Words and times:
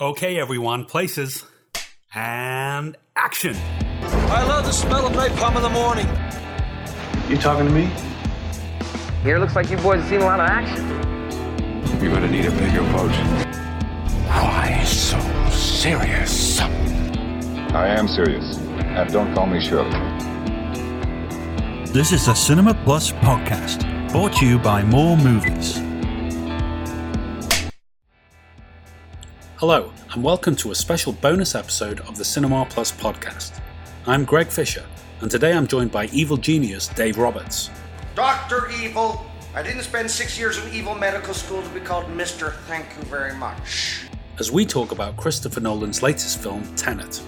Okay, 0.00 0.40
everyone, 0.40 0.86
places 0.86 1.44
and 2.14 2.96
action. 3.16 3.54
I 4.00 4.46
love 4.48 4.64
the 4.64 4.72
smell 4.72 5.06
of 5.06 5.12
napalm 5.12 5.56
in 5.56 5.62
the 5.62 5.68
morning. 5.68 6.06
You 7.28 7.36
talking 7.36 7.66
to 7.66 7.70
me? 7.70 7.90
Here 9.22 9.38
looks 9.38 9.54
like 9.54 9.68
you 9.68 9.76
boys 9.76 10.00
have 10.00 10.08
seen 10.08 10.22
a 10.22 10.24
lot 10.24 10.40
of 10.40 10.48
action. 10.48 10.88
You're 12.02 12.14
gonna 12.14 12.30
need 12.30 12.46
a 12.46 12.50
bigger 12.50 12.80
boat. 12.94 13.12
Why 14.24 14.82
so 14.86 15.20
serious? 15.50 16.60
I 16.60 17.88
am 17.88 18.08
serious. 18.08 18.56
And 18.56 19.12
don't 19.12 19.34
call 19.34 19.48
me 19.48 19.60
Shirley. 19.60 19.90
This 21.92 22.12
is 22.12 22.26
a 22.28 22.34
Cinema 22.34 22.72
Plus 22.86 23.12
podcast, 23.12 23.84
brought 24.12 24.32
to 24.36 24.46
you 24.46 24.58
by 24.58 24.82
More 24.82 25.18
Movies. 25.18 25.89
Hello, 29.60 29.92
and 30.14 30.24
welcome 30.24 30.56
to 30.56 30.70
a 30.70 30.74
special 30.74 31.12
bonus 31.12 31.54
episode 31.54 32.00
of 32.08 32.16
the 32.16 32.24
Cinema 32.24 32.66
Plus 32.70 32.90
podcast. 32.90 33.60
I'm 34.06 34.24
Greg 34.24 34.46
Fisher, 34.46 34.86
and 35.20 35.30
today 35.30 35.52
I'm 35.52 35.66
joined 35.66 35.92
by 35.92 36.06
evil 36.14 36.38
genius 36.38 36.88
Dave 36.88 37.18
Roberts. 37.18 37.68
Dr. 38.14 38.70
Evil. 38.82 39.22
I 39.54 39.62
didn't 39.62 39.82
spend 39.82 40.10
six 40.10 40.38
years 40.38 40.56
in 40.56 40.72
evil 40.72 40.94
medical 40.94 41.34
school 41.34 41.60
to 41.60 41.68
be 41.74 41.80
called 41.80 42.06
Mr. 42.06 42.54
Thank 42.68 42.86
you 42.96 43.02
very 43.02 43.34
much. 43.34 44.06
As 44.38 44.50
we 44.50 44.64
talk 44.64 44.92
about 44.92 45.18
Christopher 45.18 45.60
Nolan's 45.60 46.02
latest 46.02 46.42
film, 46.42 46.62
Tenet. 46.74 47.22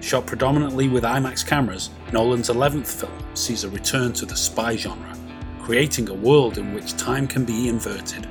Shot 0.00 0.24
predominantly 0.24 0.88
with 0.88 1.04
IMAX 1.04 1.46
cameras, 1.46 1.90
Nolan's 2.10 2.48
11th 2.48 2.86
film 2.86 3.36
sees 3.36 3.64
a 3.64 3.68
return 3.68 4.14
to 4.14 4.24
the 4.24 4.34
spy 4.34 4.76
genre, 4.76 5.14
creating 5.60 6.08
a 6.08 6.14
world 6.14 6.56
in 6.56 6.72
which 6.72 6.96
time 6.96 7.26
can 7.26 7.44
be 7.44 7.68
inverted. 7.68 8.26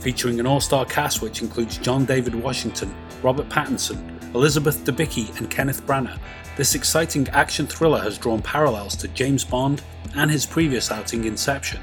Featuring 0.00 0.38
an 0.38 0.46
all 0.46 0.60
star 0.60 0.84
cast 0.84 1.22
which 1.22 1.42
includes 1.42 1.78
John 1.78 2.04
David 2.04 2.34
Washington, 2.34 2.94
Robert 3.22 3.48
Pattinson, 3.48 3.98
Elizabeth 4.34 4.84
Debicki, 4.84 5.36
and 5.38 5.50
Kenneth 5.50 5.84
Branagh, 5.84 6.18
this 6.56 6.74
exciting 6.74 7.28
action 7.30 7.66
thriller 7.66 8.00
has 8.00 8.18
drawn 8.18 8.40
parallels 8.42 8.94
to 8.96 9.08
James 9.08 9.44
Bond 9.44 9.82
and 10.16 10.30
his 10.30 10.46
previous 10.46 10.90
outing 10.90 11.24
Inception. 11.24 11.80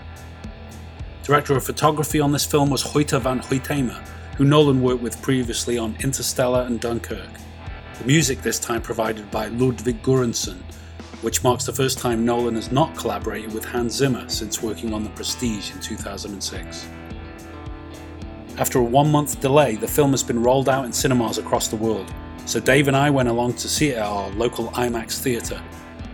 Director 1.23 1.57
of 1.57 1.65
photography 1.65 2.19
on 2.19 2.31
this 2.31 2.45
film 2.45 2.69
was 2.69 2.83
Hoyte 2.83 3.19
van 3.19 3.41
Hoytema, 3.41 3.97
who 4.37 4.45
Nolan 4.45 4.81
worked 4.81 5.01
with 5.01 5.21
previously 5.21 5.77
on 5.77 5.95
Interstellar 6.01 6.61
and 6.61 6.79
Dunkirk. 6.79 7.29
The 7.99 8.05
music 8.05 8.41
this 8.41 8.59
time 8.59 8.81
provided 8.81 9.29
by 9.31 9.47
Ludwig 9.47 10.01
Göransson, 10.03 10.61
which 11.21 11.43
marks 11.43 11.65
the 11.65 11.73
first 11.73 11.97
time 11.97 12.25
Nolan 12.25 12.55
has 12.55 12.71
not 12.71 12.95
collaborated 12.95 13.53
with 13.53 13.65
Hans 13.65 13.93
Zimmer 13.93 14.29
since 14.29 14.61
working 14.61 14.93
on 14.93 15.03
The 15.03 15.09
Prestige 15.11 15.71
in 15.71 15.79
2006. 15.79 16.87
After 18.57 18.79
a 18.79 18.83
one 18.83 19.11
month 19.11 19.41
delay, 19.41 19.75
the 19.75 19.87
film 19.87 20.11
has 20.11 20.23
been 20.23 20.41
rolled 20.41 20.69
out 20.69 20.85
in 20.85 20.93
cinemas 20.93 21.37
across 21.37 21.67
the 21.67 21.75
world, 21.75 22.09
so 22.45 22.61
Dave 22.61 22.87
and 22.87 22.95
I 22.95 23.09
went 23.09 23.27
along 23.27 23.55
to 23.55 23.67
see 23.67 23.89
it 23.89 23.97
at 23.97 24.03
our 24.03 24.29
local 24.31 24.69
IMAX 24.69 25.19
theatre. 25.19 25.61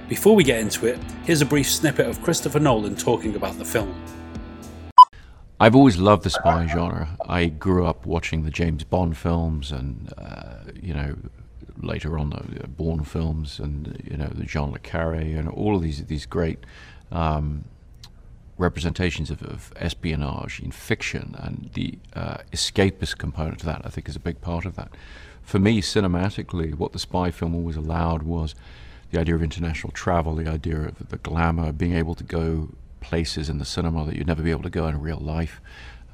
Before 0.09 0.36
we 0.36 0.44
get 0.44 0.59
into 0.59 0.88
it, 0.88 0.97
here's 1.23 1.42
a 1.42 1.45
brief 1.45 1.69
snippet 1.69 2.08
of 2.08 2.19
Christopher 2.23 2.59
Nolan 2.59 2.95
talking 2.95 3.36
about 3.36 3.59
the 3.59 3.66
film. 3.66 3.94
I've 5.59 5.75
always 5.75 5.97
loved 5.97 6.23
the 6.23 6.31
spy 6.31 6.66
genre. 6.66 7.16
I 7.30 7.45
grew 7.45 7.86
up 7.86 8.08
watching 8.08 8.44
the 8.44 8.50
James 8.50 8.84
Bond 8.84 9.16
films 9.16 9.72
and, 9.72 10.12
uh, 10.17 10.72
you 10.81 10.95
know, 10.95 11.16
later 11.78 12.17
on 12.17 12.31
the 12.31 12.67
Bourne 12.67 13.03
films 13.03 13.59
and, 13.59 14.02
you 14.09 14.17
know, 14.17 14.30
the 14.34 14.45
John 14.45 14.72
le 14.72 14.80
Carré 14.80 15.38
and 15.38 15.47
all 15.47 15.75
of 15.75 15.84
these, 15.84 16.03
these 16.06 16.25
great 16.25 16.58
um, 17.12 17.66
representations 18.57 19.30
of, 19.31 19.41
of, 19.44 19.73
espionage 19.75 20.59
in 20.59 20.71
fiction 20.71 21.35
and 21.39 21.69
the 21.73 21.97
uh, 22.13 22.38
escapist 22.52 23.17
component 23.17 23.59
to 23.59 23.66
that, 23.66 23.81
I 23.83 23.89
think, 23.89 24.07
is 24.07 24.16
a 24.16 24.19
big 24.19 24.41
part 24.41 24.66
of 24.66 24.75
that. 24.75 24.91
For 25.41 25.59
me, 25.59 25.81
cinematically, 25.81 26.75
what 26.75 26.94
the 26.94 26.99
spy 26.99 27.31
film 27.31 27.55
always 27.55 27.75
allowed 27.75 28.23
was 28.23 28.55
the 29.11 29.19
idea 29.19 29.35
of 29.35 29.44
international 29.44 29.91
travel, 29.91 30.35
the 30.35 30.47
idea 30.47 30.79
of 30.81 31.09
the 31.09 31.17
glamour, 31.17 31.72
being 31.72 31.95
able 31.95 32.16
to 32.16 32.23
go 32.23 32.69
places 33.00 33.50
in 33.50 33.57
the 33.57 33.66
cinema 33.66 34.06
that 34.06 34.16
you'd 34.16 34.28
never 34.28 34.44
be 34.44 34.51
able 34.51 34.63
to 34.63 34.69
go 34.69 34.88
in 34.88 35.01
real 35.01 35.18
life. 35.18 35.59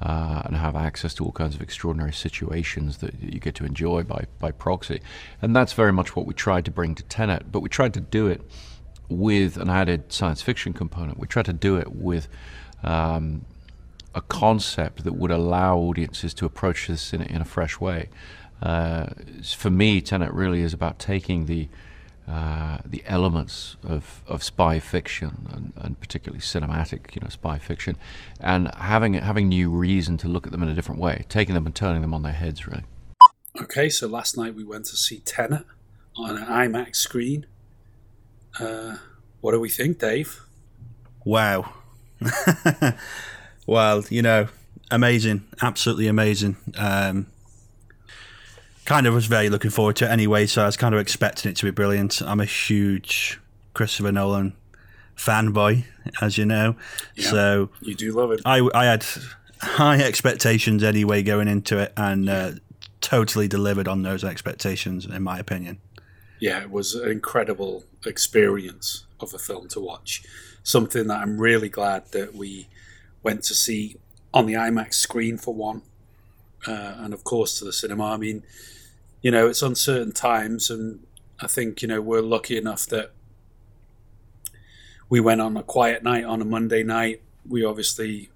Uh, 0.00 0.42
and 0.44 0.54
have 0.54 0.76
access 0.76 1.12
to 1.12 1.24
all 1.24 1.32
kinds 1.32 1.56
of 1.56 1.60
extraordinary 1.60 2.12
situations 2.12 2.98
that 2.98 3.12
you 3.20 3.40
get 3.40 3.56
to 3.56 3.64
enjoy 3.64 4.00
by, 4.04 4.24
by 4.38 4.52
proxy. 4.52 5.00
And 5.42 5.56
that's 5.56 5.72
very 5.72 5.92
much 5.92 6.14
what 6.14 6.24
we 6.24 6.34
tried 6.34 6.64
to 6.66 6.70
bring 6.70 6.94
to 6.94 7.02
Tenet, 7.02 7.50
but 7.50 7.62
we 7.62 7.68
tried 7.68 7.94
to 7.94 8.00
do 8.00 8.28
it 8.28 8.40
with 9.08 9.56
an 9.56 9.70
added 9.70 10.12
science 10.12 10.42
fiction 10.42 10.72
component. 10.72 11.18
We 11.18 11.26
tried 11.26 11.46
to 11.46 11.52
do 11.52 11.76
it 11.76 11.92
with 11.92 12.28
um, 12.82 13.44
a 14.14 14.20
concept 14.20 15.04
that 15.04 15.14
would 15.14 15.30
allow 15.30 15.78
audiences 15.78 16.34
to 16.34 16.46
approach 16.46 16.88
this 16.88 17.12
in, 17.12 17.22
in 17.22 17.40
a 17.40 17.44
fresh 17.44 17.80
way. 17.80 18.08
Uh, 18.60 19.06
for 19.56 19.70
me, 19.70 20.00
Tenet 20.00 20.32
really 20.32 20.62
is 20.62 20.72
about 20.72 20.98
taking 20.98 21.46
the 21.46 21.68
uh, 22.28 22.76
the 22.84 23.02
elements 23.06 23.76
of, 23.82 24.22
of 24.26 24.42
spy 24.42 24.78
fiction 24.78 25.48
and, 25.50 25.72
and, 25.78 25.98
particularly 25.98 26.42
cinematic, 26.42 27.14
you 27.14 27.22
know, 27.22 27.28
spy 27.30 27.58
fiction, 27.58 27.96
and 28.38 28.70
having 28.74 29.14
having 29.14 29.48
new 29.48 29.70
reason 29.70 30.18
to 30.18 30.28
look 30.28 30.44
at 30.46 30.52
them 30.52 30.62
in 30.62 30.68
a 30.68 30.74
different 30.74 31.00
way, 31.00 31.24
taking 31.30 31.54
them 31.54 31.64
and 31.64 31.74
turning 31.74 32.02
them 32.02 32.12
on 32.12 32.22
their 32.22 32.34
heads, 32.34 32.66
really. 32.66 32.84
Okay, 33.58 33.88
so 33.88 34.06
last 34.06 34.36
night 34.36 34.54
we 34.54 34.62
went 34.62 34.84
to 34.86 34.96
see 34.96 35.20
Tenet 35.20 35.64
on 36.16 36.36
an 36.36 36.44
IMAX 36.44 36.96
screen. 36.96 37.46
Uh, 38.58 38.96
what 39.40 39.52
do 39.52 39.60
we 39.60 39.68
think, 39.68 39.98
Dave? 39.98 40.40
Wow. 41.24 41.72
well, 43.66 44.04
you 44.10 44.22
know, 44.22 44.48
amazing, 44.90 45.44
absolutely 45.62 46.08
amazing. 46.08 46.56
Um, 46.76 47.26
kind 48.84 49.06
of 49.06 49.14
was 49.14 49.26
very 49.26 49.50
looking 49.50 49.70
forward 49.70 49.96
to 49.96 50.06
it 50.06 50.10
anyway, 50.10 50.46
so 50.46 50.62
I 50.62 50.66
was 50.66 50.76
kind 50.76 50.94
of 50.94 51.00
expecting 51.00 51.50
it 51.50 51.56
to 51.56 51.66
be 51.66 51.70
brilliant. 51.70 52.22
I'm 52.22 52.40
a 52.40 52.46
huge 52.46 53.38
Christopher 53.74 54.12
Nolan 54.12 54.54
fanboy, 55.16 55.84
as 56.20 56.38
you 56.38 56.46
know. 56.46 56.76
Yeah, 57.14 57.30
so 57.30 57.70
you 57.80 57.94
do 57.94 58.12
love 58.12 58.32
it. 58.32 58.40
I, 58.44 58.66
I 58.74 58.86
had 58.86 59.04
high 59.60 59.98
expectations 59.98 60.82
anyway 60.82 61.22
going 61.22 61.48
into 61.48 61.78
it, 61.78 61.92
and 61.96 62.28
uh, 62.28 62.52
totally 63.00 63.48
delivered 63.48 63.88
on 63.88 64.02
those 64.02 64.24
expectations, 64.24 65.04
in 65.04 65.22
my 65.22 65.38
opinion. 65.38 65.78
Yeah, 66.40 66.62
it 66.62 66.70
was 66.70 66.94
an 66.94 67.10
incredible 67.10 67.84
experience 68.08 69.06
of 69.20 69.34
a 69.34 69.38
film 69.38 69.68
to 69.68 69.80
watch. 69.80 70.22
Something 70.62 71.06
that 71.08 71.20
I'm 71.20 71.38
really 71.38 71.68
glad 71.68 72.10
that 72.12 72.34
we 72.34 72.68
went 73.22 73.42
to 73.44 73.54
see 73.54 73.96
on 74.34 74.46
the 74.46 74.54
IMAX 74.54 74.94
screen 74.94 75.38
for 75.38 75.54
one, 75.54 75.82
uh, 76.66 76.94
and 76.98 77.14
of 77.14 77.24
course 77.24 77.58
to 77.58 77.64
the 77.64 77.72
cinema. 77.72 78.12
I 78.12 78.16
mean, 78.16 78.42
you 79.22 79.30
know, 79.30 79.48
it's 79.48 79.62
uncertain 79.62 80.12
times, 80.12 80.70
and 80.70 81.06
I 81.40 81.46
think 81.46 81.82
you 81.82 81.88
know 81.88 82.00
we're 82.00 82.22
lucky 82.22 82.56
enough 82.56 82.86
that 82.86 83.12
we 85.08 85.20
went 85.20 85.40
on 85.40 85.56
a 85.56 85.62
quiet 85.62 86.02
night 86.02 86.24
on 86.24 86.42
a 86.42 86.44
Monday 86.44 86.82
night. 86.82 87.22
We 87.46 87.64
obviously 87.64 88.30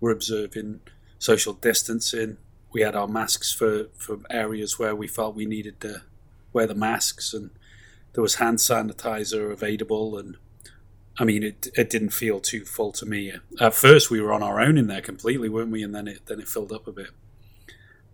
were 0.00 0.10
observing 0.10 0.80
social 1.18 1.54
distancing. 1.54 2.38
We 2.72 2.82
had 2.82 2.96
our 2.96 3.08
masks 3.08 3.52
for, 3.52 3.86
for 3.96 4.18
areas 4.28 4.78
where 4.78 4.94
we 4.94 5.06
felt 5.06 5.34
we 5.34 5.46
needed 5.46 5.80
to 5.80 6.02
wear 6.52 6.66
the 6.66 6.74
masks, 6.74 7.32
and 7.32 7.50
there 8.16 8.22
was 8.22 8.36
hand 8.36 8.56
sanitizer 8.56 9.52
available. 9.52 10.16
And 10.16 10.38
I 11.18 11.24
mean, 11.24 11.42
it 11.42 11.68
it 11.74 11.90
didn't 11.90 12.10
feel 12.10 12.40
too 12.40 12.64
full 12.64 12.90
to 12.92 13.04
me. 13.04 13.34
At 13.60 13.74
first, 13.74 14.10
we 14.10 14.22
were 14.22 14.32
on 14.32 14.42
our 14.42 14.58
own 14.58 14.78
in 14.78 14.86
there 14.86 15.02
completely, 15.02 15.50
weren't 15.50 15.70
we? 15.70 15.82
And 15.82 15.94
then 15.94 16.08
it 16.08 16.24
then 16.24 16.40
it 16.40 16.48
filled 16.48 16.72
up 16.72 16.86
a 16.86 16.92
bit. 16.92 17.10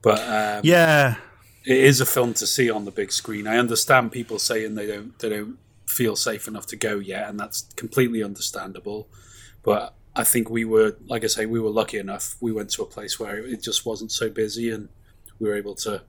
But 0.02 0.18
um, 0.18 0.62
yeah, 0.64 1.18
it 1.64 1.78
is 1.78 2.00
a 2.00 2.06
film 2.06 2.34
to 2.34 2.48
see 2.48 2.68
on 2.68 2.84
the 2.84 2.90
big 2.90 3.12
screen. 3.12 3.46
I 3.46 3.58
understand 3.58 4.10
people 4.10 4.40
saying 4.40 4.74
they 4.74 4.88
don't 4.88 5.16
they 5.20 5.28
don't 5.28 5.58
feel 5.86 6.16
safe 6.16 6.48
enough 6.48 6.66
to 6.66 6.76
go 6.76 6.98
yet, 6.98 7.28
and 7.28 7.38
that's 7.38 7.62
completely 7.76 8.24
understandable. 8.24 9.08
But 9.62 9.94
I 10.16 10.24
think 10.24 10.50
we 10.50 10.64
were, 10.64 10.96
like 11.06 11.22
I 11.22 11.28
say, 11.28 11.46
we 11.46 11.60
were 11.60 11.70
lucky 11.70 11.98
enough. 11.98 12.36
We 12.40 12.50
went 12.50 12.70
to 12.70 12.82
a 12.82 12.86
place 12.86 13.20
where 13.20 13.38
it 13.38 13.62
just 13.62 13.86
wasn't 13.86 14.10
so 14.10 14.28
busy, 14.28 14.68
and 14.68 14.88
we 15.38 15.48
were 15.48 15.54
able 15.54 15.76
to 15.76 16.02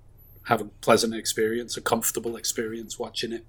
have 0.46 0.62
a 0.62 0.66
pleasant 0.82 1.14
experience, 1.14 1.78
a 1.78 1.82
comfortable 1.82 2.36
experience 2.36 2.98
watching 2.98 3.32
it. 3.32 3.46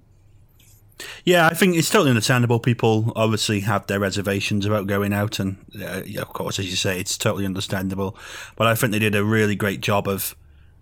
Yeah, 1.24 1.46
I 1.46 1.54
think 1.54 1.76
it's 1.76 1.90
totally 1.90 2.10
understandable. 2.10 2.60
People 2.60 3.12
obviously 3.16 3.60
have 3.60 3.86
their 3.86 3.98
reservations 3.98 4.64
about 4.64 4.86
going 4.86 5.12
out, 5.12 5.38
and 5.38 5.56
uh, 5.80 6.02
of 6.20 6.32
course, 6.32 6.58
as 6.58 6.70
you 6.70 6.76
say, 6.76 7.00
it's 7.00 7.18
totally 7.18 7.46
understandable. 7.46 8.16
But 8.56 8.66
I 8.66 8.74
think 8.74 8.92
they 8.92 8.98
did 8.98 9.14
a 9.14 9.24
really 9.24 9.56
great 9.56 9.80
job 9.80 10.06
of 10.06 10.36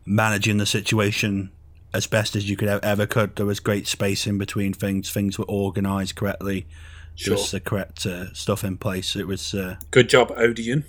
managing 0.04 0.58
the 0.58 0.66
situation 0.66 1.50
as 1.94 2.06
best 2.06 2.36
as 2.36 2.48
you 2.48 2.56
could 2.56 2.68
ever 2.68 3.06
could. 3.06 3.36
There 3.36 3.46
was 3.46 3.60
great 3.60 3.86
space 3.86 4.26
in 4.26 4.38
between 4.38 4.72
things. 4.72 5.10
Things 5.10 5.38
were 5.38 5.48
organised 5.48 6.16
correctly. 6.16 6.66
Sure. 7.14 7.34
There 7.34 7.42
was 7.42 7.50
the 7.50 7.60
correct 7.60 8.06
uh, 8.06 8.32
stuff 8.32 8.64
in 8.64 8.78
place. 8.78 9.16
It 9.16 9.26
was 9.26 9.54
uh, 9.54 9.76
good 9.90 10.08
job, 10.08 10.32
Odeon, 10.36 10.84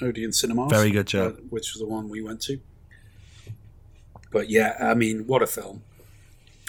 Odeon 0.00 0.32
Cinemas. 0.32 0.70
Very 0.70 0.90
good 0.90 1.06
job. 1.06 1.32
Uh, 1.32 1.40
which 1.50 1.74
was 1.74 1.80
the 1.80 1.86
one 1.86 2.08
we 2.08 2.22
went 2.22 2.40
to. 2.42 2.58
But 4.30 4.50
yeah, 4.50 4.76
I 4.80 4.94
mean, 4.94 5.26
what 5.26 5.42
a 5.42 5.46
film! 5.46 5.82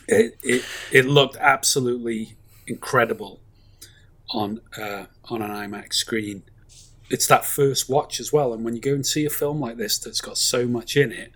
It 0.07 0.37
it, 0.41 0.65
it 0.91 1.05
looked 1.05 1.37
absolutely 1.37 2.35
incredible 2.65 3.41
on 4.31 4.61
uh, 4.77 5.05
on 5.25 5.41
an 5.41 5.51
IMAX 5.51 5.95
screen. 5.95 6.43
It's 7.09 7.27
that 7.27 7.45
first 7.45 7.89
watch 7.89 8.19
as 8.19 8.33
well, 8.33 8.53
and 8.53 8.65
when 8.65 8.75
you 8.75 8.81
go 8.81 8.93
and 8.93 9.05
see 9.05 9.25
a 9.25 9.29
film 9.29 9.59
like 9.59 9.77
this 9.77 9.97
that's 9.97 10.21
got 10.21 10.37
so 10.37 10.67
much 10.67 10.97
in 10.97 11.11
it, 11.11 11.31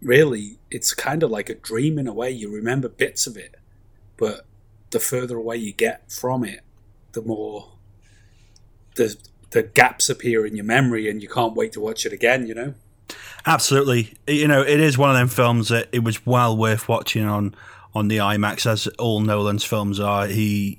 really, 0.00 0.58
it's 0.70 0.94
kind 0.94 1.22
of 1.22 1.30
like 1.30 1.48
a 1.48 1.54
dream 1.54 1.98
in 1.98 2.08
a 2.08 2.12
way. 2.12 2.30
You 2.30 2.52
remember 2.52 2.88
bits 2.88 3.26
of 3.26 3.36
it, 3.36 3.54
but 4.16 4.46
the 4.90 4.98
further 5.00 5.36
away 5.36 5.56
you 5.56 5.72
get 5.72 6.10
from 6.10 6.44
it, 6.44 6.60
the 7.12 7.22
more 7.22 7.72
the 8.96 9.16
the 9.50 9.62
gaps 9.62 10.08
appear 10.08 10.44
in 10.44 10.56
your 10.56 10.64
memory, 10.64 11.08
and 11.08 11.22
you 11.22 11.28
can't 11.28 11.54
wait 11.54 11.72
to 11.72 11.80
watch 11.80 12.04
it 12.04 12.12
again. 12.12 12.46
You 12.46 12.54
know. 12.54 12.74
Absolutely, 13.46 14.14
you 14.26 14.46
know, 14.48 14.62
it 14.62 14.78
is 14.80 14.96
one 14.96 15.10
of 15.10 15.16
them 15.16 15.28
films 15.28 15.68
that 15.68 15.88
it 15.92 16.04
was 16.04 16.24
well 16.26 16.56
worth 16.56 16.88
watching 16.88 17.24
on 17.24 17.54
on 17.94 18.08
the 18.08 18.18
IMAX, 18.18 18.64
as 18.66 18.86
all 18.98 19.20
Nolan's 19.20 19.64
films 19.64 20.00
are. 20.00 20.26
He 20.26 20.78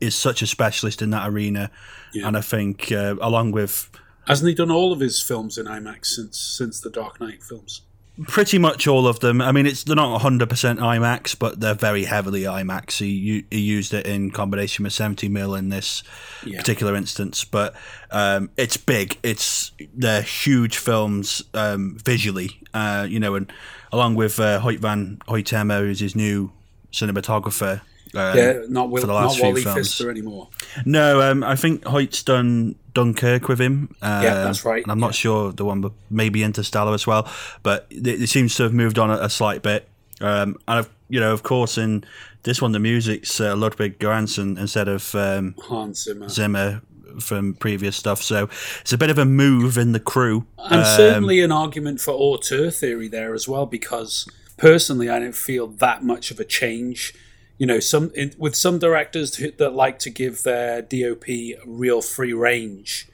is 0.00 0.14
such 0.14 0.42
a 0.42 0.46
specialist 0.46 1.00
in 1.02 1.10
that 1.10 1.28
arena, 1.28 1.70
Yeah. 2.12 2.26
and 2.28 2.36
I 2.36 2.40
think 2.40 2.90
uh, 2.92 3.16
along 3.20 3.52
with 3.52 3.90
Hasn't 4.26 4.48
he 4.48 4.54
done 4.54 4.70
all 4.70 4.92
of 4.92 5.00
his 5.00 5.22
films 5.22 5.56
in 5.58 5.66
IMAX 5.66 6.06
since 6.06 6.38
since 6.38 6.80
the 6.80 6.90
Dark 6.90 7.20
Knight 7.20 7.42
films? 7.42 7.82
Pretty 8.26 8.58
much 8.58 8.86
all 8.86 9.06
of 9.06 9.20
them. 9.20 9.40
I 9.40 9.52
mean, 9.52 9.66
it's 9.66 9.84
they're 9.84 9.96
not 9.96 10.20
100% 10.20 10.46
IMAX, 10.78 11.38
but 11.38 11.60
they're 11.60 11.74
very 11.74 12.04
heavily 12.04 12.42
IMAX. 12.42 12.98
He, 12.98 13.44
he 13.50 13.58
used 13.60 13.94
it 13.94 14.06
in 14.06 14.30
combination 14.30 14.82
with 14.82 14.92
70 14.92 15.28
mil 15.28 15.54
in 15.54 15.68
this 15.68 16.02
Yeah. 16.44 16.58
particular 16.58 16.94
instance, 16.96 17.44
but 17.44 17.74
um, 18.10 18.50
it's 18.56 18.76
big. 18.76 19.18
It's 19.22 19.72
they're 19.94 20.22
huge 20.22 20.76
films 20.76 21.42
um, 21.54 21.96
visually, 22.04 22.60
uh, 22.74 23.06
you 23.08 23.20
know, 23.20 23.34
and 23.36 23.50
along 23.92 24.16
with 24.16 24.38
uh, 24.40 24.60
Hoyte 24.60 24.80
van 24.80 25.18
Hoytema, 25.28 25.78
who's 25.80 26.00
his 26.00 26.14
new 26.16 26.52
cinematographer. 26.92 27.80
Um, 28.14 28.36
yeah, 28.36 28.62
not 28.68 28.90
Will, 28.90 29.00
for 29.00 29.06
the 29.06 29.12
not 29.12 29.26
last 29.26 29.36
few 29.36 29.44
Wally 29.44 29.62
films. 29.62 29.78
Pfister 29.78 30.10
anymore. 30.10 30.48
No, 30.84 31.22
um, 31.22 31.44
I 31.44 31.54
think 31.54 31.84
Hoyte's 31.84 32.22
done 32.22 32.74
Dunkirk 32.92 33.48
with 33.48 33.60
him. 33.60 33.94
Um, 34.02 34.22
Yeah, 34.22 34.34
that's 34.42 34.64
right, 34.64 34.82
And 34.82 34.90
I'm 34.90 34.98
not 34.98 35.14
sure 35.14 35.52
the 35.52 35.64
one, 35.64 35.80
but 35.80 35.92
maybe 36.10 36.42
Interstellar 36.42 36.92
as 36.92 37.06
well. 37.06 37.30
But 37.62 37.86
it, 37.90 38.06
it 38.06 38.28
seems 38.28 38.54
to 38.56 38.64
have 38.64 38.72
moved 38.72 38.98
on 38.98 39.10
a, 39.10 39.14
a 39.14 39.30
slight 39.30 39.62
bit. 39.62 39.88
Um, 40.20 40.56
and 40.66 40.80
I've, 40.80 40.90
you 41.08 41.20
know, 41.20 41.32
of 41.32 41.42
course, 41.42 41.78
in 41.78 42.04
this 42.42 42.60
one, 42.60 42.72
the 42.72 42.80
music's 42.80 43.40
uh, 43.40 43.54
Ludwig 43.56 43.98
Göransson 43.98 44.58
instead 44.58 44.88
of 44.88 45.14
um, 45.14 45.54
Hans 45.62 46.04
Zimmer. 46.04 46.28
Zimmer 46.28 46.82
from 47.20 47.54
previous 47.54 47.96
stuff. 47.96 48.22
So 48.22 48.48
it's 48.80 48.92
a 48.92 48.98
bit 48.98 49.10
of 49.10 49.18
a 49.18 49.24
move 49.24 49.78
in 49.78 49.92
the 49.92 50.00
crew. 50.00 50.46
And 50.58 50.80
Um, 50.80 50.96
certainly 50.96 51.40
an 51.42 51.52
argument 51.52 52.00
for 52.00 52.12
auteur 52.12 52.70
theory 52.70 53.08
there 53.08 53.34
as 53.34 53.48
well, 53.48 53.66
because 53.66 54.28
personally, 54.56 55.08
I 55.08 55.18
don't 55.18 55.34
feel 55.34 55.66
that 55.66 56.04
much 56.04 56.30
of 56.30 56.38
a 56.40 56.44
change. 56.44 57.14
You 57.60 57.66
know, 57.66 57.78
some 57.78 58.10
in, 58.14 58.32
with 58.38 58.56
some 58.56 58.78
directors 58.78 59.32
that 59.58 59.74
like 59.74 59.98
to 59.98 60.08
give 60.08 60.44
their 60.44 60.80
DOP 60.80 61.26
real 61.66 62.00
free 62.00 62.32
range 62.32 63.06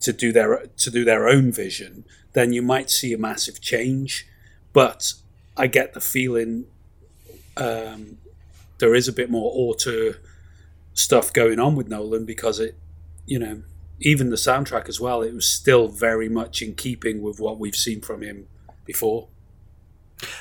to 0.00 0.12
do 0.12 0.32
their 0.32 0.66
to 0.78 0.90
do 0.90 1.04
their 1.04 1.28
own 1.28 1.52
vision, 1.52 2.04
then 2.32 2.52
you 2.52 2.60
might 2.60 2.90
see 2.90 3.12
a 3.12 3.18
massive 3.18 3.60
change. 3.60 4.26
But 4.72 5.12
I 5.56 5.68
get 5.68 5.94
the 5.94 6.00
feeling 6.00 6.66
um, 7.56 8.18
there 8.78 8.96
is 8.96 9.06
a 9.06 9.12
bit 9.12 9.30
more 9.30 9.52
auteur 9.54 10.16
stuff 10.92 11.32
going 11.32 11.60
on 11.60 11.76
with 11.76 11.86
Nolan 11.86 12.24
because 12.24 12.58
it, 12.58 12.76
you 13.26 13.38
know, 13.38 13.62
even 14.00 14.30
the 14.30 14.36
soundtrack 14.36 14.88
as 14.88 15.00
well, 15.00 15.22
it 15.22 15.34
was 15.34 15.48
still 15.48 15.86
very 15.86 16.28
much 16.28 16.62
in 16.62 16.74
keeping 16.74 17.22
with 17.22 17.38
what 17.38 17.60
we've 17.60 17.76
seen 17.76 18.00
from 18.00 18.22
him 18.22 18.48
before. 18.84 19.28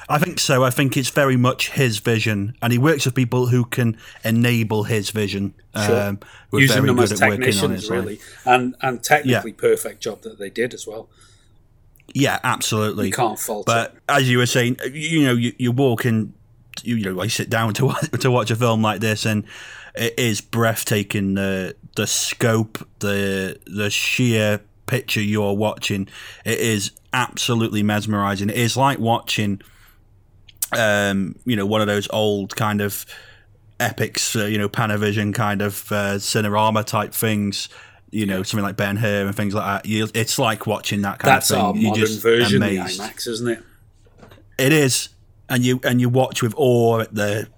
I 0.10 0.18
think 0.18 0.40
so. 0.40 0.64
I 0.64 0.70
think 0.70 0.98
it's 0.98 1.10
very 1.10 1.38
much 1.38 1.70
his 1.72 2.00
vision, 2.00 2.56
and 2.62 2.74
he 2.74 2.80
works 2.80 3.06
with 3.06 3.16
people 3.16 3.48
who 3.48 3.66
can 3.66 3.98
enable 4.24 4.84
his 4.84 5.10
vision. 5.12 5.54
Sure. 5.76 6.02
Um, 6.02 6.20
Using 6.52 6.76
very 6.76 6.88
them 6.88 6.96
good 6.96 7.12
as 7.12 7.22
at 7.22 7.30
working 7.30 7.44
on 7.44 7.50
technicians, 7.52 7.90
really, 7.90 8.20
and 8.46 8.76
and 8.82 9.04
technically 9.04 9.54
perfect 9.54 10.02
job 10.02 10.22
that 10.22 10.40
they 10.40 10.50
did 10.50 10.74
as 10.74 10.88
well. 10.88 11.10
Yeah, 12.14 12.40
absolutely. 12.44 13.08
You 13.08 13.14
can't 13.14 13.38
fault 13.38 13.66
But 13.66 13.96
as 14.08 14.30
you 14.30 14.38
were 14.38 14.46
saying, 14.46 14.78
you 14.92 15.24
know, 15.24 15.34
you, 15.34 15.54
you 15.58 15.72
walk 15.72 16.06
in, 16.06 16.34
you, 16.82 16.96
you 16.96 17.14
know, 17.14 17.22
I 17.22 17.28
sit 17.28 17.50
down 17.50 17.74
to 17.76 17.88
watch, 17.88 18.10
to 18.22 18.32
watch 18.32 18.50
a 18.50 18.56
film 18.56 18.82
like 18.82 19.02
this, 19.02 19.26
and 19.26 19.44
it 19.94 20.18
is 20.18 20.42
breathtaking. 20.42 21.34
The 21.36 21.76
the 21.96 22.08
scope, 22.08 22.88
the 23.00 23.60
the 23.68 23.90
sheer 23.90 24.62
picture 24.86 25.22
you're 25.22 25.54
watching, 25.54 26.08
it 26.46 26.60
is 26.60 26.92
absolutely 27.18 27.82
mesmerizing. 27.82 28.50
It 28.50 28.58
is 28.58 28.78
like 28.78 29.00
watching, 29.00 29.62
um, 30.78 31.36
you 31.46 31.56
know, 31.56 31.66
one 31.66 31.82
of 31.82 31.88
those 31.88 32.08
old 32.12 32.56
kind 32.56 32.80
of 32.80 33.06
epics, 33.80 34.36
uh, 34.36 34.46
you 34.46 34.58
know, 34.60 34.70
Panavision 34.70 35.34
kind 35.34 35.62
of 35.62 35.92
uh, 35.92 36.16
Cinerama 36.16 36.86
type 36.86 37.14
things. 37.14 37.70
You 38.10 38.26
know, 38.26 38.42
something 38.44 38.64
like 38.64 38.78
Ben 38.78 38.96
Hur 38.96 39.26
and 39.26 39.36
things 39.36 39.54
like 39.54 39.66
that. 39.66 39.90
You, 39.90 40.08
it's 40.14 40.40
like 40.40 40.66
watching 40.66 41.02
that 41.02 41.20
kind 41.20 41.36
That's 41.36 41.52
of 41.52 41.58
thing. 41.58 41.66
our 41.66 41.76
You're 41.76 41.90
modern 41.90 42.06
just 42.06 42.22
version 42.22 42.64
amazed. 42.64 43.02
of 43.02 43.06
the 43.08 43.14
IMAX, 43.14 43.28
isn't 43.28 43.48
it? 43.50 43.64
It 44.58 44.72
is, 44.72 45.10
and 45.50 45.66
you 45.66 45.82
and 45.84 46.00
you 46.00 46.08
watch 46.08 46.42
with 46.42 46.54
awe 46.56 47.02
at 47.02 47.14
the 47.14 47.50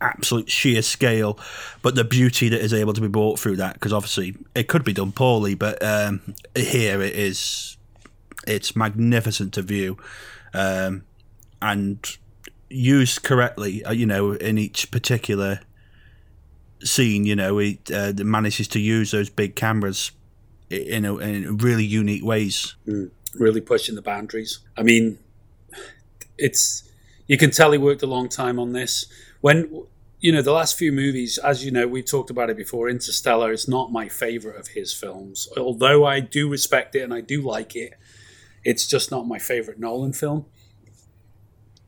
absolute 0.00 0.50
sheer 0.50 0.80
scale, 0.80 1.38
but 1.82 1.94
the 1.94 2.04
beauty 2.04 2.48
that 2.48 2.60
is 2.60 2.72
able 2.72 2.94
to 2.94 3.00
be 3.02 3.08
brought 3.08 3.38
through 3.38 3.56
that. 3.56 3.74
Because 3.74 3.92
obviously, 3.92 4.34
it 4.54 4.66
could 4.66 4.82
be 4.82 4.94
done 4.94 5.12
poorly, 5.12 5.54
but 5.54 5.82
um, 5.82 6.34
here 6.54 7.02
it 7.02 7.14
is. 7.14 7.75
It's 8.46 8.76
magnificent 8.76 9.54
to 9.54 9.62
view, 9.62 9.98
um, 10.54 11.04
and 11.60 11.98
used 12.68 13.22
correctly. 13.22 13.84
uh, 13.84 13.92
You 13.92 14.06
know, 14.06 14.32
in 14.32 14.58
each 14.58 14.90
particular 14.90 15.60
scene, 16.82 17.24
you 17.24 17.36
know, 17.36 17.58
it 17.58 17.90
uh, 17.90 18.12
manages 18.18 18.68
to 18.68 18.80
use 18.80 19.10
those 19.10 19.30
big 19.30 19.56
cameras 19.56 20.12
in 20.70 21.04
a, 21.04 21.16
in 21.18 21.56
really 21.58 21.84
unique 21.84 22.24
ways. 22.24 22.74
Mm, 22.86 23.10
really 23.34 23.60
pushing 23.60 23.94
the 23.94 24.02
boundaries. 24.02 24.60
I 24.76 24.82
mean, 24.82 25.18
it's 26.38 26.82
you 27.26 27.36
can 27.36 27.50
tell 27.50 27.72
he 27.72 27.78
worked 27.78 28.02
a 28.02 28.06
long 28.06 28.28
time 28.28 28.58
on 28.58 28.72
this. 28.72 29.06
When 29.40 29.84
you 30.20 30.32
know 30.32 30.42
the 30.42 30.52
last 30.52 30.76
few 30.78 30.92
movies, 30.92 31.38
as 31.38 31.64
you 31.64 31.70
know, 31.70 31.86
we've 31.86 32.06
talked 32.06 32.30
about 32.30 32.50
it 32.50 32.56
before. 32.56 32.88
Interstellar 32.88 33.52
is 33.52 33.68
not 33.68 33.92
my 33.92 34.08
favorite 34.08 34.58
of 34.58 34.68
his 34.68 34.92
films, 34.92 35.48
although 35.56 36.04
I 36.04 36.20
do 36.20 36.48
respect 36.48 36.94
it 36.94 37.02
and 37.02 37.14
I 37.14 37.20
do 37.20 37.42
like 37.42 37.76
it. 37.76 37.94
It's 38.66 38.84
just 38.88 39.12
not 39.12 39.28
my 39.28 39.38
favorite 39.38 39.78
Nolan 39.78 40.12
film. 40.12 40.46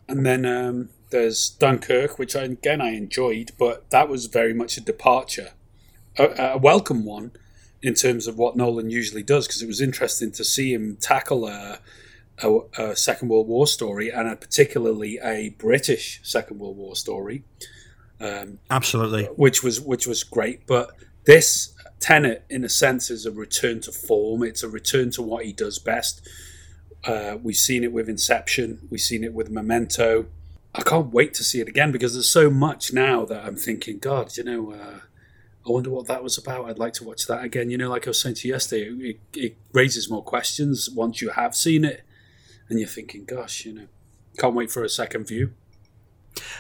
And 0.09 0.25
then 0.25 0.47
um, 0.47 0.91
there's 1.11 1.51
Dunkirk, 1.51 2.21
which 2.21 2.37
I, 2.37 2.45
again 2.45 2.81
I 2.81 2.91
enjoyed, 2.91 3.51
but 3.59 3.91
that 3.91 4.09
was 4.09 4.27
very 4.27 4.55
much 4.55 4.77
a 4.77 4.81
departure, 4.81 5.51
a, 6.17 6.53
a 6.55 6.59
welcome 6.59 7.05
one 7.05 7.33
in 7.83 7.95
terms 7.95 8.29
of 8.29 8.39
what 8.39 8.57
Nolan 8.57 8.91
usually 8.91 9.25
does, 9.25 9.49
because 9.49 9.61
it 9.61 9.67
was 9.67 9.81
interesting 9.81 10.31
to 10.33 10.45
see 10.45 10.73
him 10.73 10.97
tackle 11.01 11.49
a, 11.49 11.81
a, 12.45 12.61
a 12.79 12.97
Second 12.97 13.29
World 13.29 13.49
War 13.49 13.67
story 13.67 14.09
and 14.11 14.29
a 14.29 14.37
particularly 14.37 15.19
a 15.23 15.51
British 15.59 16.21
Second 16.23 16.61
World 16.61 16.77
War 16.77 16.95
story, 16.95 17.43
um, 18.21 18.61
Absolutely. 18.71 19.25
which 19.35 19.65
was 19.65 19.81
which 19.81 20.07
was 20.07 20.23
great. 20.23 20.65
But 20.69 20.93
this 21.25 21.75
Tenet, 21.99 22.45
in 22.49 22.65
a 22.65 22.69
sense, 22.69 23.11
is 23.11 23.27
a 23.27 23.33
return 23.33 23.81
to 23.81 23.91
form. 23.91 24.45
It's 24.45 24.63
a 24.63 24.69
return 24.69 25.11
to 25.11 25.23
what 25.23 25.45
he 25.45 25.53
does 25.53 25.81
best. 25.81 26.27
Uh, 27.05 27.39
we've 27.43 27.57
seen 27.57 27.85
it 27.85 27.93
with 27.93 28.09
Inception. 28.09 28.81
We've 28.91 29.01
seen 29.01 29.25
it 29.25 29.33
with 29.33 29.51
Memento. 29.51 30.27
I 30.75 30.83
can't 30.83 31.13
wait 31.13 31.35
to 31.35 31.45
see 31.45 31.61
it 31.61 31.69
again 31.69 31.93
because 31.93 32.13
there's 32.13 32.31
so 32.31 32.51
much 32.51 32.93
now 32.93 33.25
that 33.25 33.45
I'm 33.45 33.57
thinking, 33.57 33.99
God, 33.99 34.37
you 34.37 34.45
know, 34.45 34.73
uh, 34.73 35.01
I 35.67 35.73
wonder 35.73 35.91
what 35.91 36.07
that 36.07 36.23
was 36.23 36.39
about. 36.39 36.69
I'd 36.69 36.79
like 36.79 36.93
to 36.95 37.05
watch 37.05 37.27
that 37.27 37.43
again. 37.45 37.71
You 37.71 37.79
know, 37.79 37.91
like 37.91 38.07
I 38.07 38.11
was 38.11 38.21
saying 38.21 38.37
to 38.37 38.49
you 38.49 38.55
yesterday, 38.55 39.11
it, 39.11 39.21
it 39.35 39.57
raises 39.73 40.11
more 40.11 40.23
questions 40.23 40.89
once 40.91 41.21
you 41.21 41.31
have 41.31 41.55
seen 41.55 41.85
it, 41.85 42.03
and 42.69 42.79
you're 42.79 42.89
thinking, 42.89 43.25
gosh, 43.25 43.65
you 43.65 43.73
know, 43.73 43.87
can't 44.39 44.55
wait 44.55 44.71
for 44.71 44.85
a 44.85 44.89
second 44.89 45.27
view. 45.27 45.53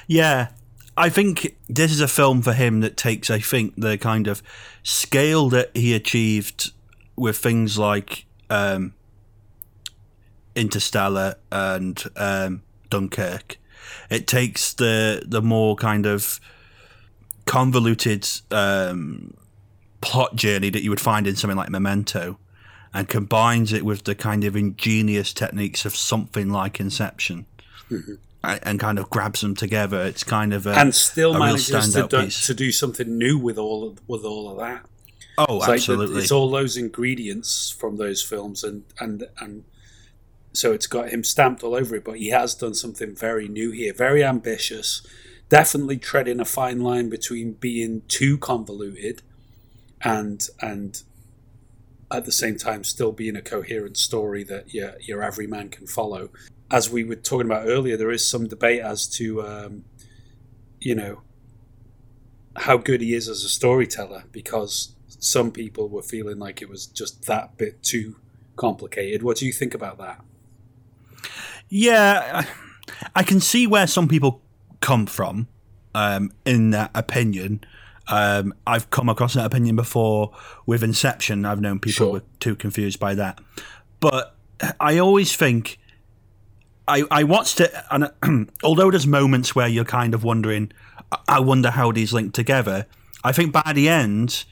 Yeah, 0.06 0.48
I 0.96 1.08
think 1.10 1.56
this 1.68 1.92
is 1.92 2.00
a 2.00 2.08
film 2.08 2.42
for 2.42 2.52
him 2.52 2.80
that 2.80 2.96
takes, 2.96 3.30
I 3.30 3.38
think, 3.38 3.74
the 3.76 3.96
kind 3.98 4.26
of 4.26 4.42
scale 4.82 5.48
that 5.50 5.70
he 5.76 5.94
achieved 5.94 6.72
with 7.14 7.38
things 7.38 7.78
like 7.78 8.26
um, 8.50 8.94
Interstellar 10.58 11.36
and 11.50 12.02
um, 12.16 12.62
Dunkirk. 12.90 13.56
It 14.10 14.26
takes 14.26 14.72
the 14.74 15.22
the 15.26 15.40
more 15.42 15.76
kind 15.76 16.04
of 16.06 16.40
convoluted 17.46 18.28
um, 18.50 19.34
plot 20.00 20.36
journey 20.36 20.70
that 20.70 20.82
you 20.82 20.90
would 20.90 21.00
find 21.00 21.26
in 21.26 21.36
something 21.36 21.56
like 21.56 21.70
Memento, 21.70 22.38
and 22.92 23.08
combines 23.08 23.72
it 23.72 23.84
with 23.84 24.04
the 24.04 24.14
kind 24.14 24.44
of 24.44 24.56
ingenious 24.56 25.32
techniques 25.32 25.84
of 25.84 25.94
something 25.96 26.50
like 26.50 26.80
Inception 26.80 27.46
and 27.90 28.18
and 28.62 28.78
kind 28.80 28.98
of 28.98 29.10
grabs 29.10 29.40
them 29.40 29.54
together. 29.54 30.02
It's 30.04 30.24
kind 30.24 30.52
of 30.54 30.66
a, 30.66 30.72
and 30.72 30.94
still 30.94 31.38
manages 31.38 31.92
to 31.94 32.06
do, 32.06 32.28
to 32.28 32.54
do 32.54 32.70
something 32.72 33.16
new 33.18 33.38
with 33.38 33.58
all 33.58 33.88
of, 33.88 33.98
with 34.08 34.24
all 34.24 34.50
of 34.50 34.58
that. 34.58 34.84
Oh, 35.38 35.58
It's 35.58 35.60
like 35.60 35.66
the- 35.68 35.72
absolutely. 35.74 36.22
it's 36.22 36.32
all 36.32 36.50
those 36.50 36.76
ingredients 36.76 37.70
from 37.78 37.96
those 37.96 38.22
films, 38.22 38.64
and 38.64 38.84
and 39.00 39.26
and 39.40 39.64
so 40.58 40.72
it's 40.72 40.86
got 40.86 41.10
him 41.10 41.24
stamped 41.24 41.62
all 41.62 41.74
over 41.74 41.96
it. 41.96 42.04
But 42.04 42.18
he 42.18 42.28
has 42.30 42.54
done 42.54 42.74
something 42.74 43.14
very 43.14 43.48
new 43.48 43.70
here, 43.70 43.92
very 43.92 44.24
ambitious. 44.24 45.06
Definitely 45.48 45.98
treading 45.98 46.40
a 46.40 46.44
fine 46.44 46.80
line 46.80 47.08
between 47.08 47.52
being 47.52 48.02
too 48.08 48.38
convoluted 48.38 49.22
and 50.02 50.46
and 50.60 51.02
at 52.10 52.24
the 52.24 52.32
same 52.32 52.56
time 52.56 52.84
still 52.84 53.12
being 53.12 53.36
a 53.36 53.42
coherent 53.42 53.96
story 53.96 54.44
that 54.44 54.72
your 54.74 54.94
your 55.00 55.22
everyman 55.22 55.68
can 55.68 55.86
follow. 55.86 56.30
as 56.70 56.90
we 56.90 57.04
were 57.04 57.16
talking 57.16 57.46
about 57.46 57.66
earlier, 57.66 57.96
there 57.96 58.10
is 58.10 58.28
some 58.28 58.46
debate 58.46 58.80
as 58.80 59.06
to, 59.08 59.42
um, 59.42 59.84
you 60.80 60.94
know, 60.94 61.22
how 62.56 62.76
good 62.76 63.00
he 63.00 63.14
is 63.14 63.28
as 63.28 63.44
a 63.44 63.48
storyteller 63.48 64.24
because 64.32 64.94
some 65.08 65.50
people 65.50 65.88
were 65.88 66.02
feeling 66.02 66.38
like 66.38 66.60
it 66.60 66.68
was 66.68 66.86
just 66.86 67.24
that 67.26 67.56
bit 67.56 67.82
too 67.82 68.16
complicated. 68.56 69.22
What 69.22 69.36
do 69.38 69.46
you 69.46 69.52
think 69.52 69.74
about 69.74 69.98
that? 69.98 70.20
Yeah, 71.68 72.44
I 73.14 73.22
can 73.22 73.40
see 73.40 73.66
where 73.66 73.86
some 73.86 74.08
people 74.08 74.40
come 74.80 75.06
from 75.06 75.48
um, 75.94 76.32
in 76.44 76.70
that 76.70 76.90
opinion. 76.94 77.62
Um, 78.08 78.54
I've 78.66 78.88
come 78.90 79.08
across 79.10 79.34
that 79.34 79.44
opinion 79.44 79.76
before 79.76 80.32
with 80.64 80.82
Inception. 80.82 81.44
I've 81.44 81.60
known 81.60 81.78
people 81.78 81.92
Sure. 82.06 82.12
were 82.14 82.22
too 82.40 82.56
confused 82.56 82.98
by 82.98 83.14
that, 83.16 83.38
but 84.00 84.34
I 84.80 84.98
always 84.98 85.36
think 85.36 85.78
I, 86.86 87.04
I 87.10 87.24
watched 87.24 87.60
it, 87.60 87.72
and 87.90 88.50
although 88.64 88.90
there's 88.90 89.06
moments 89.06 89.54
where 89.54 89.68
you're 89.68 89.84
kind 89.84 90.14
of 90.14 90.24
wondering, 90.24 90.72
I- 91.12 91.18
I 91.28 91.40
wonder 91.40 91.70
how 91.70 91.92
these 91.92 92.14
link 92.14 92.32
together. 92.32 92.86
I 93.22 93.32
think 93.32 93.52
by 93.52 93.72
the 93.74 93.90
end, 93.90 94.44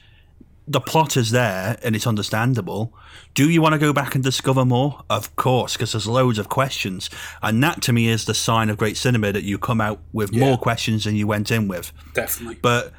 the 0.67 0.81
plot 0.81 1.15
is 1.15 1.31
there 1.31 1.77
and 1.83 1.95
it's 1.95 2.05
understandable. 2.05 2.93
Do 3.33 3.49
you 3.49 3.61
want 3.61 3.73
to 3.73 3.79
go 3.79 3.93
back 3.93 4.15
and 4.15 4.23
discover 4.23 4.65
more? 4.65 5.01
Of 5.09 5.35
course, 5.35 5.73
because 5.73 5.93
there's 5.93 6.07
loads 6.07 6.39
of 6.39 6.49
questions, 6.49 7.09
and 7.41 7.63
that 7.63 7.81
to 7.83 7.93
me 7.93 8.07
is 8.09 8.25
the 8.25 8.33
sign 8.33 8.69
of 8.69 8.77
great 8.77 8.97
cinema 8.97 9.31
that 9.31 9.43
you 9.43 9.57
come 9.57 9.79
out 9.79 9.99
with 10.11 10.33
more 10.33 10.57
questions 10.57 11.03
than 11.05 11.15
you 11.15 11.27
went 11.27 11.51
in 11.51 11.67
with. 11.67 11.91
Definitely. 12.13 12.59
But 12.61 12.91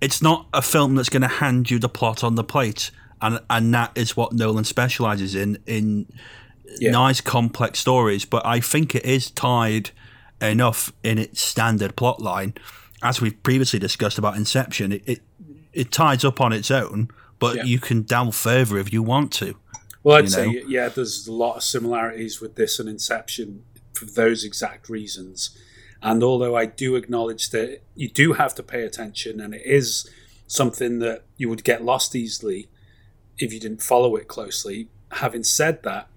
it's 0.00 0.20
not 0.20 0.46
a 0.52 0.60
film 0.62 0.96
that's 0.96 1.08
going 1.08 1.22
to 1.22 1.28
hand 1.28 1.70
you 1.70 1.78
the 1.78 1.88
plot 1.88 2.24
on 2.24 2.34
the 2.34 2.44
plate, 2.44 2.90
and 3.22 3.38
and 3.48 3.72
that 3.74 3.92
is 3.94 4.16
what 4.16 4.32
Nolan 4.32 4.64
specializes 4.64 5.34
in 5.34 5.58
in 5.66 6.06
Yeah. 6.80 6.90
nice 6.90 7.20
complex 7.20 7.78
stories. 7.78 8.24
But 8.24 8.44
I 8.44 8.58
think 8.60 8.94
it 8.94 9.04
is 9.04 9.30
tied 9.30 9.90
enough 10.40 10.92
in 11.02 11.18
its 11.18 11.40
standard 11.40 11.94
plot 11.94 12.20
line, 12.20 12.54
as 13.02 13.20
we've 13.20 13.40
previously 13.42 13.78
discussed 13.78 14.18
about 14.18 14.36
Inception. 14.36 14.92
It 14.92 15.02
it, 15.06 15.20
it 15.74 15.92
ties 15.92 16.24
up 16.24 16.40
on 16.40 16.52
its 16.52 16.70
own, 16.70 17.08
but 17.38 17.56
Yeah. 17.56 17.64
you 17.64 17.78
can 17.78 18.02
delve 18.02 18.34
further 18.34 18.78
if 18.78 18.92
you 18.92 19.02
want 19.02 19.32
to. 19.34 19.56
Well, 20.02 20.16
I'd 20.16 20.30
say, 20.30 20.46
know? 20.46 20.60
yeah, 20.68 20.88
there's 20.88 21.26
a 21.26 21.32
lot 21.32 21.56
of 21.56 21.62
similarities 21.62 22.40
with 22.40 22.56
this 22.56 22.78
and 22.78 22.88
Inception 22.88 23.64
for 23.94 24.04
those 24.04 24.44
exact 24.44 24.88
reasons. 24.88 25.50
And 26.02 26.22
although 26.22 26.54
I 26.54 26.66
do 26.66 26.96
acknowledge 26.96 27.50
that 27.50 27.80
you 27.94 28.08
do 28.08 28.34
have 28.34 28.54
to 28.56 28.62
pay 28.62 28.82
attention, 28.82 29.40
and 29.40 29.54
it 29.54 29.62
is 29.64 30.08
something 30.46 30.98
that 30.98 31.22
you 31.38 31.48
would 31.48 31.64
get 31.64 31.82
lost 31.84 32.14
easily 32.14 32.68
if 33.38 33.52
you 33.52 33.58
didn't 33.58 33.82
follow 33.82 34.14
it 34.16 34.28
closely, 34.28 34.88
having 35.12 35.42
said 35.42 35.82
that, 35.82 36.08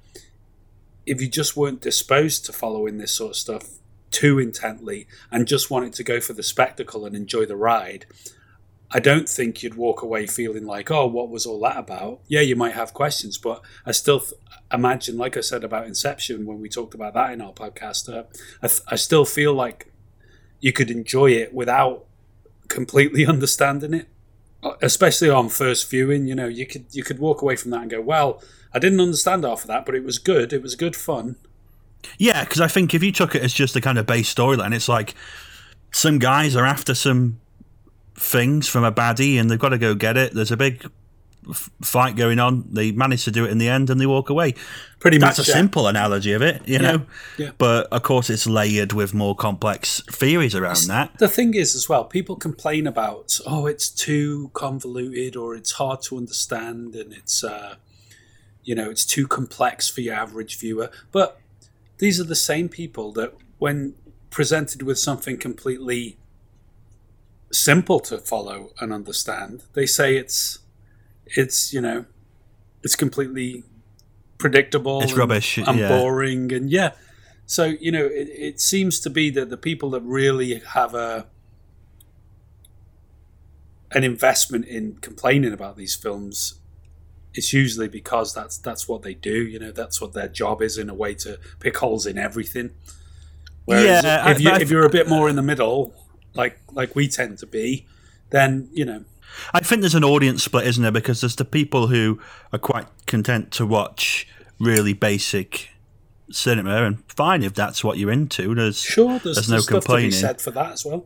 if 1.05 1.21
you 1.21 1.27
just 1.29 1.55
weren't 1.55 1.79
disposed 1.79 2.45
to 2.45 2.53
following 2.53 2.97
this 2.97 3.13
sort 3.13 3.31
of 3.31 3.37
stuff 3.37 3.69
too 4.11 4.39
intently 4.39 5.07
and 5.31 5.47
just 5.47 5.71
wanted 5.71 5.93
to 5.93 6.03
go 6.03 6.19
for 6.19 6.33
the 6.33 6.43
spectacle 6.43 7.05
and 7.05 7.15
enjoy 7.15 7.45
the 7.45 7.55
ride, 7.55 8.05
I 8.91 8.99
don't 8.99 9.27
think 9.27 9.61
you'd 9.63 9.75
walk 9.75 10.01
away 10.01 10.27
feeling 10.27 10.65
like, 10.65 10.89
oh, 10.89 11.05
what 11.07 11.29
was 11.29 11.45
all 11.45 11.59
that 11.61 11.77
about? 11.77 12.21
Yeah, 12.27 12.39
you 12.41 12.55
might 12.55 12.73
have 12.73 12.93
questions, 12.93 13.37
but 13.37 13.61
I 13.85 13.91
still 13.91 14.21
th- 14.21 14.33
imagine, 14.71 15.17
like 15.17 15.35
I 15.35 15.41
said 15.41 15.63
about 15.65 15.87
Inception 15.87 16.45
when 16.45 16.61
we 16.61 16.69
talked 16.69 16.93
about 16.93 17.13
that 17.15 17.31
in 17.33 17.41
our 17.41 17.51
podcast, 17.51 18.07
uh, 18.07 18.23
I, 18.61 18.67
th- 18.67 18.81
I 18.87 18.95
still 18.95 19.25
feel 19.25 19.53
like 19.53 19.91
you 20.61 20.71
could 20.71 20.89
enjoy 20.89 21.31
it 21.31 21.53
without 21.53 22.05
completely 22.69 23.25
understanding 23.35 23.93
it, 23.93 24.07
Uh, 24.63 24.75
especially 24.81 25.29
on 25.29 25.49
first 25.49 25.89
viewing. 25.89 26.25
You 26.25 26.35
know, 26.35 26.47
you 26.47 26.65
could 26.65 26.85
you 26.91 27.03
could 27.03 27.19
walk 27.19 27.41
away 27.41 27.57
from 27.57 27.71
that 27.71 27.81
and 27.81 27.91
go, 27.91 28.01
well, 28.01 28.41
I 28.73 28.79
didn't 28.79 29.01
understand 29.01 29.43
half 29.43 29.61
of 29.61 29.67
that, 29.67 29.85
but 29.85 29.95
it 29.95 30.03
was 30.05 30.17
good. 30.17 30.53
It 30.53 30.61
was 30.61 30.75
good 30.75 30.95
fun. 30.95 31.35
Yeah, 32.17 32.43
because 32.43 32.61
I 32.61 32.67
think 32.67 32.93
if 32.93 33.03
you 33.03 33.11
took 33.11 33.35
it 33.35 33.43
as 33.43 33.53
just 33.53 33.75
a 33.75 33.81
kind 33.81 33.97
of 33.97 34.05
base 34.05 34.33
storyline, 34.33 34.73
it's 34.73 34.87
like 34.87 35.13
some 35.91 36.19
guys 36.19 36.55
are 36.55 36.65
after 36.65 36.95
some 36.95 37.39
things 38.17 38.67
from 38.67 38.83
a 38.83 38.91
baddie 38.91 39.39
and 39.39 39.49
they've 39.49 39.59
got 39.59 39.69
to 39.69 39.77
go 39.77 39.95
get 39.95 40.17
it. 40.17 40.33
There's 40.33 40.51
a 40.51 40.57
big 40.57 40.89
f- 41.49 41.69
fight 41.81 42.15
going 42.15 42.39
on. 42.39 42.65
They 42.71 42.91
manage 42.91 43.23
to 43.25 43.31
do 43.31 43.45
it 43.45 43.51
in 43.51 43.57
the 43.57 43.69
end 43.69 43.89
and 43.89 44.01
they 44.01 44.05
walk 44.05 44.29
away. 44.29 44.55
Pretty 44.99 45.17
That's 45.19 45.37
much, 45.37 45.47
a 45.47 45.51
yeah. 45.51 45.55
simple 45.57 45.87
analogy 45.87 46.33
of 46.33 46.41
it, 46.41 46.67
you 46.67 46.75
Yeah, 46.75 46.79
know. 46.91 47.05
yeah. 47.37 47.51
But 47.57 47.87
of 47.91 48.01
course, 48.03 48.29
it's 48.29 48.47
layered 48.47 48.93
with 48.93 49.13
more 49.13 49.35
complex 49.35 50.01
theories 50.11 50.55
around 50.55 50.87
that. 50.87 51.17
The 51.19 51.27
thing 51.27 51.53
is, 51.53 51.75
as 51.75 51.87
well, 51.87 52.03
people 52.05 52.35
complain 52.35 52.87
about, 52.87 53.39
oh, 53.45 53.67
it's 53.67 53.89
too 53.89 54.49
convoluted 54.53 55.35
or 55.35 55.55
it's 55.55 55.73
hard 55.73 56.01
to 56.03 56.17
understand 56.17 56.95
and 56.95 57.13
it's, 57.13 57.43
uh, 57.43 57.75
you 58.63 58.75
know, 58.75 58.89
it's 58.89 59.05
too 59.05 59.27
complex 59.27 59.87
for 59.89 60.01
your 60.01 60.15
average 60.15 60.57
viewer. 60.59 60.89
But 61.11 61.39
these 61.99 62.19
are 62.19 62.23
the 62.25 62.35
same 62.35 62.67
people 62.67 63.11
that, 63.13 63.33
when 63.59 63.95
presented 64.29 64.81
with 64.83 64.99
something 64.99 65.37
completely 65.37 66.17
simple 67.51 67.99
to 68.01 68.17
follow 68.17 68.71
and 68.79 68.91
understand, 68.93 69.63
they 69.73 69.85
say 69.85 70.17
it's, 70.17 70.59
it's 71.25 71.73
you 71.73 71.81
know, 71.81 72.05
it's 72.83 72.95
completely 72.95 73.63
predictable. 74.37 75.01
It's 75.01 75.11
and- 75.11 75.19
rubbish, 75.19 75.57
and 75.57 75.79
yeah. 75.79 75.89
boring, 75.89 76.51
and 76.53 76.69
yeah. 76.69 76.91
So 77.45 77.65
you 77.65 77.91
know, 77.91 78.05
it, 78.05 78.29
it 78.29 78.61
seems 78.61 78.99
to 79.01 79.09
be 79.09 79.29
that 79.31 79.49
the 79.49 79.57
people 79.57 79.89
that 79.91 80.01
really 80.01 80.59
have 80.59 80.93
a 80.93 81.27
an 83.91 84.03
investment 84.03 84.65
in 84.65 84.97
complaining 84.97 85.53
about 85.53 85.77
these 85.77 85.95
films, 85.95 86.55
it's 87.33 87.53
usually 87.53 87.87
because 87.87 88.33
that's 88.33 88.57
that's 88.57 88.87
what 88.87 89.01
they 89.01 89.13
do. 89.13 89.45
You 89.45 89.59
know, 89.59 89.71
that's 89.71 90.01
what 90.01 90.13
their 90.13 90.27
job 90.27 90.61
is 90.61 90.77
in 90.77 90.89
a 90.89 90.93
way 90.93 91.13
to 91.15 91.39
pick 91.59 91.77
holes 91.77 92.05
in 92.05 92.17
everything. 92.17 92.71
Whereas 93.65 94.03
Yeah, 94.03 94.29
if 94.31 94.37
I- 94.37 94.39
you 94.39 94.51
if 94.61 94.69
you're 94.69 94.85
a 94.85 94.89
bit 94.89 95.07
more 95.07 95.29
in 95.29 95.35
the 95.37 95.41
middle, 95.41 95.93
like 96.37 96.59
like 96.71 96.95
we 96.95 97.07
tend 97.07 97.37
to 97.39 97.45
be, 97.47 97.85
then 98.29 98.69
you 98.71 98.85
know, 98.85 99.03
I 99.53 99.59
think 99.59 99.81
there's 99.81 99.95
an 99.95 100.03
audience 100.03 100.43
split, 100.43 100.65
isn't 100.67 100.81
there? 100.83 100.91
Because 100.91 101.21
there's 101.21 101.35
the 101.35 101.45
people 101.45 101.87
who 101.87 102.19
are 102.53 102.59
quite 102.59 102.87
content 103.05 103.51
to 103.53 103.65
watch 103.65 104.27
really 104.59 104.93
basic 104.93 105.69
cinema, 106.31 106.83
and 106.83 107.03
fine 107.11 107.43
if 107.43 107.53
that's 107.53 107.83
what 107.83 107.97
you're 107.97 108.11
into. 108.11 108.53
There's 108.55 108.79
Sure, 108.81 109.19
there's, 109.19 109.35
there's 109.35 109.49
no 109.49 109.55
there's 109.55 109.63
stuff 109.65 109.73
to 109.73 109.73
be 109.79 109.81
complaining. 109.85 110.11
said 110.11 110.41
for 110.41 110.51
that 110.51 110.71
as 110.73 110.85
well. 110.85 111.05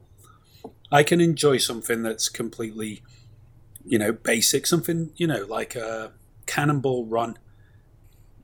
I 0.91 1.03
can 1.03 1.21
enjoy 1.21 1.57
something 1.57 2.03
that's 2.03 2.27
completely, 2.27 3.01
you 3.85 3.97
know, 3.97 4.11
basic. 4.11 4.67
Something 4.67 5.11
you 5.15 5.25
know, 5.27 5.45
like 5.47 5.75
a 5.75 6.11
Cannonball 6.45 7.05
Run. 7.05 7.37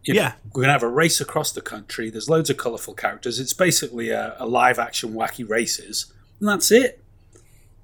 You 0.03 0.13
know, 0.13 0.21
Yeah. 0.21 0.33
we're 0.53 0.61
gonna 0.61 0.71
have 0.71 0.83
a 0.83 0.87
race 0.87 1.19
across 1.19 1.51
the 1.51 1.61
country. 1.61 2.09
There's 2.09 2.29
loads 2.29 2.49
of 2.49 2.55
colourful 2.57 2.93
characters. 2.93 3.39
It's 3.39 3.53
basically 3.53 4.09
a, 4.11 4.35
a 4.39 4.45
live 4.47 4.79
action 4.79 5.13
wacky 5.13 5.47
races, 5.47 6.13
and 6.39 6.49
that's 6.49 6.71
it. 6.71 7.03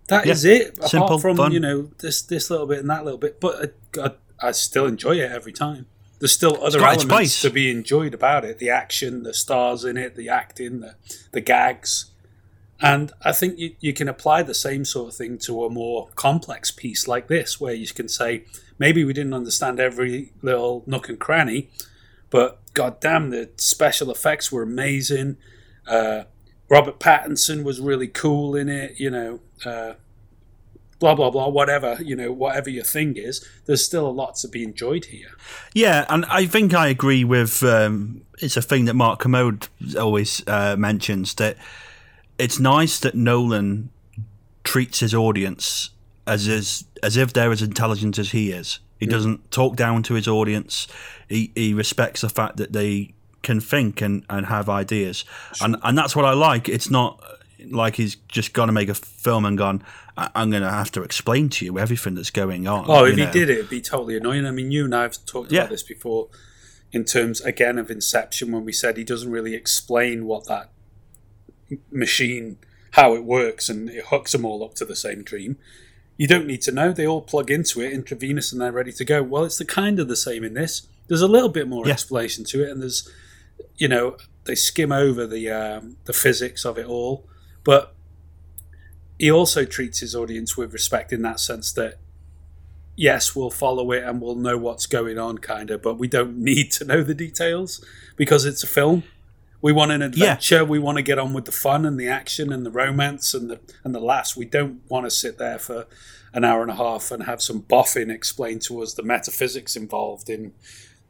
That 0.08 0.28
is 0.28 0.44
Yeah. 0.46 0.54
it. 0.56 0.78
Apart 0.78 0.90
Simple, 0.92 1.20
from 1.20 1.38
fun. 1.38 1.52
you 1.52 1.60
know 1.60 1.90
this 2.00 2.22
this 2.22 2.50
little 2.50 2.68
bit 2.68 2.80
and 2.80 2.90
that 2.90 3.04
little 3.06 3.18
bit, 3.20 3.40
but 3.40 3.74
I, 3.98 4.02
I, 4.02 4.12
I 4.50 4.52
still 4.52 4.86
enjoy 4.86 5.18
it 5.18 5.32
every 5.32 5.54
time. 5.54 5.86
There's 6.20 6.34
still 6.34 6.62
other 6.64 6.80
elements 6.86 7.42
to 7.42 7.50
be 7.50 7.70
enjoyed 7.72 8.14
about 8.14 8.46
it: 8.46 8.58
the 8.60 8.70
action, 8.70 9.24
the 9.24 9.34
stars 9.34 9.84
in 9.86 9.98
it, 9.98 10.16
the 10.16 10.30
acting, 10.30 10.82
the 10.82 10.96
the 11.32 11.42
gags. 11.42 12.12
And 12.82 13.14
I 13.22 13.32
think 13.32 13.58
you, 13.58 13.76
you 13.80 13.94
can 13.94 14.10
apply 14.10 14.44
the 14.44 14.54
same 14.54 14.84
sort 14.84 15.10
of 15.10 15.16
thing 15.16 15.38
to 15.40 15.64
a 15.64 15.70
more 15.70 16.10
complex 16.16 16.70
piece 16.70 17.08
like 17.08 17.28
this, 17.30 17.60
where 17.62 17.74
you 17.74 17.88
can 17.88 18.10
say, 18.10 18.44
maybe 18.78 19.06
we 19.06 19.14
didn't 19.14 19.34
understand 19.34 19.80
every 19.80 20.34
little 20.42 20.84
nook 20.86 21.08
and 21.08 21.18
cranny, 21.18 21.70
but 22.30 22.60
goddamn, 22.74 23.30
the 23.30 23.52
special 23.56 24.12
effects 24.12 24.52
were 24.52 24.64
amazing. 24.64 25.38
Uh, 25.88 26.24
Robert 26.74 27.00
Pattinson 27.00 27.64
was 27.64 27.80
really 27.80 28.08
cool 28.08 28.56
in 28.56 28.68
it, 28.68 29.00
you 29.00 29.12
know. 29.12 29.40
Uh, 29.64 29.94
blah 30.98 31.14
blah 31.14 31.30
blah, 31.30 31.48
whatever 31.48 31.98
you 32.02 32.16
know, 32.16 32.32
whatever 32.32 32.70
your 32.70 32.84
thing 32.84 33.16
is. 33.16 33.48
There's 33.66 33.86
still 33.86 34.08
a 34.08 34.10
lot 34.10 34.36
to 34.38 34.48
be 34.48 34.64
enjoyed 34.64 35.06
here. 35.06 35.30
Yeah, 35.74 36.06
and 36.10 36.26
I 36.26 36.48
think 36.48 36.74
I 36.74 36.88
agree 36.88 37.24
with. 37.24 37.62
Um, 37.62 38.24
it's 38.40 38.58
a 38.58 38.62
thing 38.62 38.86
that 38.86 38.96
Mark 38.96 39.20
Kermode 39.20 39.68
always 40.00 40.42
uh, 40.48 40.76
mentions 40.76 41.36
that 41.36 41.58
it's 42.40 42.60
nice 42.60 43.00
that 43.02 43.14
Nolan 43.14 43.90
treats 44.64 45.02
his 45.02 45.14
audience 45.14 45.92
as 46.26 46.48
as, 46.48 46.86
as 47.04 47.18
if 47.18 47.34
they're 47.34 47.52
as 47.52 47.62
intelligent 47.62 48.18
as 48.18 48.32
he 48.32 48.52
is. 48.52 48.80
He 49.00 49.06
doesn't 49.06 49.52
talk 49.52 49.76
down 49.76 50.02
to 50.04 50.14
his 50.14 50.28
audience. 50.28 50.88
He 51.28 51.52
he 51.54 51.74
respects 51.74 52.22
the 52.22 52.30
fact 52.30 52.58
that 52.58 52.72
they 52.72 53.14
can 53.44 53.60
think 53.62 54.02
and, 54.02 54.26
and 54.30 54.48
have 54.48 54.70
ideas, 54.70 55.24
and 55.62 55.76
and 55.84 55.96
that's 55.98 56.16
what 56.16 56.26
I 56.26 56.34
like. 56.34 56.68
It's 56.68 56.90
not 56.90 57.22
like 57.70 57.96
he's 57.96 58.16
just 58.28 58.54
gone 58.54 58.68
to 58.68 58.74
make 58.74 58.90
a 58.90 58.94
film 58.96 59.46
and 59.46 59.58
gone. 59.58 59.84
"I- 60.18 60.32
I'm 60.36 60.50
going 60.50 60.64
to 60.64 60.70
have 60.72 60.92
to 60.94 61.04
explain 61.04 61.50
to 61.50 61.66
you 61.66 61.78
everything 61.80 62.16
that's 62.16 62.30
going 62.32 62.68
on. 62.68 62.86
Oh, 62.88 63.06
if 63.06 63.16
he 63.18 63.26
did 63.28 63.50
it, 63.50 63.58
it'd 63.60 63.70
be 63.70 63.82
totally 63.82 64.18
annoying. 64.18 64.46
I 64.46 64.52
mean, 64.52 64.72
you 64.72 64.86
and 64.86 64.96
I 64.96 65.04
have 65.04 65.24
talked 65.26 65.52
Yeah. 65.52 65.62
about 65.62 65.70
this 65.72 65.84
before 65.84 66.28
in 66.92 67.06
terms, 67.06 67.40
again, 67.42 67.78
of 67.78 67.90
Inception 67.92 68.52
when 68.52 68.66
we 68.66 68.72
said 68.74 68.98
he 68.98 69.04
doesn't 69.04 69.32
really 69.32 69.54
explain 69.56 70.26
what 70.26 70.46
that 70.48 70.72
machine, 71.92 72.58
how 72.92 73.16
it 73.16 73.24
works, 73.24 73.70
and 73.70 73.90
it 73.90 74.06
hooks 74.08 74.32
them 74.34 74.46
all 74.46 74.64
up 74.64 74.76
to 74.76 74.86
the 74.86 74.96
same 74.96 75.24
dream. 75.24 75.58
You 76.18 76.28
don't 76.28 76.46
need 76.46 76.62
to 76.64 76.72
know. 76.72 76.92
They 76.92 77.08
all 77.08 77.22
plug 77.22 77.50
into 77.50 77.82
it 77.82 77.92
intravenous 77.92 78.52
and 78.52 78.62
they're 78.62 78.72
ready 78.72 78.92
to 78.92 79.06
go. 79.06 79.24
Well, 79.24 79.44
it's 79.46 79.58
the 79.58 79.66
kind 79.66 80.00
of 80.00 80.08
the 80.08 80.16
same 80.16 80.44
in 80.44 80.54
this. 80.54 80.84
There's 81.08 81.22
a 81.24 81.28
little 81.28 81.50
bit 81.50 81.68
more 81.68 81.86
Yeah. 81.88 81.94
explanation 81.94 82.44
to 82.46 82.64
it, 82.64 82.70
and 82.70 82.82
there's, 82.82 83.10
you 83.78 83.88
know, 83.88 84.18
they 84.46 84.56
skim 84.56 84.92
over 84.92 85.26
the 85.26 85.50
um, 85.50 85.98
the 86.06 86.14
physics 86.14 86.66
of 86.66 86.78
it 86.78 86.86
all, 86.86 87.28
but 87.64 87.96
he 89.18 89.32
also 89.32 89.66
treats 89.66 90.00
his 90.00 90.16
audience 90.16 90.58
with 90.58 90.74
respect 90.74 91.14
in 91.14 91.22
that 91.22 91.40
sense 91.40 91.72
that 91.74 92.00
yes, 92.96 93.36
we'll 93.36 93.50
follow 93.50 93.92
it 93.92 94.04
and 94.04 94.22
we'll 94.22 94.36
know 94.36 94.58
what's 94.58 94.86
going 94.86 95.18
on, 95.18 95.38
kind 95.38 95.72
of, 95.72 95.82
but 95.82 95.96
we 95.96 96.08
don't 96.08 96.38
need 96.52 96.72
to 96.74 96.86
know 96.86 97.04
the 97.04 97.16
details 97.16 97.84
because 98.16 98.46
it's 98.46 98.64
a 98.64 98.68
film. 98.68 99.04
We 99.62 99.72
want 99.72 99.92
an 99.92 100.02
adventure. 100.02 100.58
Yeah. 100.58 100.64
We 100.64 100.78
want 100.78 100.98
to 100.98 101.02
get 101.02 101.18
on 101.18 101.34
with 101.34 101.46
the 101.46 101.54
fun 101.54 101.86
and 101.86 101.98
the 101.98 102.08
action 102.08 102.52
and 102.52 102.66
the 102.66 102.72
romance 102.72 103.34
and 103.34 103.50
the 103.50 103.62
and 103.86 103.96
the 103.96 104.02
laughs. 104.02 104.36
We 104.36 104.44
don't 104.44 104.82
want 104.90 105.06
to 105.06 105.10
sit 105.10 105.38
there 105.38 105.58
for 105.58 105.88
an 106.34 106.44
hour 106.44 106.64
and 106.64 106.72
a 106.72 106.76
half 106.76 107.12
and 107.12 107.24
have 107.24 107.42
some 107.42 107.60
boffin 107.60 108.12
explain 108.12 108.60
to 108.60 108.82
us 108.82 108.94
the 108.94 109.04
metaphysics 109.04 109.78
involved 109.78 110.30
in, 110.30 110.52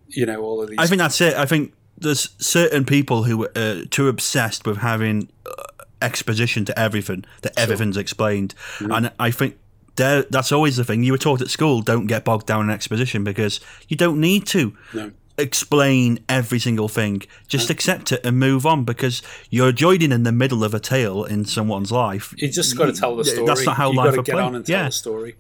you 0.08 0.28
know, 0.28 0.42
all 0.42 0.62
of 0.62 0.70
these. 0.70 0.78
I 0.78 0.86
think 0.86 1.00
that's 1.00 1.20
it. 1.20 1.34
I 1.34 1.48
think 1.48 1.74
there's 2.04 2.30
certain 2.38 2.86
people 2.86 3.24
who 3.24 3.46
are 3.46 3.52
uh, 3.56 3.82
too 3.90 4.08
obsessed 4.08 4.68
with 4.68 4.78
having 4.78 5.30
uh, 5.46 5.64
exposition 6.02 6.66
to 6.66 6.80
everything 6.80 7.26
that 7.42 7.58
everything's 7.58 7.98
explained, 7.98 8.54
mm-hmm. 8.78 8.92
and 8.92 9.12
I 9.20 9.32
think 9.32 9.58
there, 9.96 10.24
that's 10.24 10.52
always 10.52 10.78
the 10.78 10.84
thing. 10.84 11.04
You 11.04 11.12
were 11.12 11.18
taught 11.18 11.42
at 11.42 11.50
school, 11.50 11.82
don't 11.82 12.08
get 12.08 12.24
bogged 12.24 12.48
down 12.48 12.66
in 12.66 12.70
exposition 12.70 13.24
because 13.24 13.60
you 13.88 13.98
don't 13.98 14.20
need 14.20 14.46
to 14.48 14.76
no. 14.94 15.12
explain 15.38 16.20
every 16.28 16.60
single 16.60 16.88
thing. 16.88 17.22
Just 17.48 17.70
no. 17.70 17.74
accept 17.74 18.12
it 18.12 18.26
and 18.26 18.40
move 18.40 18.66
on 18.66 18.86
because 18.86 19.22
you're 19.50 19.72
joining 19.72 20.12
in 20.12 20.24
the 20.24 20.32
middle 20.32 20.64
of 20.64 20.74
a 20.74 20.80
tale 20.80 21.24
in 21.24 21.46
someone's 21.46 21.92
life. 21.92 22.34
You 22.38 22.50
just 22.50 22.78
got 22.78 22.86
to 22.88 22.94
tell 22.94 23.16
the 23.16 23.26
story. 23.26 23.46
That's 23.46 23.66
not 23.66 23.78
how 23.78 23.90
You've 23.90 23.98
life 23.98 24.16
got 24.16 24.16
to 24.16 24.24
get 24.24 24.34
play. 24.34 24.44
on 24.44 24.56
and 24.56 24.66
tell 24.66 24.78
yeah. 24.78 24.86
the 24.86 24.92
story. 24.92 25.36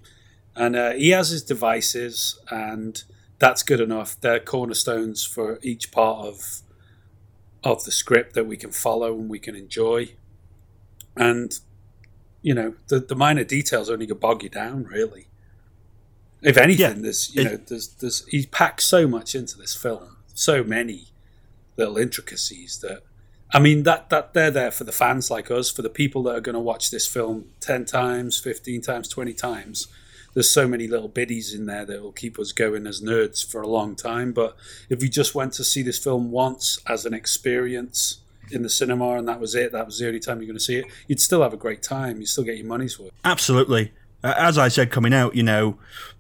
And 0.55 0.75
uh, 0.75 0.91
he 0.91 1.09
has 1.09 1.29
his 1.29 1.43
devices, 1.43 2.39
and 2.51 3.03
that's 3.43 3.61
good 3.61 3.81
enough. 3.81 4.15
They're 4.21 4.39
cornerstones 4.39 5.25
for 5.25 5.59
each 5.61 5.91
part 5.91 6.25
of 6.25 6.61
of 7.61 7.83
the 7.83 7.91
script 7.91 8.35
that 8.35 8.45
we 8.45 8.55
can 8.55 8.71
follow 8.71 9.13
and 9.19 9.29
we 9.29 9.39
can 9.39 9.53
enjoy. 9.53 10.15
And 11.17 11.51
you 12.41 12.53
know, 12.53 12.75
the, 12.87 12.99
the 12.99 13.15
minor 13.15 13.43
details 13.43 13.89
only 13.89 14.05
go 14.05 14.15
bog 14.15 14.43
you 14.43 14.49
down, 14.49 14.85
really. 14.85 15.27
If 16.41 16.57
anything, 16.57 16.95
yeah. 16.97 17.01
there's 17.01 17.35
you 17.35 17.43
know, 17.43 17.57
there's 17.57 17.89
there's 17.95 18.25
he 18.27 18.45
packs 18.45 18.85
so 18.85 19.09
much 19.09 19.35
into 19.35 19.57
this 19.57 19.75
film, 19.75 20.15
so 20.33 20.63
many 20.63 21.09
little 21.75 21.97
intricacies 21.97 22.79
that 22.79 23.03
I 23.51 23.59
mean 23.59 23.83
that 23.83 24.09
that 24.09 24.33
they're 24.33 24.51
there 24.51 24.71
for 24.71 24.85
the 24.85 24.93
fans 24.93 25.29
like 25.29 25.51
us, 25.51 25.69
for 25.69 25.81
the 25.81 25.89
people 25.89 26.23
that 26.23 26.35
are 26.35 26.41
going 26.47 26.55
to 26.55 26.61
watch 26.61 26.91
this 26.91 27.07
film 27.07 27.49
ten 27.59 27.83
times, 27.83 28.39
fifteen 28.39 28.79
times, 28.79 29.09
twenty 29.09 29.33
times. 29.33 29.87
There's 30.33 30.49
so 30.49 30.67
many 30.67 30.87
little 30.87 31.07
biddies 31.07 31.53
in 31.53 31.65
there 31.65 31.85
that 31.85 32.01
will 32.01 32.11
keep 32.11 32.39
us 32.39 32.51
going 32.51 32.87
as 32.87 33.01
nerds 33.01 33.45
for 33.45 33.61
a 33.61 33.67
long 33.67 33.95
time. 33.95 34.33
But 34.33 34.55
if 34.89 35.03
you 35.03 35.09
just 35.09 35.35
went 35.35 35.53
to 35.53 35.63
see 35.63 35.83
this 35.83 35.99
film 35.99 36.31
once 36.31 36.79
as 36.87 37.05
an 37.05 37.13
experience, 37.13 38.19
in 38.51 38.61
the 38.61 38.69
cinema 38.69 39.17
and 39.17 39.27
that 39.27 39.39
was 39.39 39.55
it, 39.55 39.71
that 39.71 39.85
was 39.85 39.99
the 39.99 40.07
only 40.07 40.19
time 40.19 40.39
you're 40.39 40.47
going 40.47 40.57
to 40.57 40.63
see 40.63 40.75
it, 40.75 40.85
you'd 41.07 41.19
still 41.19 41.41
have 41.41 41.53
a 41.53 41.57
great 41.57 41.81
time. 41.81 42.19
You 42.19 42.25
still 42.25 42.43
get 42.43 42.57
your 42.57 42.67
money's 42.67 42.99
worth. 42.99 43.11
Absolutely. 43.23 43.91
As 44.23 44.57
I 44.57 44.67
said, 44.67 44.91
coming 44.91 45.13
out, 45.13 45.35
you 45.35 45.43
know, 45.43 45.77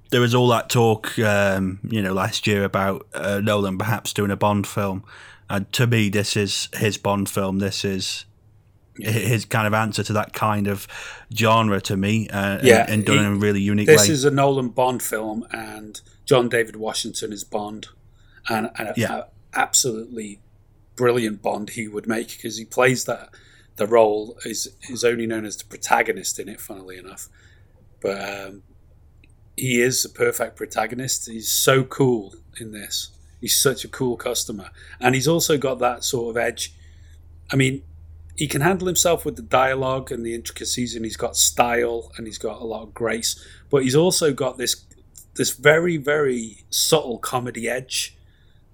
there 0.09 0.21
was 0.21 0.35
all 0.35 0.47
that 0.49 0.69
talk, 0.69 1.17
um, 1.19 1.79
you 1.83 2.01
know, 2.01 2.13
last 2.13 2.45
year 2.45 2.63
about 2.63 3.07
uh, 3.13 3.39
Nolan 3.43 3.77
perhaps 3.77 4.13
doing 4.13 4.31
a 4.31 4.37
Bond 4.37 4.67
film. 4.67 5.03
And 5.49 5.71
to 5.73 5.87
me, 5.87 6.09
this 6.09 6.35
is 6.35 6.69
his 6.73 6.97
Bond 6.97 7.29
film. 7.29 7.59
This 7.59 7.83
is 7.85 8.25
his 8.97 9.45
kind 9.45 9.67
of 9.67 9.73
answer 9.73 10.03
to 10.03 10.13
that 10.13 10.33
kind 10.33 10.67
of 10.67 10.87
genre 11.35 11.81
to 11.81 11.97
me, 11.97 12.29
uh, 12.29 12.59
yeah, 12.63 12.81
and, 12.83 12.89
and 12.89 13.05
done 13.05 13.17
he, 13.17 13.25
in 13.25 13.31
a 13.31 13.35
really 13.35 13.61
unique 13.61 13.87
this 13.87 14.01
way. 14.01 14.07
This 14.07 14.17
is 14.17 14.25
a 14.25 14.31
Nolan 14.31 14.69
Bond 14.69 15.01
film, 15.01 15.45
and 15.51 15.99
John 16.25 16.49
David 16.49 16.75
Washington 16.75 17.33
is 17.33 17.43
Bond, 17.43 17.87
and, 18.47 18.69
and 18.77 18.93
yeah. 18.95 19.13
a, 19.13 19.23
absolutely 19.55 20.39
brilliant 20.95 21.41
Bond 21.41 21.71
he 21.71 21.87
would 21.87 22.07
make 22.07 22.29
because 22.29 22.57
he 22.57 22.65
plays 22.65 23.05
that 23.05 23.29
the 23.75 23.87
role 23.87 24.37
is 24.45 24.67
is 24.89 25.03
only 25.03 25.25
known 25.25 25.45
as 25.45 25.57
the 25.57 25.65
protagonist 25.65 26.39
in 26.39 26.47
it. 26.47 26.61
Funnily 26.61 26.97
enough, 26.97 27.29
but 28.01 28.47
um, 28.47 28.63
he 29.57 29.81
is 29.81 30.05
a 30.05 30.09
perfect 30.09 30.55
protagonist. 30.55 31.29
He's 31.29 31.49
so 31.49 31.83
cool 31.83 32.35
in 32.59 32.71
this. 32.71 33.09
He's 33.41 33.59
such 33.59 33.83
a 33.83 33.87
cool 33.87 34.15
customer, 34.15 34.69
and 34.99 35.15
he's 35.15 35.27
also 35.27 35.57
got 35.57 35.79
that 35.79 36.03
sort 36.03 36.29
of 36.29 36.37
edge. 36.37 36.73
I 37.51 37.55
mean, 37.55 37.83
he 38.35 38.47
can 38.47 38.61
handle 38.61 38.87
himself 38.87 39.25
with 39.25 39.35
the 39.35 39.41
dialogue 39.41 40.11
and 40.11 40.25
the 40.25 40.33
intricacies, 40.33 40.95
and 40.95 41.05
he's 41.05 41.17
got 41.17 41.35
style 41.35 42.11
and 42.17 42.25
he's 42.25 42.37
got 42.37 42.61
a 42.61 42.65
lot 42.65 42.83
of 42.83 42.93
grace. 42.93 43.39
But 43.69 43.83
he's 43.83 43.95
also 43.95 44.33
got 44.33 44.57
this 44.57 44.85
this 45.35 45.51
very 45.51 45.97
very 45.97 46.63
subtle 46.69 47.17
comedy 47.17 47.67
edge 47.67 48.15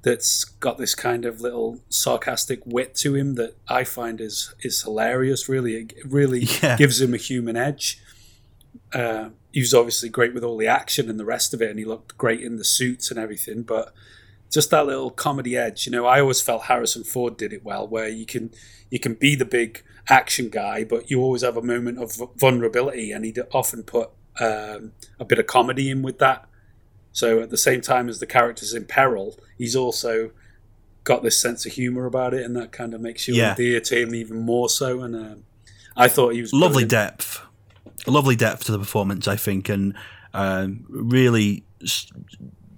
that's 0.02 0.43
got 0.43 0.78
this 0.78 0.95
kind 0.95 1.26
of 1.26 1.41
little 1.41 1.80
sarcastic 1.89 2.62
wit 2.65 2.95
to 2.95 3.15
him 3.15 3.36
that 3.36 3.56
I 3.67 3.84
find 3.84 4.22
is 4.22 4.54
is 4.62 4.82
hilarious. 4.84 5.50
Really, 5.50 5.76
it 5.76 5.93
really 6.06 6.41
yeah. 6.63 6.78
gives 6.78 7.02
him 7.02 7.13
a 7.13 7.17
human 7.17 7.56
edge. 7.56 8.02
Uh, 8.93 9.30
he 9.52 9.60
was 9.60 9.74
obviously 9.74 10.10
great 10.10 10.34
with 10.34 10.43
all 10.43 10.58
the 10.58 10.67
action 10.67 11.10
and 11.10 11.19
the 11.19 11.26
rest 11.26 11.54
of 11.54 11.62
it, 11.62 11.69
and 11.69 11.80
he 11.80 11.86
looked 11.86 12.17
great 12.17 12.41
in 12.41 12.58
the 12.58 12.63
suits 12.63 13.12
and 13.12 13.19
everything. 13.19 13.63
But 13.63 13.93
just 14.49 14.71
that 14.71 14.88
little 14.88 15.12
comedy 15.12 15.55
edge, 15.55 15.85
you 15.85 15.91
know, 15.91 16.05
I 16.05 16.19
always 16.19 16.41
felt 16.41 16.63
Harrison 16.63 17.03
Ford 17.03 17.38
did 17.38 17.53
it 17.53 17.63
well, 17.63 17.88
where 17.88 18.07
you 18.07 18.25
can 18.25 18.51
you 18.89 18.99
can 18.99 19.13
be 19.13 19.35
the 19.35 19.45
big 19.45 19.83
action 20.09 20.49
guy, 20.49 20.83
but 20.83 21.12
you 21.12 21.21
always 21.21 21.43
have 21.43 21.57
a 21.57 21.62
moment 21.62 21.99
of 21.99 22.19
vulnerability, 22.38 23.12
and 23.12 23.23
he'd 23.25 23.39
often 23.53 23.83
put 23.83 24.09
um, 24.39 24.93
a 25.19 25.25
bit 25.25 25.38
of 25.38 25.45
comedy 25.47 25.89
in 25.89 26.01
with 26.01 26.17
that. 26.19 26.45
So 27.12 27.41
at 27.41 27.49
the 27.49 27.57
same 27.57 27.81
time 27.81 28.09
as 28.09 28.19
the 28.19 28.25
character's 28.25 28.73
in 28.73 28.85
peril, 28.85 29.38
he's 29.57 29.75
also 29.75 30.31
got 31.03 31.23
this 31.23 31.39
sense 31.39 31.65
of 31.65 31.73
humor 31.73 32.05
about 32.05 32.33
it, 32.33 32.43
and 32.43 32.55
that 32.55 32.71
kind 32.71 32.93
of 32.93 33.01
makes 33.01 33.27
you 33.27 33.35
yeah. 33.35 33.51
endear 33.51 33.79
to 33.81 34.01
him 34.01 34.15
even 34.15 34.39
more 34.39 34.69
so. 34.69 35.01
And 35.01 35.15
um, 35.15 35.43
I 35.95 36.07
thought 36.07 36.33
he 36.33 36.41
was 36.41 36.53
lovely 36.53 36.85
brilliant. 36.85 36.89
depth, 36.89 37.41
lovely 38.07 38.35
depth 38.35 38.63
to 38.65 38.71
the 38.71 38.79
performance, 38.79 39.27
I 39.27 39.35
think, 39.35 39.69
and 39.69 39.93
um, 40.33 40.85
really. 40.89 41.65
St- 41.85 42.25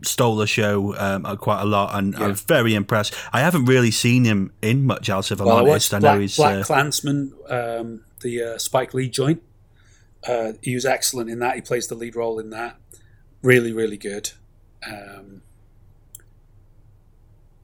stole 0.03 0.35
the 0.35 0.47
show 0.47 0.95
um, 0.97 1.23
quite 1.37 1.61
a 1.61 1.65
lot, 1.65 1.95
and 1.95 2.13
yeah. 2.13 2.25
I'm 2.25 2.35
very 2.35 2.73
impressed. 2.73 3.13
I 3.31 3.41
haven't 3.41 3.65
really 3.65 3.91
seen 3.91 4.25
him 4.25 4.53
in 4.61 4.85
much 4.85 5.09
else, 5.09 5.31
if 5.31 5.39
I'm 5.39 5.47
well, 5.47 5.69
honest. 5.69 5.93
I, 5.93 5.97
I 5.97 5.99
know 5.99 6.03
Black, 6.03 6.19
he's 6.21 6.35
Black 6.35 6.61
uh, 6.61 6.63
Klansman, 6.63 7.33
um, 7.49 8.03
the 8.21 8.43
uh, 8.43 8.57
Spike 8.57 8.93
Lee 8.93 9.09
joint. 9.09 9.41
Uh, 10.27 10.53
he 10.61 10.75
was 10.75 10.85
excellent 10.85 11.29
in 11.29 11.39
that. 11.39 11.55
He 11.55 11.61
plays 11.61 11.87
the 11.87 11.95
lead 11.95 12.15
role 12.15 12.39
in 12.39 12.51
that 12.51 12.77
really, 13.41 13.73
really 13.73 13.97
good. 13.97 14.31
Um, 14.87 15.41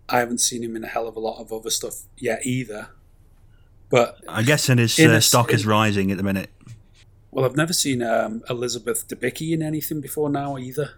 I 0.10 0.20
haven't 0.20 0.40
seen 0.40 0.64
him 0.64 0.76
in 0.76 0.84
a 0.84 0.88
hell 0.88 1.08
of 1.08 1.16
a 1.16 1.20
lot 1.20 1.40
of 1.40 1.52
other 1.52 1.70
stuff 1.70 2.04
yet 2.18 2.46
either. 2.46 2.90
But 3.90 4.20
I 4.28 4.44
guess 4.44 4.70
in 4.70 4.78
his 4.78 4.98
in 5.00 5.12
uh, 5.12 5.20
stock 5.20 5.50
in, 5.50 5.56
is 5.56 5.66
rising 5.66 6.12
at 6.12 6.18
the 6.18 6.24
minute. 6.24 6.50
Well, 7.32 7.46
I've 7.46 7.56
never 7.56 7.74
seen 7.74 8.02
um, 8.02 8.44
Elizabeth 8.50 9.08
Debicki 9.08 9.52
in 9.52 9.62
anything 9.62 10.02
before 10.02 10.30
now 10.30 10.58
either, 10.58 10.96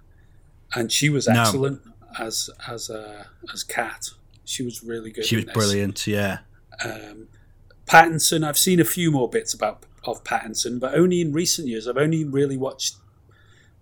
and 0.75 0.91
she 0.91 1.09
was 1.09 1.27
excellent 1.27 1.85
no. 1.85 1.91
as 2.19 2.49
as 2.67 2.89
uh, 2.89 3.25
as 3.53 3.63
Kat. 3.63 4.09
She 4.45 4.63
was 4.63 4.83
really 4.83 5.11
good. 5.11 5.25
She 5.25 5.35
was 5.35 5.45
this. 5.45 5.53
brilliant. 5.53 6.07
Yeah. 6.07 6.39
Um, 6.83 7.27
Pattinson. 7.85 8.45
I've 8.45 8.57
seen 8.57 8.79
a 8.79 8.85
few 8.85 9.11
more 9.11 9.29
bits 9.29 9.53
about 9.53 9.85
of 10.05 10.23
Pattinson, 10.23 10.79
but 10.79 10.93
only 10.95 11.21
in 11.21 11.33
recent 11.33 11.67
years. 11.67 11.87
I've 11.87 11.97
only 11.97 12.23
really 12.23 12.57
watched 12.57 12.95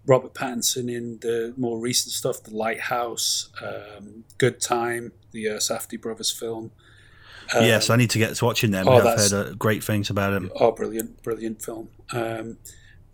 Robert 0.06 0.34
Pattinson 0.34 0.92
in 0.92 1.20
the 1.22 1.54
more 1.58 1.80
recent 1.80 2.14
stuff, 2.14 2.42
The 2.44 2.56
Lighthouse, 2.56 3.50
um, 3.62 4.24
Good 4.38 4.60
Time, 4.60 5.12
the 5.32 5.50
uh, 5.50 5.54
Safdie 5.58 6.02
brothers 6.02 6.32
film. 6.32 6.72
Um, 7.56 7.64
yes, 7.64 7.90
I 7.90 7.96
need 7.96 8.10
to 8.12 8.18
get 8.18 8.36
to 8.36 8.46
watching 8.46 8.72
them. 8.72 8.88
Oh, 8.88 8.98
I've 8.98 9.20
heard 9.20 9.34
uh, 9.34 9.54
great 9.54 9.84
things 9.84 10.10
about 10.10 10.32
them. 10.32 10.52
Oh, 10.56 10.72
brilliant, 10.72 11.22
brilliant 11.24 11.62
film. 11.62 11.90
Um, 12.12 12.58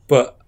but 0.08 0.40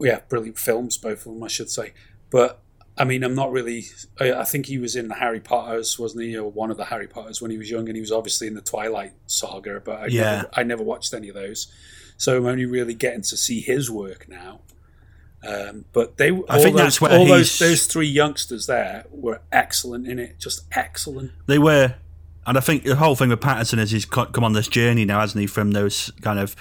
yeah, 0.00 0.20
brilliant 0.28 0.58
films, 0.58 0.96
both 0.96 1.26
of 1.26 1.32
them, 1.32 1.42
I 1.42 1.48
should 1.48 1.70
say. 1.70 1.92
But 2.30 2.60
I 2.96 3.04
mean, 3.04 3.24
I'm 3.24 3.34
not 3.34 3.50
really. 3.50 3.86
I, 4.20 4.32
I, 4.32 4.44
think 4.44 4.66
he 4.66 4.78
was 4.78 4.94
in 4.94 5.08
the 5.08 5.14
Harry 5.14 5.40
Potters, 5.40 5.98
wasn't 5.98 6.24
he, 6.24 6.36
or 6.36 6.50
one 6.50 6.70
of 6.70 6.76
the 6.76 6.84
Harry 6.84 7.06
Potters 7.06 7.40
when 7.40 7.50
he 7.50 7.56
was 7.56 7.70
young, 7.70 7.88
and 7.88 7.96
he 7.96 8.00
was 8.00 8.12
obviously 8.12 8.46
in 8.46 8.54
the 8.54 8.60
Twilight 8.60 9.12
saga. 9.26 9.80
But 9.80 10.00
I 10.00 10.06
yeah. 10.06 10.22
never, 10.22 10.50
I 10.52 10.62
never 10.64 10.82
watched 10.82 11.14
any 11.14 11.28
of 11.28 11.34
those, 11.34 11.72
so 12.16 12.36
I'm 12.36 12.46
only 12.46 12.66
really 12.66 12.94
getting 12.94 13.22
to 13.22 13.36
see 13.36 13.60
his 13.60 13.90
work 13.90 14.28
now. 14.28 14.60
Um, 15.46 15.86
but 15.94 16.18
they, 16.18 16.30
I 16.48 16.58
think 16.58 16.76
those, 16.76 16.84
that's 16.84 17.00
where 17.00 17.18
all 17.18 17.24
those 17.24 17.58
those 17.58 17.86
three 17.86 18.06
youngsters 18.06 18.66
there 18.66 19.06
were 19.10 19.40
excellent 19.50 20.06
in 20.06 20.18
it, 20.18 20.38
just 20.38 20.64
excellent. 20.72 21.32
They 21.46 21.58
were, 21.58 21.94
and 22.46 22.58
I 22.58 22.60
think 22.60 22.84
the 22.84 22.96
whole 22.96 23.16
thing 23.16 23.30
with 23.30 23.40
Pattinson 23.40 23.78
is 23.78 23.92
he's 23.92 24.04
come 24.04 24.44
on 24.44 24.52
this 24.52 24.68
journey 24.68 25.06
now, 25.06 25.20
hasn't 25.20 25.40
he? 25.40 25.46
From 25.46 25.70
those 25.70 26.10
kind 26.20 26.38
of 26.38 26.54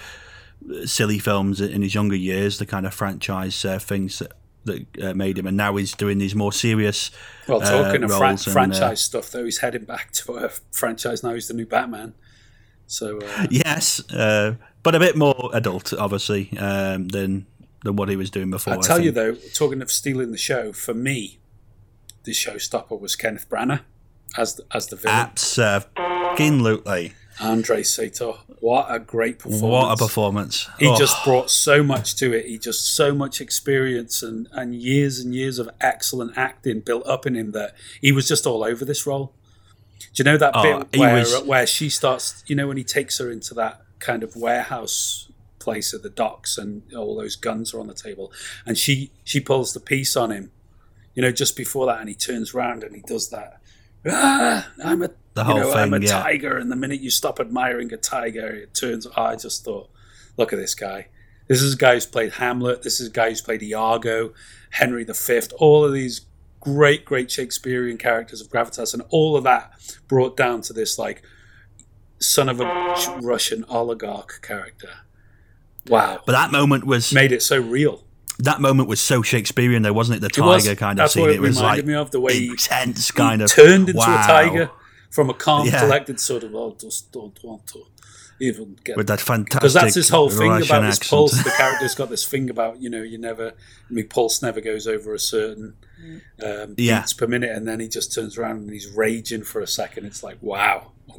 silly 0.85 1.19
films 1.19 1.59
in 1.59 1.81
his 1.81 1.93
younger 1.93 2.15
years, 2.15 2.59
the 2.59 2.65
kind 2.65 2.85
of 2.85 2.93
franchise 2.93 3.65
uh, 3.65 3.79
things 3.79 4.19
that 4.19 4.31
that 4.65 4.85
uh, 5.01 5.13
made 5.13 5.37
him, 5.37 5.47
and 5.47 5.57
now 5.57 5.75
he's 5.75 5.93
doing 5.93 6.17
these 6.17 6.35
more 6.35 6.51
serious. 6.51 7.11
Well, 7.47 7.61
talking 7.61 8.03
uh, 8.03 8.07
of 8.07 8.17
fran- 8.17 8.31
and, 8.31 8.41
franchise 8.41 8.81
uh, 8.81 8.95
stuff, 8.95 9.31
though, 9.31 9.45
he's 9.45 9.59
heading 9.59 9.85
back 9.85 10.11
to 10.13 10.35
a 10.35 10.49
franchise 10.71 11.23
now. 11.23 11.33
He's 11.33 11.47
the 11.47 11.53
new 11.53 11.65
Batman. 11.65 12.13
So 12.87 13.19
uh, 13.19 13.47
yes, 13.49 14.01
uh, 14.11 14.55
but 14.83 14.95
a 14.95 14.99
bit 14.99 15.15
more 15.15 15.49
adult, 15.53 15.93
obviously, 15.93 16.57
um, 16.57 17.07
than 17.09 17.45
than 17.83 17.95
what 17.95 18.09
he 18.09 18.15
was 18.15 18.29
doing 18.29 18.49
before. 18.49 18.73
I'll 18.73 18.81
tell 18.81 18.99
I 18.99 19.03
you 19.03 19.11
though, 19.11 19.35
talking 19.53 19.81
of 19.81 19.91
stealing 19.91 20.31
the 20.31 20.37
show, 20.37 20.73
for 20.73 20.93
me, 20.93 21.39
the 22.23 22.31
showstopper 22.31 22.99
was 22.99 23.15
Kenneth 23.15 23.47
Branagh. 23.49 23.81
as 24.37 24.55
the, 24.55 24.65
as 24.73 24.87
the 24.87 24.95
villain. 24.95 25.31
Absolutely. 25.95 27.13
Andrei 27.41 27.83
Sator, 27.83 28.33
what 28.59 28.87
a 28.89 28.99
great 28.99 29.39
performance! 29.39 29.61
What 29.63 29.91
a 29.93 29.97
performance! 29.97 30.67
He 30.77 30.87
Oh. 30.87 30.97
just 30.97 31.23
brought 31.23 31.49
so 31.49 31.81
much 31.83 32.15
to 32.17 32.33
it. 32.33 32.45
He 32.47 32.57
just 32.57 32.93
so 32.95 33.13
much 33.13 33.39
experience 33.41 34.21
and 34.23 34.47
and 34.51 34.75
years 34.75 35.19
and 35.19 35.33
years 35.33 35.59
of 35.59 35.69
excellent 35.79 36.37
acting 36.37 36.81
built 36.81 37.05
up 37.07 37.25
in 37.25 37.35
him 37.35 37.51
that 37.51 37.75
he 38.01 38.11
was 38.11 38.27
just 38.27 38.45
all 38.45 38.63
over 38.63 38.83
this 38.85 39.05
role. 39.05 39.33
Do 39.99 40.05
you 40.17 40.23
know 40.25 40.37
that 40.37 40.51
Oh, 40.55 40.83
bit 40.83 40.99
where 40.99 41.15
was- 41.19 41.43
where 41.43 41.67
she 41.67 41.89
starts? 41.89 42.43
You 42.47 42.55
know 42.55 42.67
when 42.67 42.77
he 42.77 42.83
takes 42.83 43.17
her 43.19 43.31
into 43.31 43.53
that 43.55 43.81
kind 43.99 44.23
of 44.23 44.35
warehouse 44.35 45.27
place 45.59 45.93
at 45.93 46.01
the 46.03 46.09
docks 46.09 46.57
and 46.57 46.83
all 46.95 47.15
those 47.17 47.35
guns 47.35 47.73
are 47.73 47.79
on 47.79 47.87
the 47.87 47.93
table, 47.93 48.31
and 48.65 48.77
she 48.77 49.11
she 49.23 49.39
pulls 49.39 49.73
the 49.73 49.79
piece 49.79 50.15
on 50.15 50.31
him. 50.31 50.51
You 51.15 51.21
know, 51.21 51.31
just 51.31 51.55
before 51.57 51.85
that, 51.87 51.99
and 51.99 52.07
he 52.09 52.15
turns 52.15 52.53
around 52.53 52.83
and 52.83 52.95
he 52.95 53.01
does 53.01 53.29
that. 53.29 53.59
Ah, 54.07 54.69
I'm 54.83 55.01
a 55.03 55.09
The 55.43 55.49
you 55.53 55.61
whole 55.61 55.71
know, 55.71 55.73
I'm 55.73 55.93
a 55.93 55.99
yeah. 55.99 56.21
tiger, 56.21 56.57
and 56.57 56.71
the 56.71 56.75
minute 56.75 56.99
you 57.01 57.09
stop 57.09 57.39
admiring 57.39 57.91
a 57.93 57.97
tiger, 57.97 58.47
it 58.47 58.73
turns. 58.73 59.07
I 59.15 59.35
just 59.35 59.63
thought, 59.63 59.89
look 60.37 60.53
at 60.53 60.57
this 60.59 60.75
guy. 60.75 61.07
This 61.47 61.61
is 61.61 61.73
a 61.73 61.77
guy 61.77 61.95
who's 61.95 62.05
played 62.05 62.33
Hamlet. 62.33 62.83
This 62.83 62.99
is 62.99 63.07
a 63.07 63.11
guy 63.11 63.29
who's 63.29 63.41
played 63.41 63.63
Iago, 63.63 64.33
Henry 64.71 65.03
V. 65.03 65.39
All 65.57 65.83
of 65.85 65.93
these 65.93 66.21
great, 66.59 67.05
great 67.05 67.31
Shakespearean 67.31 67.97
characters 67.97 68.41
of 68.41 68.49
gravitas, 68.49 68.93
and 68.93 69.01
all 69.09 69.35
of 69.35 69.43
that 69.45 69.71
brought 70.07 70.35
down 70.37 70.61
to 70.61 70.73
this 70.73 70.99
like 70.99 71.23
son 72.19 72.49
of 72.49 72.59
a 72.59 72.65
Russian 73.21 73.63
oligarch 73.69 74.41
character. 74.41 74.89
Wow, 75.87 76.19
But 76.25 76.33
that 76.33 76.51
moment 76.51 76.83
was 76.85 77.11
made 77.13 77.31
it 77.31 77.41
so 77.41 77.59
real. 77.59 78.03
that 78.39 78.61
moment 78.61 78.87
was 78.89 78.99
so 79.01 79.21
Shakespearean, 79.23 79.81
though, 79.81 79.93
wasn't 79.93 80.17
it? 80.17 80.19
The 80.33 80.41
It 80.41 80.45
was. 80.45 80.63
tiger 80.65 80.75
kind 80.75 80.99
of 80.99 81.09
scene. 81.09 81.29
it 81.29 81.35
It 81.35 81.39
was 81.41 81.57
reminded 81.57 81.85
like 81.85 81.87
me 81.87 81.93
of, 81.95 82.11
the 82.11 82.19
way 82.19 82.33
he- 82.37 82.47
intense 82.49 83.07
He 83.07 83.13
kind 83.13 83.41
of 83.41 83.49
turned 83.49 83.89
into 83.89 83.97
wow. 83.97 84.21
a 84.23 84.27
tiger 84.27 84.71
from 85.09 85.29
a 85.29 85.33
calm, 85.33 85.67
Yeah. 85.67 85.79
collected 85.79 86.19
sort 86.19 86.43
of. 86.43 86.53
Oh, 86.55 86.75
just 86.79 87.11
don't 87.11 87.37
want 87.43 87.67
to 87.67 87.83
even 88.41 88.77
get 88.85 88.95
with 88.95 89.07
that 89.07 89.19
fantastic 89.19 89.59
because 89.59 89.73
that's 89.73 89.95
his 89.95 90.07
whole 90.09 90.29
thing 90.29 90.49
Russian 90.49 90.75
about 90.77 90.85
his 90.85 90.95
accent. 90.97 91.09
pulse. 91.09 91.43
The 91.43 91.49
character's 91.57 91.95
got 91.95 92.09
this 92.09 92.25
thing 92.25 92.49
about 92.49 92.81
you 92.81 92.89
know 92.89 93.01
you 93.01 93.17
never, 93.17 93.53
my 93.89 94.03
pulse 94.03 94.41
never 94.41 94.61
goes 94.61 94.87
over 94.87 95.13
a 95.13 95.19
certain 95.19 95.75
um, 96.43 96.75
Yeah. 96.77 97.01
beats 97.01 97.13
per 97.13 97.27
minute, 97.27 97.51
and 97.55 97.67
then 97.67 97.79
he 97.81 97.87
just 97.89 98.13
turns 98.13 98.37
around 98.37 98.57
and 98.61 98.71
he's 98.71 98.87
raging 98.87 99.43
for 99.43 99.59
a 99.61 99.67
second. 99.67 100.05
It's 100.05 100.23
like 100.23 100.37
wow, 100.41 100.91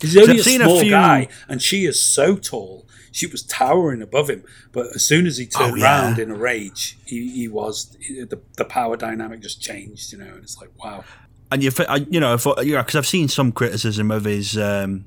he's 0.00 0.16
only 0.16 0.34
I've 0.34 0.40
a 0.40 0.42
seen 0.42 0.60
a 0.62 0.64
small 0.64 0.80
few- 0.80 0.90
guy, 0.90 1.28
and 1.48 1.60
she 1.60 1.84
is 1.84 2.00
so 2.00 2.36
tall. 2.36 2.86
She 3.10 3.26
was 3.26 3.42
towering 3.42 4.00
above 4.02 4.28
him, 4.30 4.44
but 4.72 4.86
as 4.94 5.02
soon 5.04 5.26
as 5.26 5.38
he 5.38 5.46
turned 5.46 5.72
Oh, 5.72 5.76
yeah. 5.76 5.84
around 5.84 6.18
in 6.18 6.30
a 6.30 6.34
rage, 6.34 6.98
he, 7.04 7.30
he 7.30 7.48
was 7.48 7.96
the 8.08 8.38
the 8.56 8.64
power 8.64 8.96
dynamic 8.96 9.40
just 9.40 9.60
changed, 9.60 10.12
you 10.12 10.18
know, 10.18 10.26
and 10.34 10.42
it's 10.44 10.58
like 10.58 10.70
wow. 10.82 11.04
And 11.50 11.62
you, 11.62 11.70
I, 11.88 12.06
you 12.10 12.20
know, 12.20 12.34
I 12.34 12.36
thought, 12.36 12.64
you 12.64 12.74
know, 12.74 12.82
because 12.82 12.96
I've 12.96 13.06
seen 13.06 13.28
some 13.28 13.52
criticism 13.52 14.10
of 14.10 14.24
his 14.24 14.56
um, 14.56 15.04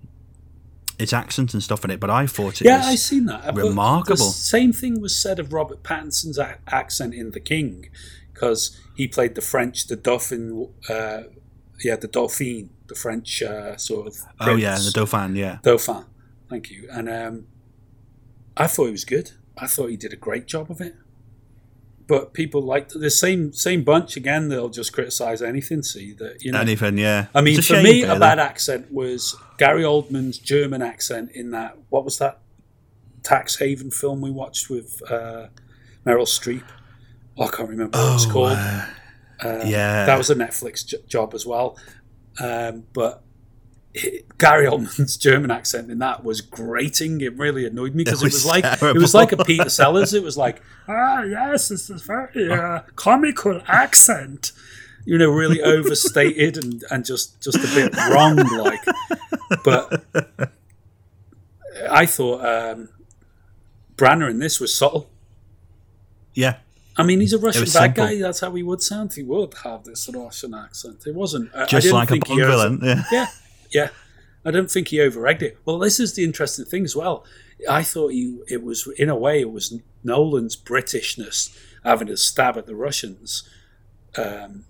his 0.98 1.14
accent 1.14 1.54
and 1.54 1.62
stuff 1.62 1.84
in 1.84 1.92
it, 1.92 2.00
but 2.00 2.10
I 2.10 2.28
thought 2.28 2.62
it 2.62 2.66
yeah, 2.66 2.78
was 2.78 2.88
I 2.88 2.96
seen 2.96 3.26
that. 3.26 3.56
Remarkable. 3.56 4.18
The 4.18 4.24
same 4.32 4.74
thing 4.74 5.02
was 5.02 5.16
said 5.16 5.40
of 5.40 5.54
Robert 5.54 5.84
Pattinson's 5.84 6.38
a- 6.38 6.60
accent 6.68 7.14
in 7.14 7.32
The 7.32 7.40
King, 7.40 7.90
because 8.34 8.78
he 8.96 9.08
played 9.08 9.36
the 9.36 9.42
French, 9.42 9.88
the 9.88 9.96
Dauphin, 9.96 10.70
uh, 10.90 11.24
yeah, 11.84 11.96
the 11.96 12.08
Dauphine, 12.08 12.70
the 12.88 12.96
French 12.96 13.42
uh, 13.42 13.78
sort 13.78 14.08
of. 14.08 14.18
oh 14.40 14.56
yeah, 14.56 14.76
the 14.76 14.92
Dauphin, 14.94 15.36
yeah. 15.36 15.58
Dauphin. 15.64 16.06
Thank 16.50 16.70
you. 16.70 16.88
And 16.92 17.10
um, 17.10 17.48
I 18.58 18.68
thought 18.68 18.86
he 18.86 18.92
was 18.92 19.06
good. 19.06 19.32
I 19.58 19.68
thought 19.68 19.90
he 19.90 19.98
did 19.98 20.14
a 20.14 20.18
great 20.18 20.48
job 20.48 20.70
of 20.70 20.82
it. 20.82 20.96
But 22.12 22.34
people 22.34 22.62
like 22.74 22.90
the 22.90 23.10
same 23.10 23.54
same 23.54 23.84
bunch 23.84 24.18
again. 24.18 24.50
They'll 24.50 24.68
just 24.82 24.92
criticize 24.92 25.42
anything. 25.42 25.82
See 25.82 26.12
that 26.22 26.44
you 26.44 26.52
know 26.52 26.60
Anything, 26.60 26.98
yeah. 26.98 27.28
I 27.34 27.40
mean, 27.42 27.56
for 27.56 27.62
shame, 27.62 27.84
me, 27.84 28.04
a 28.04 28.20
bad 28.20 28.38
accent 28.40 28.92
was 28.92 29.36
Gary 29.58 29.84
Oldman's 29.84 30.38
German 30.38 30.82
accent 30.82 31.32
in 31.34 31.52
that. 31.52 31.78
What 31.90 32.04
was 32.04 32.18
that 32.18 32.40
tax 33.24 33.58
haven 33.60 33.92
film 33.92 34.20
we 34.20 34.30
watched 34.32 34.70
with 34.70 35.02
uh, 35.10 35.48
Meryl 36.06 36.28
Streep? 36.28 36.64
Oh, 37.38 37.46
I 37.46 37.50
can't 37.56 37.70
remember 37.70 37.98
what 37.98 38.16
it's 38.16 38.26
Oh, 38.28 38.32
called. 38.32 38.58
uh, 38.58 38.86
Um, 39.44 39.68
yeah. 39.68 40.06
that 40.06 40.18
was 40.18 40.30
a 40.30 40.36
Netflix 40.36 40.86
j- 40.86 40.98
job 41.08 41.34
as 41.34 41.46
well. 41.46 41.78
Um, 42.42 42.84
but 42.94 43.24
it- 43.94 44.26
Gary 44.38 44.66
Oldman's 44.66 45.18
German 45.18 45.52
accent 45.52 45.92
in 45.92 46.00
that 46.00 46.24
was 46.24 46.42
grating. 46.42 47.22
It 47.22 47.38
really 47.38 47.66
annoyed 47.68 47.94
me 47.94 48.04
because 48.04 48.22
It 48.24 48.28
it 48.28 48.34
was 48.34 48.46
like 48.46 48.66
it 48.66 48.96
was 48.98 49.14
like 49.14 49.32
a 49.32 49.44
Peter 49.44 49.70
Sellers. 49.70 50.14
It 50.14 50.24
was 50.24 50.36
like, 50.38 50.62
ah, 50.88 51.22
yes, 51.24 51.68
this 51.70 51.90
is 51.90 52.02
very 52.02 52.52
uh, 52.52 52.80
comical 52.96 53.62
accent. 53.68 54.52
You 55.06 55.18
know, 55.18 55.30
really 55.30 55.62
overstated 55.62 56.58
and, 56.64 56.84
and 56.90 57.06
just 57.06 57.42
just 57.42 57.58
a 57.58 57.68
bit 57.76 57.96
wrong. 58.12 58.36
Like, 58.38 58.80
but 59.64 60.04
I 61.90 62.06
thought 62.06 62.46
um, 62.46 62.90
Branagh 63.96 64.32
in 64.32 64.40
this 64.40 64.60
was 64.60 64.74
subtle. 64.76 65.10
yeah. 66.34 66.58
I 66.98 67.04
mean, 67.04 67.22
he's 67.22 67.32
a 67.32 67.40
Russian 67.40 67.64
bad 67.64 67.70
simple. 67.72 68.06
guy. 68.06 68.20
That's 68.20 68.42
how 68.42 68.54
he 68.54 68.64
would 68.64 68.82
sound. 68.82 69.14
He 69.14 69.24
would 69.24 69.54
have 69.64 69.86
this 69.86 70.10
Russian 70.14 70.54
accent. 70.54 71.04
It 71.08 71.16
wasn't 71.16 71.50
I 71.56 71.66
Just 71.66 71.86
didn't 71.86 71.96
like 71.98 72.12
a 72.12 72.18
Bond 72.18 72.40
villain. 72.42 72.80
Yeah. 72.84 73.04
Yeah, 73.12 73.28
yeah. 73.72 73.90
I 74.44 74.50
don't 74.50 74.72
think 74.72 74.88
he 74.88 75.00
over-egged 75.00 75.44
it. 75.44 75.58
Well, 75.66 75.78
this 75.78 76.00
is 76.00 76.14
the 76.16 76.24
interesting 76.24 76.66
thing 76.66 76.84
as 76.84 76.96
well. 76.96 77.24
I 77.70 77.84
thought 77.84 78.12
he, 78.12 78.40
it 78.48 78.64
was 78.64 78.88
in 78.98 79.08
a 79.08 79.16
way, 79.16 79.40
it 79.42 79.52
was 79.52 79.78
Nolan's 80.04 80.56
Britishness 80.56 81.56
having 81.84 82.10
a 82.10 82.18
stab 82.18 82.58
at 82.58 82.66
the 82.66 82.76
Russians. 82.76 83.48
Um, 84.18 84.66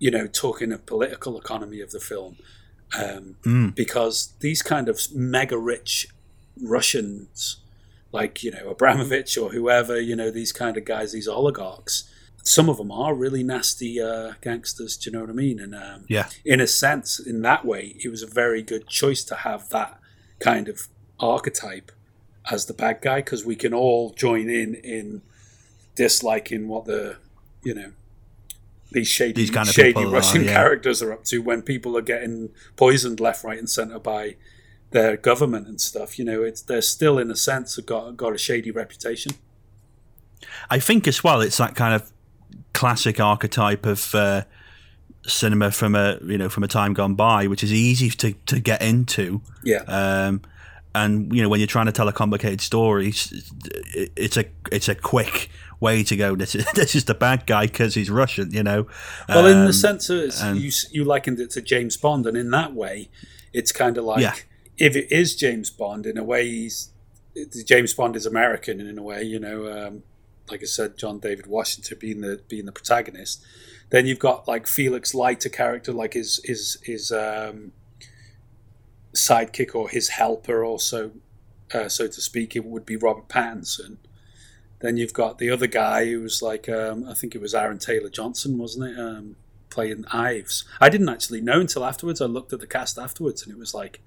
you 0.00 0.10
know, 0.10 0.26
talking 0.26 0.72
of 0.72 0.84
political 0.86 1.38
economy 1.38 1.80
of 1.80 1.90
the 1.92 2.00
film, 2.00 2.36
um, 2.96 3.36
Mm. 3.44 3.74
because 3.74 4.32
these 4.40 4.62
kind 4.62 4.88
of 4.88 5.00
mega 5.14 5.56
rich 5.58 6.08
Russians, 6.60 7.56
like 8.12 8.42
you 8.42 8.50
know 8.50 8.68
Abramovich 8.68 9.36
or 9.38 9.50
whoever, 9.50 10.00
you 10.00 10.16
know 10.16 10.30
these 10.30 10.52
kind 10.52 10.76
of 10.76 10.84
guys, 10.84 11.12
these 11.12 11.28
oligarchs. 11.28 12.04
Some 12.44 12.68
of 12.68 12.78
them 12.78 12.90
are 12.90 13.14
really 13.14 13.42
nasty 13.42 14.00
uh, 14.00 14.32
gangsters. 14.40 14.96
Do 14.96 15.10
you 15.10 15.14
know 15.14 15.20
what 15.20 15.30
I 15.30 15.34
mean? 15.34 15.60
And 15.60 15.74
um, 15.74 16.04
Yeah. 16.08 16.28
in 16.44 16.60
a 16.60 16.66
sense, 16.66 17.18
in 17.20 17.42
that 17.42 17.64
way, 17.64 17.96
it 18.02 18.08
was 18.08 18.22
a 18.22 18.26
very 18.26 18.62
good 18.62 18.88
choice 18.88 19.22
to 19.24 19.34
have 19.34 19.68
that 19.70 20.00
kind 20.40 20.68
of 20.68 20.88
archetype 21.20 21.92
as 22.50 22.66
the 22.66 22.72
bad 22.72 23.00
guy 23.02 23.16
because 23.16 23.44
we 23.44 23.56
can 23.56 23.74
all 23.74 24.10
join 24.10 24.48
in 24.48 24.74
in 24.76 25.20
disliking 25.96 26.68
what 26.68 26.84
the 26.86 27.16
you 27.62 27.74
know 27.74 27.92
these 28.92 29.08
shady 29.08 29.32
These 29.42 29.50
kind 29.50 29.68
of 29.68 29.74
shady 29.74 29.92
people 29.92 30.04
are, 30.04 30.12
Russian 30.12 30.44
yeah. 30.44 30.54
characters 30.54 31.02
are 31.02 31.12
up 31.12 31.24
to 31.24 31.42
when 31.42 31.60
people 31.60 31.96
are 31.98 32.02
getting 32.02 32.50
poisoned 32.76 33.20
left, 33.20 33.44
right, 33.44 33.58
and 33.58 33.68
centre 33.68 33.98
by 33.98 34.36
their 34.92 35.18
government 35.18 35.66
and 35.68 35.78
stuff. 35.78 36.18
You 36.18 36.24
know, 36.24 36.42
it's 36.42 36.62
they're 36.62 36.80
still 36.80 37.18
in 37.18 37.30
a 37.30 37.36
sense 37.36 37.76
have 37.76 37.84
got 37.84 38.16
got 38.16 38.32
a 38.34 38.38
shady 38.38 38.70
reputation. 38.70 39.32
I 40.70 40.78
think 40.78 41.06
as 41.06 41.22
well, 41.22 41.40
it's 41.42 41.58
that 41.58 41.74
kind 41.74 41.94
of 41.94 42.10
classic 42.78 43.18
archetype 43.20 43.84
of 43.86 44.14
uh, 44.14 44.42
cinema 45.26 45.70
from 45.70 45.94
a 45.94 46.18
you 46.24 46.38
know 46.38 46.48
from 46.48 46.62
a 46.64 46.68
time 46.68 46.92
gone 46.94 47.14
by, 47.14 47.46
which 47.46 47.62
is 47.64 47.72
easy 47.72 48.10
to, 48.10 48.32
to 48.46 48.60
get 48.60 48.80
into. 48.82 49.40
Yeah. 49.64 49.82
Um, 49.88 50.42
and 50.94 51.32
you 51.34 51.42
know 51.42 51.48
when 51.48 51.60
you're 51.60 51.66
trying 51.76 51.86
to 51.86 51.92
tell 51.92 52.08
a 52.08 52.12
complicated 52.12 52.60
story, 52.60 53.08
it's, 53.08 53.32
it's 54.16 54.36
a 54.36 54.44
it's 54.72 54.88
a 54.88 54.94
quick 54.94 55.50
way 55.80 56.02
to 56.04 56.16
go. 56.16 56.34
This 56.42 56.54
is 56.54 56.64
this 56.72 56.94
is 56.94 57.04
the 57.04 57.14
bad 57.14 57.46
guy 57.46 57.66
because 57.66 57.94
he's 57.94 58.10
Russian. 58.10 58.52
You 58.52 58.62
know. 58.62 58.86
Well, 59.28 59.46
in 59.46 59.58
Um, 59.58 59.66
the 59.66 59.72
sense 59.72 60.08
of 60.10 60.30
and- 60.42 60.58
you 60.60 60.70
you 60.90 61.04
likened 61.04 61.40
it 61.40 61.50
to 61.50 61.60
James 61.60 61.96
Bond, 61.96 62.26
and 62.26 62.36
in 62.36 62.50
that 62.50 62.74
way, 62.74 63.08
it's 63.52 63.72
kind 63.72 63.98
of 63.98 64.04
like 64.04 64.20
Yeah. 64.22 64.34
if 64.78 64.96
it 64.96 65.10
is 65.12 65.36
James 65.36 65.70
Bond, 65.70 66.06
in 66.06 66.16
a 66.18 66.24
way, 66.24 66.48
he's 66.48 66.90
James 67.66 67.92
Bond 67.94 68.16
is 68.16 68.26
American, 68.26 68.80
and 68.80 68.88
in 68.88 68.98
a 68.98 69.02
way, 69.02 69.22
you 69.22 69.38
know, 69.38 69.58
um, 69.70 70.02
like 70.50 70.62
I 70.62 70.66
said, 70.66 70.96
John 70.98 71.18
David 71.18 71.46
Washington 71.46 71.98
being 72.00 72.20
the 72.20 72.40
being 72.48 72.66
the 72.66 72.72
protagonist. 72.72 73.44
Then 73.90 74.06
you've 74.06 74.18
got 74.18 74.46
like 74.46 74.66
Felix 74.66 75.14
Leiter 75.14 75.48
character, 75.48 75.92
like 75.92 76.14
his 76.14 76.40
his 76.44 76.78
his 76.82 77.10
um, 77.12 77.72
sidekick 79.14 79.74
or 79.74 79.88
his 79.88 80.10
helper, 80.10 80.64
also, 80.64 81.12
uh, 81.72 81.88
so 81.88 82.06
to 82.06 82.20
speak, 82.20 82.54
it 82.56 82.64
would 82.64 82.84
be 82.86 82.96
Robert 82.96 83.28
Pattinson. 83.28 83.96
Then 84.80 84.96
you've 84.96 85.12
got 85.12 85.38
the 85.38 85.50
other 85.50 85.66
guy 85.66 86.06
who 86.06 86.20
was 86.20 86.40
like, 86.40 86.68
um, 86.68 87.04
I 87.08 87.14
think 87.14 87.34
it 87.34 87.40
was 87.40 87.54
Aaron 87.54 87.78
Taylor 87.78 88.10
Johnson, 88.10 88.58
wasn't 88.58 88.92
it? 88.92 89.00
Um, 89.00 89.36
playing 89.70 90.04
Ives. 90.12 90.64
I 90.80 90.88
didn't 90.88 91.08
actually 91.08 91.40
know 91.40 91.60
until 91.60 91.84
afterwards. 91.84 92.20
I 92.20 92.26
looked 92.26 92.52
at 92.52 92.60
the 92.60 92.66
cast 92.66 92.98
afterwards, 92.98 93.42
and 93.42 93.52
it 93.52 93.58
was 93.58 93.74
like, 93.74 94.00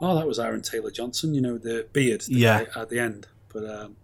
oh, 0.00 0.14
that 0.16 0.26
was 0.28 0.38
Aaron 0.38 0.62
Taylor 0.62 0.90
Johnson. 0.90 1.34
You 1.34 1.40
know, 1.40 1.58
the 1.58 1.86
beard, 1.92 2.20
the 2.22 2.34
Yeah. 2.34 2.64
at 2.76 2.90
the 2.90 3.00
end. 3.00 3.26
But 3.52 3.68
um, 3.68 3.96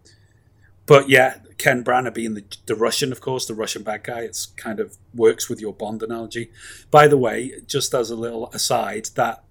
but 0.87 1.09
yeah, 1.09 1.39
Ken 1.61 1.85
Branagh 1.85 2.15
being 2.15 2.35
the, 2.35 2.45
the 2.67 2.75
Russian, 2.75 3.13
of 3.13 3.21
course, 3.21 3.47
the 3.47 3.55
Russian 3.55 3.83
bad 3.83 4.03
guy. 4.05 4.21
It's 4.21 4.47
kind 4.47 4.81
of 4.81 4.97
works 5.15 5.49
with 5.49 5.61
your 5.61 5.73
Bond 5.75 6.03
analogy. 6.03 6.51
By 6.91 7.07
the 7.07 7.17
way, 7.19 7.53
just 7.67 7.95
as 7.95 8.11
a 8.11 8.17
little 8.17 8.49
aside, 8.53 9.11
that 9.15 9.45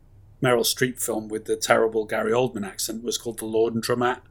Meryl 0.43 0.65
Streep 0.65 0.99
film 1.01 1.27
with 1.29 1.45
the 1.45 1.55
terrible 1.55 2.05
Gary 2.05 2.31
Oldman 2.31 2.65
accent 2.65 3.03
was 3.03 3.17
called 3.17 3.39
The 3.39 3.45
Laundromat. 3.45 4.21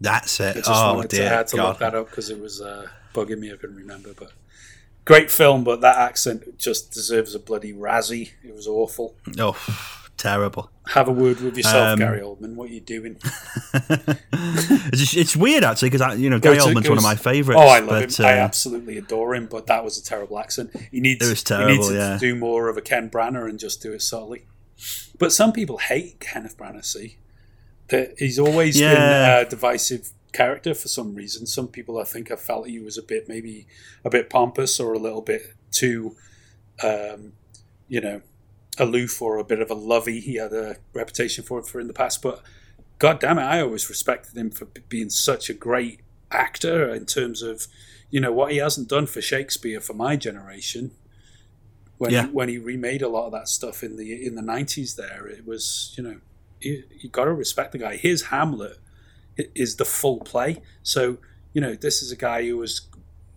That's 0.00 0.40
I 0.40 0.48
it. 0.50 0.54
just 0.56 0.70
Oh 0.70 0.94
wanted 0.94 1.10
to, 1.10 1.16
I 1.16 1.20
dear 1.20 1.28
had 1.28 1.46
to 1.48 1.56
God. 1.56 1.68
look 1.68 1.78
that 1.78 1.94
up 1.94 2.10
because 2.10 2.30
it 2.30 2.40
was 2.40 2.60
uh, 2.60 2.88
bugging 3.14 3.38
me. 3.38 3.52
I 3.52 3.56
couldn't 3.56 3.76
remember, 3.76 4.12
but 4.14 4.32
Great 5.06 5.30
film, 5.30 5.64
but 5.64 5.80
that 5.80 5.96
accent 5.96 6.58
just 6.58 6.92
deserves 6.92 7.34
a 7.34 7.38
bloody 7.38 7.72
Razzie. 7.72 8.30
It 8.44 8.54
was 8.54 8.66
awful. 8.68 9.16
Oh, 9.38 9.56
terrible. 10.20 10.70
Have 10.88 11.08
a 11.08 11.12
word 11.12 11.40
with 11.40 11.56
yourself, 11.56 11.92
Um, 11.94 11.98
Gary 11.98 12.20
Oldman. 12.20 12.54
What 12.54 12.70
are 12.70 12.72
you 12.72 12.80
doing? 12.80 13.16
It's, 14.92 15.16
it's 15.16 15.36
weird 15.36 15.62
actually 15.64 15.90
because 15.90 16.18
you 16.18 16.30
know 16.30 16.38
Gary 16.38 16.58
Oldman's 16.58 16.88
one 16.88 16.98
of 16.98 17.04
my 17.04 17.14
favourites. 17.14 17.60
Oh, 17.62 17.66
I 17.68 17.78
love 17.80 17.88
but, 17.88 18.18
him. 18.18 18.26
I 18.26 18.38
uh, 18.38 18.44
absolutely 18.44 18.98
adore 18.98 19.34
him, 19.34 19.46
but 19.46 19.66
that 19.66 19.84
was 19.84 19.98
a 19.98 20.04
terrible 20.04 20.38
accent. 20.38 20.70
He 20.90 21.00
needs, 21.00 21.24
It 21.24 21.28
was 21.30 21.42
he 21.46 21.54
needs 21.66 21.88
terrible, 21.88 21.88
to 21.88 21.94
yeah. 21.94 22.18
do 22.18 22.34
more 22.34 22.68
of 22.68 22.76
a 22.76 22.80
Ken 22.82 23.08
Branagh 23.10 23.48
and 23.48 23.58
just 23.58 23.82
do 23.82 23.92
it 23.92 24.02
subtly. 24.02 24.46
But 25.18 25.32
some 25.32 25.52
people 25.52 25.78
hate 25.78 26.18
Kenneth 26.20 26.56
Branagh, 26.56 26.84
see? 26.84 27.18
That 27.88 28.14
he's 28.18 28.38
always 28.38 28.78
Yeah. 28.80 28.94
been 28.94 29.46
a 29.46 29.50
divisive 29.50 30.10
character 30.32 30.74
for 30.74 30.88
some 30.88 31.14
reason. 31.14 31.46
Some 31.46 31.68
people, 31.68 31.98
I 31.98 32.04
think, 32.04 32.28
have 32.28 32.40
felt 32.40 32.66
he 32.68 32.78
was 32.78 32.96
a 32.98 33.02
bit, 33.02 33.28
maybe 33.28 33.66
a 34.04 34.10
bit 34.10 34.30
pompous 34.30 34.80
or 34.80 34.92
a 34.92 34.98
little 34.98 35.22
bit 35.22 35.54
too, 35.70 36.16
um, 36.82 37.32
you 37.88 38.00
know, 38.00 38.22
aloof 38.78 39.20
or 39.20 39.36
a 39.38 39.44
bit 39.44 39.60
of 39.60 39.70
a 39.70 39.74
lovey. 39.74 40.20
He 40.20 40.36
had 40.36 40.52
a 40.52 40.76
reputation 40.92 41.44
for 41.44 41.62
for 41.62 41.80
in 41.80 41.86
the 41.86 41.92
past, 41.92 42.22
but 42.22 42.42
God 42.98 43.20
damn 43.20 43.38
it, 43.38 43.42
I 43.42 43.60
always 43.60 43.88
respected 43.88 44.36
him 44.36 44.50
for 44.50 44.66
being 44.88 45.10
such 45.10 45.48
a 45.48 45.54
great 45.54 46.00
actor 46.30 46.88
in 46.90 47.06
terms 47.06 47.42
of, 47.42 47.66
you 48.10 48.20
know, 48.20 48.30
what 48.32 48.52
he 48.52 48.58
hasn't 48.58 48.88
done 48.88 49.06
for 49.06 49.20
Shakespeare 49.22 49.80
for 49.80 49.94
my 49.94 50.16
generation. 50.16 50.92
When 51.98 52.12
Yeah. 52.12 52.26
he, 52.26 52.32
when 52.32 52.48
he 52.48 52.58
remade 52.58 53.02
a 53.02 53.08
lot 53.08 53.26
of 53.26 53.32
that 53.32 53.48
stuff 53.48 53.82
in 53.82 53.96
the 53.96 54.26
in 54.26 54.34
the 54.34 54.42
nineties, 54.42 54.94
there 54.96 55.26
it 55.26 55.46
was, 55.46 55.94
you 55.96 56.04
know, 56.04 56.20
you, 56.60 56.84
you 56.98 57.08
got 57.08 57.24
to 57.24 57.32
respect 57.32 57.72
the 57.72 57.78
guy. 57.78 57.96
His 57.96 58.24
Hamlet 58.24 58.78
is 59.54 59.76
the 59.76 59.84
full 59.84 60.20
play. 60.20 60.62
So 60.82 61.18
you 61.52 61.60
know, 61.60 61.74
this 61.74 62.02
is 62.02 62.12
a 62.12 62.16
guy 62.16 62.46
who 62.46 62.56
was 62.56 62.82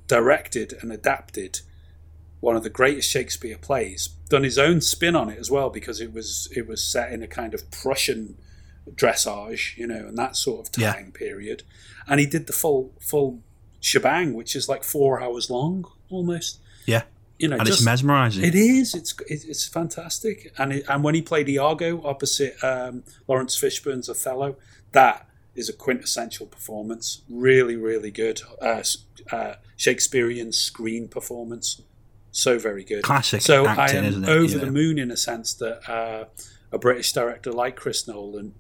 directed 0.08 0.74
and 0.82 0.92
adapted 0.92 1.62
one 2.44 2.58
of 2.58 2.64
the 2.64 2.70
greatest 2.70 3.10
Shakespeare 3.10 3.58
plays, 3.58 4.10
done 4.30 4.44
his 4.44 4.58
own 4.58 4.82
spin 4.82 5.16
on 5.16 5.30
it 5.30 5.40
as 5.40 5.50
well 5.50 5.70
because 5.70 6.02
it 6.02 6.12
was 6.14 6.50
it 6.56 6.68
was 6.68 6.84
set 6.84 7.12
in 7.14 7.24
a 7.24 7.28
kind 7.28 7.54
of 7.54 7.62
Prussian 7.72 8.36
dressage, 8.96 9.78
you 9.78 9.88
know, 9.88 10.06
and 10.08 10.18
that 10.18 10.36
sort 10.36 10.68
of 10.68 10.78
Yeah. 10.82 10.94
time 10.94 11.12
period. 11.12 11.64
And 12.08 12.20
he 12.20 12.26
did 12.26 12.48
the 12.48 12.54
full 12.54 12.94
full 13.00 13.40
shebang, 13.80 14.34
which 14.34 14.56
is 14.56 14.68
like 14.70 14.84
four 14.84 15.22
hours 15.22 15.50
long 15.50 15.86
almost. 16.10 16.60
yeah, 16.86 17.04
You 17.40 17.48
know, 17.48 17.56
and 17.58 17.66
just, 17.66 17.80
it's 17.80 17.86
mesmerising. 17.86 18.44
it 18.44 18.56
is. 18.56 18.94
It's 18.94 19.14
it's 19.28 19.68
fantastic. 19.68 20.52
And 20.58 20.74
it, 20.74 20.84
and 20.90 21.04
when 21.04 21.16
he 21.16 21.22
played 21.22 21.48
Iago 21.50 22.02
opposite 22.06 22.62
um, 22.64 23.04
Laurence 23.28 23.56
Fishburne's 23.58 24.10
Othello, 24.10 24.58
that 24.92 25.28
is 25.56 25.70
a 25.70 25.74
quintessential 25.74 26.46
performance. 26.48 27.22
Really, 27.30 27.76
really 27.78 28.12
good. 28.12 28.42
Uh, 28.62 28.84
uh, 29.32 29.54
Shakespearean 29.78 30.52
screen 30.52 31.08
performance. 31.08 31.82
So 32.34 32.58
very 32.58 32.84
good. 32.84 33.04
Classic 33.04 33.42
So 33.42 33.68
acting, 33.68 34.04
I 34.04 34.08
am 34.08 34.26
over 34.26 34.54
You 34.54 34.60
the 34.60 34.66
know. 34.66 34.72
moon 34.72 34.98
in 34.98 35.12
a 35.12 35.18
sense 35.18 35.54
that 35.54 35.88
uh, 35.88 36.26
a 36.72 36.80
British 36.80 37.14
director 37.14 37.52
like 37.52 37.76
Chris 37.76 38.08
Nolan 38.08 38.56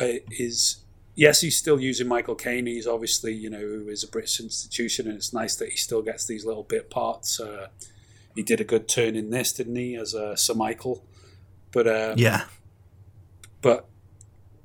uh, 0.00 0.18
is. 0.30 0.78
Yes, 1.14 1.42
he's 1.42 1.56
still 1.56 1.78
using 1.78 2.08
Michael 2.08 2.34
Caine. 2.34 2.66
He's 2.66 2.86
obviously, 2.86 3.32
you 3.34 3.48
know, 3.50 3.58
who 3.60 3.88
is 3.88 4.02
a 4.02 4.08
British 4.08 4.40
institution, 4.40 5.06
and 5.06 5.16
it's 5.16 5.32
nice 5.32 5.56
that 5.56 5.68
he 5.70 5.76
still 5.76 6.02
gets 6.02 6.26
these 6.26 6.44
little 6.46 6.62
bit 6.62 6.90
parts. 6.90 7.38
Uh, 7.38 7.68
he 8.34 8.42
did 8.42 8.60
a 8.60 8.64
good 8.64 8.88
turn 8.88 9.14
in 9.14 9.30
this, 9.30 9.52
didn't 9.52 9.76
he, 9.76 9.94
as 9.94 10.14
uh, 10.14 10.34
Sir 10.34 10.54
Michael? 10.54 11.04
But 11.72 11.86
um, 11.86 12.14
yeah, 12.16 12.44
but 13.60 13.86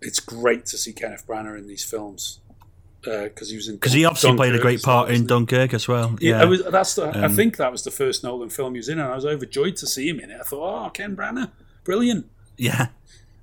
it's 0.02 0.22
great 0.22 0.65
to 0.67 0.78
see 0.78 0.94
Kenneth 0.94 1.28
Branagh 1.28 1.58
in 1.60 1.67
these 1.67 1.84
films 1.84 2.39
because 3.03 3.49
he 3.49 3.55
was 3.55 3.67
in 3.67 3.75
because 3.75 3.93
he 3.93 4.05
obviously 4.05 4.35
played 4.35 4.53
a 4.55 4.59
great 4.59 4.81
part 4.81 5.09
in? 5.11 5.25
Dunkirk 5.25 5.73
as 5.73 5.87
well. 5.87 6.15
Yeah, 6.19 6.37
Yeah, 6.37 6.41
I 6.41 6.45
was, 6.45 6.63
that's 6.63 6.95
the, 6.95 7.03
I 7.05 7.23
Um, 7.25 7.35
think 7.35 7.57
that 7.57 7.71
was 7.71 7.83
the 7.83 7.91
first 7.91 8.23
Nolan 8.23 8.49
film 8.49 8.73
he 8.75 8.79
was 8.79 8.89
in, 8.89 8.99
and 8.99 9.11
I 9.11 9.15
was 9.15 9.25
overjoyed 9.25 9.75
to 9.77 9.87
see 9.87 10.07
him 10.09 10.19
in 10.19 10.29
it. 10.31 10.37
I 10.39 10.43
thought, 10.43 10.85
oh, 10.85 10.89
Ken 10.91 11.15
Branagh, 11.15 11.51
brilliant. 11.83 12.27
yeah, 12.57 12.87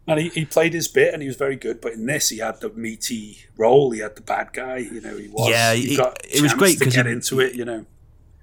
And 0.06 0.20
he, 0.20 0.28
he 0.28 0.44
played 0.44 0.74
his 0.74 0.86
bit, 0.88 1.12
and 1.12 1.22
he 1.22 1.28
was 1.28 1.36
very 1.36 1.56
good. 1.56 1.80
But 1.80 1.94
in 1.94 2.06
this, 2.06 2.28
he 2.28 2.38
had 2.38 2.60
the 2.60 2.70
meaty 2.70 3.38
role. 3.56 3.90
He 3.90 3.98
had 4.00 4.14
the 4.16 4.22
bad 4.22 4.52
guy. 4.52 4.76
You 4.78 5.00
know, 5.00 5.16
he 5.16 5.28
was. 5.28 5.48
Yeah, 5.50 5.72
he 5.74 5.94
it- 5.94 5.96
got 5.96 6.24
it 6.24 6.40
was 6.40 6.54
great 6.54 6.78
to 6.78 6.86
get 6.88 7.06
he- 7.06 7.12
into 7.12 7.40
it. 7.40 7.54
You 7.54 7.64
know, 7.64 7.84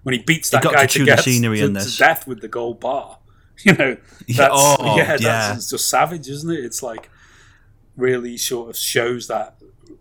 when 0.04 0.14
he 0.14 0.22
beats 0.22 0.52
He 0.52 0.58
that 0.58 0.64
got 0.64 0.74
guy 0.74 0.86
to 0.86 0.88
chew 0.88 1.06
the 1.06 1.16
get- 1.16 1.24
scenery 1.24 1.60
to, 1.60 1.66
in 1.66 1.74
to 1.76 1.80
this. 1.80 1.98
death 1.98 2.28
with 2.28 2.42
the 2.42 2.48
gold 2.50 2.80
bar. 2.80 3.20
You 3.64 3.72
know, 3.74 3.96
Yeah, 4.28 4.50
oh, 4.52 4.98
yeah, 4.98 5.06
that's 5.06 5.24
yeah. 5.24 5.56
it's 5.56 5.70
just 5.70 5.88
savage, 5.90 6.28
isn't 6.28 6.52
it? 6.52 6.60
It's 6.66 6.84
like 6.84 7.10
really 7.96 8.36
sort 8.38 8.70
of 8.70 8.76
shows 8.76 9.28
that 9.28 9.56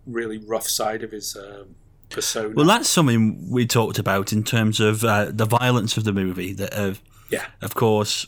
really 0.06 0.38
rough 0.38 0.68
side 0.68 1.02
of 1.02 1.10
his 1.12 1.36
um, 1.36 1.74
persona. 2.10 2.50
Well, 2.54 2.66
that's 2.66 2.88
something 2.88 3.50
we 3.50 3.66
talked 3.66 3.98
about 3.98 4.32
in 4.32 4.44
terms 4.44 4.80
of 4.80 5.04
uh, 5.04 5.26
the 5.30 5.46
violence 5.46 5.96
of 5.96 6.04
the 6.04 6.12
movie. 6.12 6.52
That, 6.52 6.74
uh, 6.74 6.94
yeah, 7.30 7.46
of 7.62 7.74
course, 7.74 8.26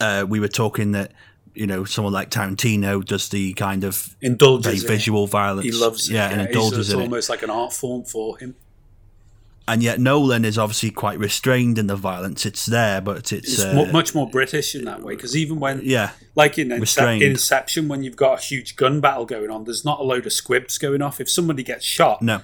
uh, 0.00 0.24
we 0.28 0.40
were 0.40 0.48
talking 0.48 0.92
that 0.92 1.12
you 1.54 1.66
know 1.66 1.84
someone 1.84 2.12
like 2.12 2.30
Tarantino 2.30 3.04
does 3.04 3.28
the 3.30 3.52
kind 3.54 3.84
of 3.84 4.14
indulges 4.20 4.82
in 4.84 4.88
it. 4.90 4.92
visual 4.92 5.26
violence. 5.26 5.64
He 5.64 5.72
loves 5.72 6.08
it. 6.08 6.14
yeah, 6.14 6.28
and 6.30 6.40
He's- 6.42 6.48
indulges 6.54 6.78
it's 6.78 6.90
in 6.94 7.00
it. 7.00 7.02
almost 7.02 7.28
like 7.28 7.42
an 7.42 7.50
art 7.50 7.72
form 7.72 8.04
for 8.04 8.38
him. 8.38 8.54
And 9.66 9.82
yet 9.82 10.00
Nolan 10.00 10.46
is 10.46 10.56
obviously 10.56 10.90
quite 10.90 11.18
restrained 11.18 11.76
in 11.76 11.88
the 11.88 11.96
violence. 11.96 12.46
It's 12.46 12.64
there, 12.64 13.02
but 13.02 13.18
it's, 13.18 13.32
It's 13.32 13.62
uh, 13.62 13.86
much 13.92 14.14
more 14.14 14.26
British 14.26 14.74
in 14.74 14.86
that 14.86 15.02
way 15.02 15.14
because 15.14 15.36
even 15.36 15.60
when, 15.60 15.82
yeah, 15.84 16.12
like 16.38 16.58
in. 16.58 16.72
Inception, 16.72 17.88
when 17.88 18.02
you've 18.02 18.16
got 18.16 18.38
a 18.38 18.42
huge 18.42 18.76
gun 18.76 19.00
battle 19.00 19.26
going 19.26 19.50
on, 19.50 19.64
there's 19.64 19.84
not 19.84 20.00
a 20.00 20.02
load 20.02 20.24
of 20.24 20.32
squibs 20.32 20.78
going 20.78 21.02
off. 21.02 21.20
If 21.20 21.28
somebody 21.28 21.62
gets 21.62 21.84
shot, 21.84 22.22
no, 22.22 22.40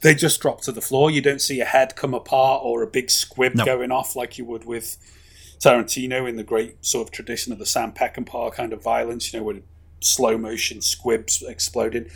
they 0.00 0.14
just 0.14 0.40
drop 0.40 0.62
to 0.62 0.72
the 0.72 0.80
floor. 0.80 1.10
You 1.10 1.20
don't 1.20 1.40
see 1.40 1.60
a 1.60 1.64
head 1.64 1.94
come 1.94 2.14
apart 2.14 2.62
or 2.64 2.82
a 2.82 2.86
big 2.88 3.10
squib 3.10 3.54
No. 3.54 3.64
going 3.64 3.92
off 3.92 4.16
like 4.16 4.36
you 4.38 4.44
would 4.46 4.64
with 4.64 4.96
Tarantino 5.60 6.28
in 6.28 6.34
the 6.36 6.42
great 6.42 6.84
sort 6.84 7.06
of 7.06 7.12
tradition 7.12 7.52
of 7.52 7.58
the 7.60 7.66
Sam 7.66 7.92
Peckinpah 7.92 8.52
kind 8.54 8.72
of 8.72 8.82
violence, 8.82 9.32
you 9.32 9.38
know, 9.38 9.44
with 9.44 9.62
slow 10.00 10.36
motion 10.36 10.80
squibs 10.80 11.42
exploding. 11.42 12.10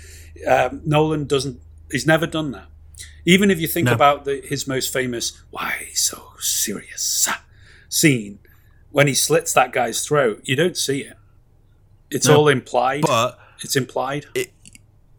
Um, 0.48 0.80
Nolan 0.84 1.26
doesn't, 1.26 1.60
he's 1.92 2.06
never 2.06 2.26
done 2.26 2.50
that. 2.52 2.66
Even 3.24 3.50
if 3.50 3.60
you 3.60 3.68
think 3.68 3.86
No. 3.86 3.92
about 3.92 4.24
the, 4.24 4.40
his 4.44 4.66
most 4.66 4.92
famous 4.92 5.32
"Why 5.50 5.88
so 5.94 6.32
serious" 6.40 7.28
scene, 7.88 8.38
when 8.96 9.06
he 9.06 9.14
slits 9.14 9.52
that 9.52 9.72
guy's 9.72 9.98
throat, 10.06 10.40
you 10.44 10.56
don't 10.56 10.74
see 10.76 11.00
it. 11.02 11.18
It's 12.10 12.26
No. 12.28 12.36
all 12.38 12.48
implied. 12.48 13.02
but 13.02 13.38
it's 13.62 13.76
implied. 13.76 14.24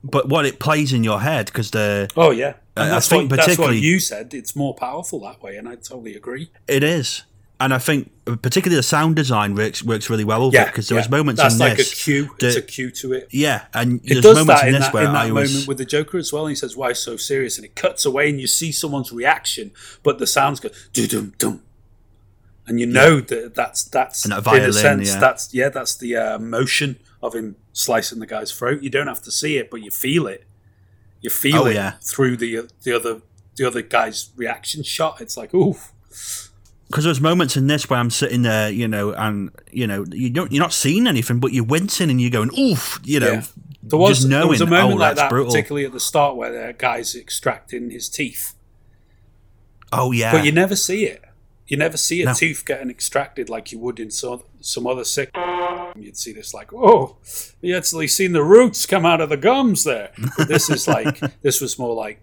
but 0.04 0.28
what 0.30 0.46
it 0.48 0.58
plays 0.60 0.94
in 0.94 1.04
your 1.04 1.20
head 1.22 1.46
because 1.48 1.70
the 1.72 2.10
Oh 2.18 2.32
yeah, 2.32 2.54
and 2.76 2.86
I 2.86 2.90
that's, 2.90 3.08
think 3.08 3.30
what, 3.30 3.38
that's 3.38 3.50
what 3.50 3.56
particularly- 3.58 3.80
you 3.80 4.00
said. 4.00 4.34
It's 4.34 4.56
more 4.56 4.74
powerful 4.74 5.20
that 5.22 5.44
way, 5.44 5.58
and 5.58 5.70
I 5.70 5.76
totally 5.76 6.16
agree. 6.16 6.50
it 6.68 6.82
is. 6.84 7.24
And 7.60 7.74
I 7.74 7.80
think 7.80 8.12
particularly 8.44 8.76
the 8.78 8.84
sound 8.84 9.16
design 9.16 9.54
works 9.56 9.82
works 9.84 10.10
really 10.12 10.24
well 10.24 10.44
over 10.44 10.56
Yeah, 10.56 10.63
it 10.63 10.68
because 10.68 10.88
there 10.90 10.96
was 10.96 11.06
yeah. 11.08 11.18
moments 11.18 11.42
That's 11.42 11.56
in 11.56 11.60
like 11.60 11.78
this. 11.78 11.92
a 11.92 11.96
cue. 11.96 12.30
it's 12.40 12.56
a 12.56 12.62
cue 12.63 12.90
to 13.02 13.13
it. 13.13 13.28
Yeah, 13.32 13.66
and 13.76 14.00
It 14.04 14.22
there's 14.22 14.26
moments 14.26 14.62
that 14.62 14.68
in 14.68 14.68
in 14.70 14.74
this 14.80 14.86
that, 14.86 14.94
where 14.94 15.06
in 15.06 15.13
that 15.13 15.26
I 15.26 15.32
was 15.32 15.52
moment 15.54 15.68
with 15.68 15.78
the 15.80 15.86
Joker 15.86 16.18
as 16.20 16.32
well. 16.34 16.46
And 16.46 16.52
he 16.52 16.56
says, 16.56 16.76
"Why 16.78 16.94
so 16.94 17.18
serious?" 17.18 17.58
and 17.58 17.66
it 17.66 17.76
cuts 17.76 18.06
away, 18.06 18.30
and 18.30 18.40
you 18.40 18.46
see 18.48 18.72
someone's 18.72 19.12
reaction, 19.12 19.72
but 20.04 20.20
the 20.20 20.28
sounds 20.28 20.60
go 20.60 20.70
dum 20.94 21.34
dum, 21.40 21.63
and 22.67 22.80
you 22.80 22.86
know 22.86 23.21
that 23.21 23.56
that's 23.56 23.84
that's 23.84 24.23
that 24.23 24.45
in 24.47 24.63
a 24.63 24.73
sense 24.73 25.13
yeah. 25.13 25.19
that's 25.19 25.53
yeah 25.53 25.69
that's 25.69 25.95
the 25.95 26.15
uh, 26.15 26.39
motion 26.39 26.99
of 27.21 27.34
him 27.34 27.56
slicing 27.73 28.19
the 28.19 28.27
guy's 28.27 28.51
throat. 28.51 28.82
You 28.84 28.89
don't 28.89 29.08
have 29.08 29.21
to 29.23 29.32
see 29.32 29.58
it, 29.58 29.71
but 29.71 29.82
you 29.82 29.91
feel 29.91 30.27
it. 30.27 30.43
You 31.21 31.30
feel 31.30 31.63
Oh, 31.63 31.65
it 31.65 31.75
yeah. 31.75 31.91
through 32.03 32.38
the 32.38 32.69
the 32.84 32.93
other 32.93 33.21
the 33.56 33.65
other 33.65 33.82
guy's 33.82 34.30
reaction 34.36 34.84
shot. 34.84 35.21
It's 35.21 35.36
like 35.38 35.53
ooh. 35.53 35.75
because 36.88 37.03
there's 37.06 37.21
moments 37.21 37.58
in 37.58 37.67
this 37.67 37.89
where 37.89 37.99
I'm 37.99 38.10
sitting 38.10 38.43
there, 38.43 38.69
you 38.69 38.88
know, 38.88 39.13
and 39.13 39.51
you 39.71 39.88
know 39.88 40.06
you 40.12 40.30
don't 40.30 40.51
you're 40.51 40.63
not 40.63 40.73
seeing 40.73 41.08
anything, 41.08 41.39
but 41.39 41.53
you're 41.53 41.63
wincing 41.65 42.10
and 42.10 42.21
you're 42.21 42.32
going, 42.32 42.51
oof, 42.58 42.99
you 43.03 43.19
know, 43.19 43.32
Yeah. 43.34 43.43
There 43.84 43.97
was, 43.97 44.25
knowing, 44.25 44.41
there 44.41 44.47
was 44.49 44.60
a 44.62 44.65
moment 44.65 44.95
oh, 44.95 44.97
like 44.97 45.15
that, 45.15 45.30
brutal. 45.30 45.53
particularly 45.53 45.86
at 45.86 45.93
the 45.93 45.99
start, 46.01 46.36
where 46.36 46.51
the 46.51 46.73
guy's 46.73 47.15
extracting 47.15 47.89
his 47.89 48.10
teeth, 48.10 48.53
Oh 49.93 50.12
yeah, 50.12 50.34
but 50.34 50.43
you 50.43 50.51
never 50.51 50.75
see 50.75 51.06
it. 51.06 51.23
You 51.67 51.75
never 51.77 51.97
see 51.97 52.21
a 52.21 52.25
No. 52.25 52.34
tooth 52.34 52.65
getting 52.65 52.89
extracted 52.89 53.49
like 53.49 53.71
you 53.73 53.80
would 53.80 53.99
in 53.99 54.10
some 54.12 54.43
some 54.62 54.88
other 54.88 55.03
sick. 55.03 55.32
You'd 55.97 56.17
see 56.17 56.32
this 56.34 56.53
like, 56.53 56.71
oh, 56.73 57.17
you 57.62 57.75
actually 57.75 58.08
seen 58.08 58.32
the 58.32 58.43
roots 58.43 58.86
come 58.86 59.06
out 59.06 59.19
of 59.21 59.30
the 59.30 59.38
gums 59.38 59.84
there. 59.84 60.12
But 60.38 60.47
this 60.47 60.69
is 60.69 60.88
like 60.97 61.19
this 61.41 61.60
was 61.60 61.77
more 61.77 61.93
like, 61.93 62.21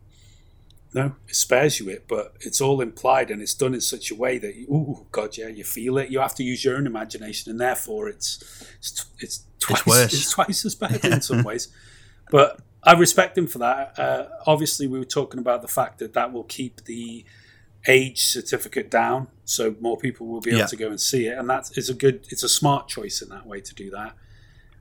no, 0.95 1.17
it 1.29 1.35
spares 1.37 1.79
you 1.81 1.89
it, 1.91 2.07
but 2.09 2.35
it's 2.41 2.61
all 2.61 2.81
implied 2.81 3.31
and 3.31 3.43
it's 3.43 3.53
done 3.55 3.75
in 3.75 3.81
such 3.81 4.11
a 4.11 4.15
way 4.15 4.39
that, 4.39 4.55
oh 4.71 5.07
god, 5.13 5.37
yeah, 5.37 5.49
you 5.49 5.65
feel 5.65 5.99
it. 5.99 6.09
You 6.11 6.21
have 6.21 6.35
to 6.37 6.43
use 6.45 6.65
your 6.65 6.77
own 6.77 6.87
imagination, 6.87 7.51
and 7.51 7.61
therefore 7.61 8.09
it's 8.09 8.43
it's 8.81 9.05
it's 9.21 9.45
twice 9.59 9.87
worse. 9.87 10.15
it's 10.15 10.31
twice 10.31 10.65
as 10.65 10.75
bad 10.75 11.05
in 11.05 11.21
some 11.21 11.43
ways. 11.51 11.69
But 12.31 12.61
I 12.83 12.93
respect 12.95 13.37
him 13.37 13.47
for 13.47 13.59
that. 13.59 13.99
Uh, 13.99 14.27
obviously, 14.47 14.87
we 14.87 14.99
were 14.99 15.05
talking 15.05 15.41
about 15.41 15.61
the 15.63 15.69
fact 15.69 15.99
that 15.99 16.15
that 16.15 16.33
will 16.33 16.45
keep 16.45 16.85
the 16.85 17.25
age 17.87 18.27
certificate 18.27 18.91
down, 18.91 19.29
so 19.45 19.75
more 19.81 19.97
people 19.97 20.27
will 20.27 20.41
be 20.41 20.51
able 20.51 20.61
Yeah. 20.61 20.67
to 20.67 20.77
go 20.77 20.89
and 20.89 21.01
see 21.01 21.27
it, 21.27 21.37
and 21.39 21.49
that 21.51 21.71
is 21.77 21.89
a 21.89 21.95
good. 21.95 22.27
It's 22.31 22.43
a 22.43 22.49
smart 22.49 22.89
choice 22.89 23.21
in 23.23 23.29
that 23.31 23.47
way 23.47 23.61
to 23.61 23.75
do 23.75 23.91
that. 23.91 24.15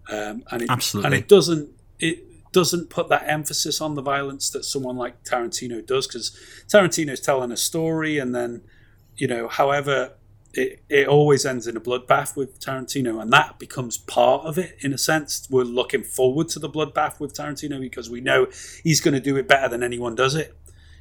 Um, 0.10 0.44
and 0.52 0.62
it, 0.64 0.70
Absolutely. 0.70 1.06
and 1.08 1.16
it 1.16 1.28
doesn't. 1.28 1.70
It 2.00 2.26
doesn't 2.52 2.90
put 2.90 3.10
that 3.10 3.24
emphasis 3.28 3.82
on 3.82 3.96
the 3.96 4.02
violence 4.02 4.50
that 4.52 4.64
someone 4.64 4.96
like 4.96 5.24
Tarantino 5.24 5.84
does 5.86 6.06
because 6.06 6.38
Tarantino's 6.68 7.20
telling 7.20 7.52
a 7.52 7.58
story 7.58 8.20
and 8.20 8.36
then 8.36 8.62
you 9.18 9.28
know 9.28 9.48
however 9.48 10.14
it, 10.54 10.84
it 10.88 11.08
always 11.08 11.48
ends 11.48 11.66
in 11.66 11.76
a 11.76 11.82
bloodbath 11.82 12.36
with 12.36 12.60
Tarantino 12.60 13.20
and 13.20 13.34
that 13.34 13.58
becomes 13.58 13.98
part 13.98 14.46
of 14.46 14.60
it 14.60 14.78
in 14.82 14.94
a 14.94 15.00
sense 15.00 15.48
we're 15.50 15.64
looking 15.64 16.04
forward 16.04 16.48
to 16.50 16.60
the 16.60 16.70
bloodbath 16.70 17.20
with 17.20 17.34
Tarantino 17.34 17.80
because 17.82 18.08
we 18.08 18.22
know 18.22 18.46
he's 18.84 19.02
going 19.02 19.16
to 19.16 19.20
do 19.20 19.36
it 19.36 19.48
better 19.48 19.68
than 19.68 19.82
anyone 19.82 20.14
does 20.14 20.36
it 20.36 20.56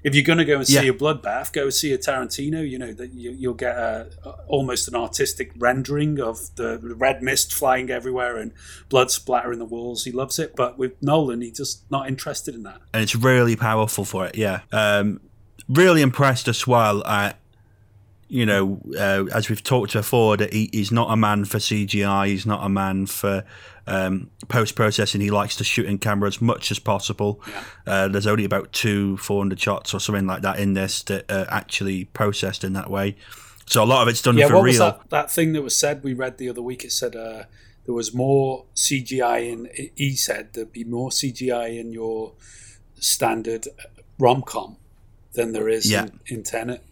if 0.04 0.14
you're 0.14 0.24
going 0.24 0.38
to 0.38 0.44
go 0.44 0.56
and 0.56 0.66
see 0.66 0.74
Yeah. 0.74 0.90
a 0.90 0.92
bloodbath, 0.92 1.52
go 1.52 1.70
see 1.70 1.92
a 1.92 1.98
Tarantino. 1.98 2.68
You 2.68 2.78
know 2.78 2.92
that 2.92 3.12
you, 3.14 3.30
you'll 3.32 3.54
get 3.54 3.76
a, 3.76 4.10
almost 4.48 4.88
an 4.88 4.94
artistic 4.94 5.52
rendering 5.56 6.20
of 6.20 6.54
the 6.56 6.78
red 6.98 7.22
mist 7.22 7.54
flying 7.54 7.90
everywhere 7.90 8.36
and 8.36 8.52
blood 8.88 9.10
splattering 9.10 9.58
the 9.58 9.64
walls. 9.64 10.04
He 10.04 10.12
loves 10.12 10.38
it, 10.38 10.54
but 10.56 10.78
with 10.78 11.00
Nolan, 11.02 11.40
he's 11.40 11.56
just 11.56 11.90
not 11.90 12.08
interested 12.08 12.54
in 12.54 12.62
that. 12.64 12.78
and 12.92 13.02
it's 13.02 13.14
really 13.14 13.56
powerful 13.56 14.04
for 14.04 14.26
it. 14.26 14.36
Yeah, 14.36 14.60
um, 14.72 15.20
really 15.68 16.02
impressed 16.02 16.48
as 16.48 16.66
well 16.66 17.06
at 17.06 17.38
you 18.32 18.46
know 18.46 18.80
uh, 18.98 19.26
as 19.34 19.50
we've 19.50 19.62
talked 19.62 19.92
before 19.92 20.38
that 20.38 20.52
he, 20.54 20.70
he's 20.72 20.90
not 20.90 21.10
a 21.10 21.16
man 21.16 21.44
for 21.44 21.58
CGI. 21.58 22.28
He's 22.28 22.46
not 22.46 22.64
a 22.64 22.68
man 22.68 23.04
for 23.06 23.44
um, 23.86 24.30
post 24.48 24.74
processing. 24.74 25.20
He 25.20 25.30
likes 25.30 25.54
to 25.56 25.64
shoot 25.64 25.84
in 25.86 25.98
camera 25.98 26.28
as 26.28 26.40
much 26.40 26.70
as 26.70 26.78
possible. 26.78 27.42
Uh, 27.86 28.08
there's 28.08 28.26
only 28.26 28.46
about 28.46 28.72
two 28.72 29.18
400 29.18 29.60
shots 29.60 29.92
or 29.92 30.00
something 30.00 30.26
like 30.26 30.40
that 30.42 30.58
in 30.58 30.72
this 30.72 31.02
that 31.04 31.30
are 31.30 31.46
actually 31.50 32.06
processed 32.06 32.64
in 32.64 32.72
that 32.72 32.90
way. 32.90 33.16
So 33.66 33.82
a 33.82 33.86
lot 33.86 34.02
of 34.02 34.08
it's 34.08 34.22
done 34.22 34.38
yeah, 34.38 34.48
for 34.48 34.54
what 34.54 34.62
real. 34.62 34.72
was 34.72 34.78
that, 34.78 35.10
that 35.10 35.30
thing 35.30 35.52
that 35.52 35.62
was 35.62 35.76
said? 35.76 36.02
We 36.02 36.14
read 36.14 36.38
the 36.38 36.48
other 36.48 36.62
week. 36.62 36.84
It 36.84 36.92
said 36.92 37.14
uh, 37.14 37.44
there 37.84 37.94
was 37.94 38.14
more 38.14 38.64
CGI 38.74 39.52
in. 39.52 39.90
He 39.94 40.16
said 40.16 40.54
there'd 40.54 40.72
be 40.72 40.84
more 40.84 41.10
CGI 41.10 41.78
in 41.78 41.92
your 41.92 42.32
standard 42.98 43.68
rom 44.18 44.42
com 44.42 44.76
than 45.34 45.52
there 45.52 45.68
is 45.68 45.90
Yeah. 45.90 46.04
in, 46.04 46.38
in 46.38 46.42
Tenet. 46.42 46.82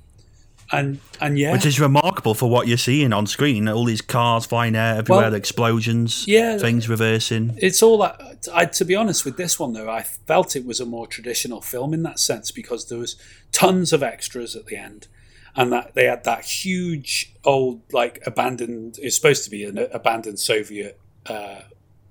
And 0.73 1.01
and 1.21 1.37
yeah, 1.39 1.53
Which 1.53 1.67
is 1.67 1.81
remarkable 1.81 2.35
for 2.35 2.49
what 2.49 2.69
you're 2.69 2.79
seeing 2.79 3.13
on 3.13 3.27
screen. 3.27 3.67
All 3.69 3.85
these 3.85 4.01
cars 4.01 4.47
flying 4.47 4.77
out 4.77 4.99
everywhere, 4.99 5.23
Well, 5.23 5.31
the 5.33 5.37
explosions, 5.37 6.25
yeah. 6.29 6.59
things 6.59 6.89
reversing. 6.89 7.55
It's 7.59 7.83
all 7.83 7.99
that. 7.99 8.47
I, 8.55 8.67
to 8.67 8.85
be 8.85 8.95
honest 8.95 9.25
with 9.25 9.37
this 9.37 9.59
one 9.59 9.73
though, 9.73 9.91
I 9.91 10.03
felt 10.03 10.55
it 10.55 10.65
was 10.65 10.79
a 10.79 10.87
more 10.87 11.07
traditional 11.09 11.61
film 11.61 11.93
in 11.93 12.05
that 12.05 12.21
sense 12.21 12.53
because 12.53 12.89
there 12.89 12.99
was 12.99 13.17
tons 13.51 13.93
of 13.93 14.03
extras 14.05 14.55
at 14.55 14.67
the 14.67 14.77
end, 14.77 15.09
and 15.57 15.73
that 15.73 15.95
they 15.95 16.05
had 16.05 16.23
that 16.25 16.45
huge 16.45 17.35
old 17.45 17.83
like 17.93 18.23
abandoned. 18.25 18.97
It's 19.03 19.17
supposed 19.17 19.43
to 19.45 19.51
be 19.51 19.65
an 19.65 19.77
abandoned 19.93 20.39
Soviet 20.39 21.01
uh, 21.27 21.63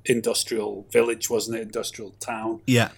industrial 0.05 0.85
village, 0.91 1.29
wasn't 1.29 1.57
it? 1.57 1.61
Industrial 1.61 2.11
town, 2.19 2.61
Yeah. 2.67 2.89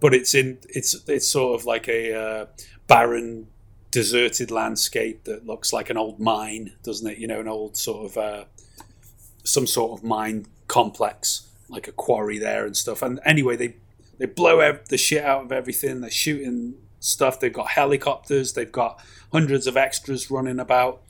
but 0.00 0.12
it's 0.14 0.34
in 0.34 0.58
it's 0.68 0.94
it's 1.08 1.28
sort 1.28 1.58
of 1.58 1.64
like 1.66 1.88
a 1.88 2.14
uh, 2.14 2.46
barren, 2.86 3.46
deserted 3.90 4.50
landscape 4.50 5.24
that 5.24 5.46
looks 5.46 5.72
like 5.72 5.90
an 5.90 5.96
old 5.96 6.20
mine, 6.20 6.72
doesn't 6.82 7.06
it? 7.06 7.18
You 7.18 7.26
know, 7.26 7.40
an 7.40 7.48
old 7.48 7.76
sort 7.76 8.06
of 8.10 8.16
uh, 8.18 8.44
some 9.44 9.66
sort 9.66 9.98
of 9.98 10.04
mine 10.04 10.46
complex, 10.66 11.46
like 11.68 11.88
a 11.88 11.92
quarry 11.92 12.38
there 12.38 12.66
and 12.66 12.76
stuff. 12.76 13.02
And 13.02 13.20
anyway, 13.24 13.56
they 13.56 13.74
they 14.18 14.26
blow 14.26 14.60
ev- 14.60 14.88
the 14.88 14.98
shit 14.98 15.24
out 15.24 15.44
of 15.44 15.52
everything. 15.52 16.00
They're 16.00 16.10
shooting 16.10 16.74
stuff. 17.00 17.40
They've 17.40 17.52
got 17.52 17.68
helicopters. 17.70 18.52
They've 18.54 18.70
got 18.72 19.00
hundreds 19.32 19.66
of 19.66 19.76
extras 19.76 20.30
running 20.30 20.58
about. 20.58 21.02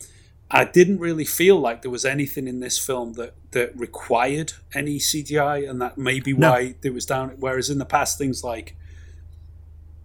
I 0.51 0.65
didn't 0.65 0.99
really 0.99 1.27
feel 1.27 1.59
like 1.59 1.83
there 1.83 1.91
was 1.91 2.07
anything 2.07 2.49
in 2.49 2.61
this 2.61 2.79
film 2.79 3.15
that, 3.15 3.35
that 3.51 3.79
required 3.79 4.55
any 4.75 4.99
CGI, 4.99 5.69
and 5.69 5.81
that 5.83 5.99
may 5.99 6.21
be 6.21 6.33
No. 6.33 6.53
why 6.53 6.75
it 6.83 6.95
was 6.95 7.05
down. 7.05 7.35
Whereas 7.39 7.69
in 7.69 7.77
the 7.79 7.85
past, 7.85 8.17
things 8.17 8.43
like, 8.43 8.75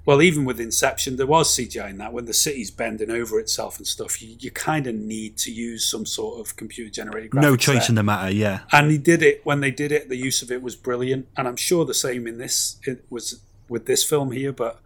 well, 0.05 0.21
even 0.21 0.43
with 0.43 0.59
Inception, 0.59 1.15
there 1.15 1.25
was 1.27 1.55
CGI 1.55 1.91
in 1.91 1.97
that 1.97 2.11
when 2.11 2.25
the 2.25 2.33
city's 2.33 2.71
bending 2.71 3.09
over 3.09 3.39
itself 3.39 3.77
and 3.77 3.87
stuff. 3.87 4.21
You, 4.21 4.35
you 4.37 4.51
kind 4.51 4.85
of 4.85 4.95
need 4.95 5.37
to 5.37 5.51
use 5.51 5.85
some 5.85 6.05
sort 6.05 6.39
of 6.39 6.55
computer 6.57 6.89
generated 6.91 7.31
graphics. 7.31 7.41
No 7.41 7.55
choice 7.55 7.83
there. 7.83 7.89
in 7.89 7.95
the 7.95 8.03
matter, 8.03 8.31
yeah. 8.31 8.61
And 8.71 8.91
he 8.91 8.97
did 8.97 9.23
it 9.23 9.45
when 9.45 9.61
they 9.61 9.71
did 9.71 9.93
it. 9.93 10.09
The 10.09 10.17
use 10.17 10.41
of 10.41 10.51
it 10.51 10.61
was 10.61 10.75
brilliant, 10.75 11.27
and 11.37 11.47
I'm 11.47 11.55
sure 11.55 11.85
the 11.85 11.93
same 11.93 12.27
in 12.27 12.37
this 12.37 12.77
it 12.83 13.05
was 13.09 13.39
with 13.69 13.85
this 13.85 14.03
film 14.03 14.31
here. 14.31 14.51
But 14.51 14.81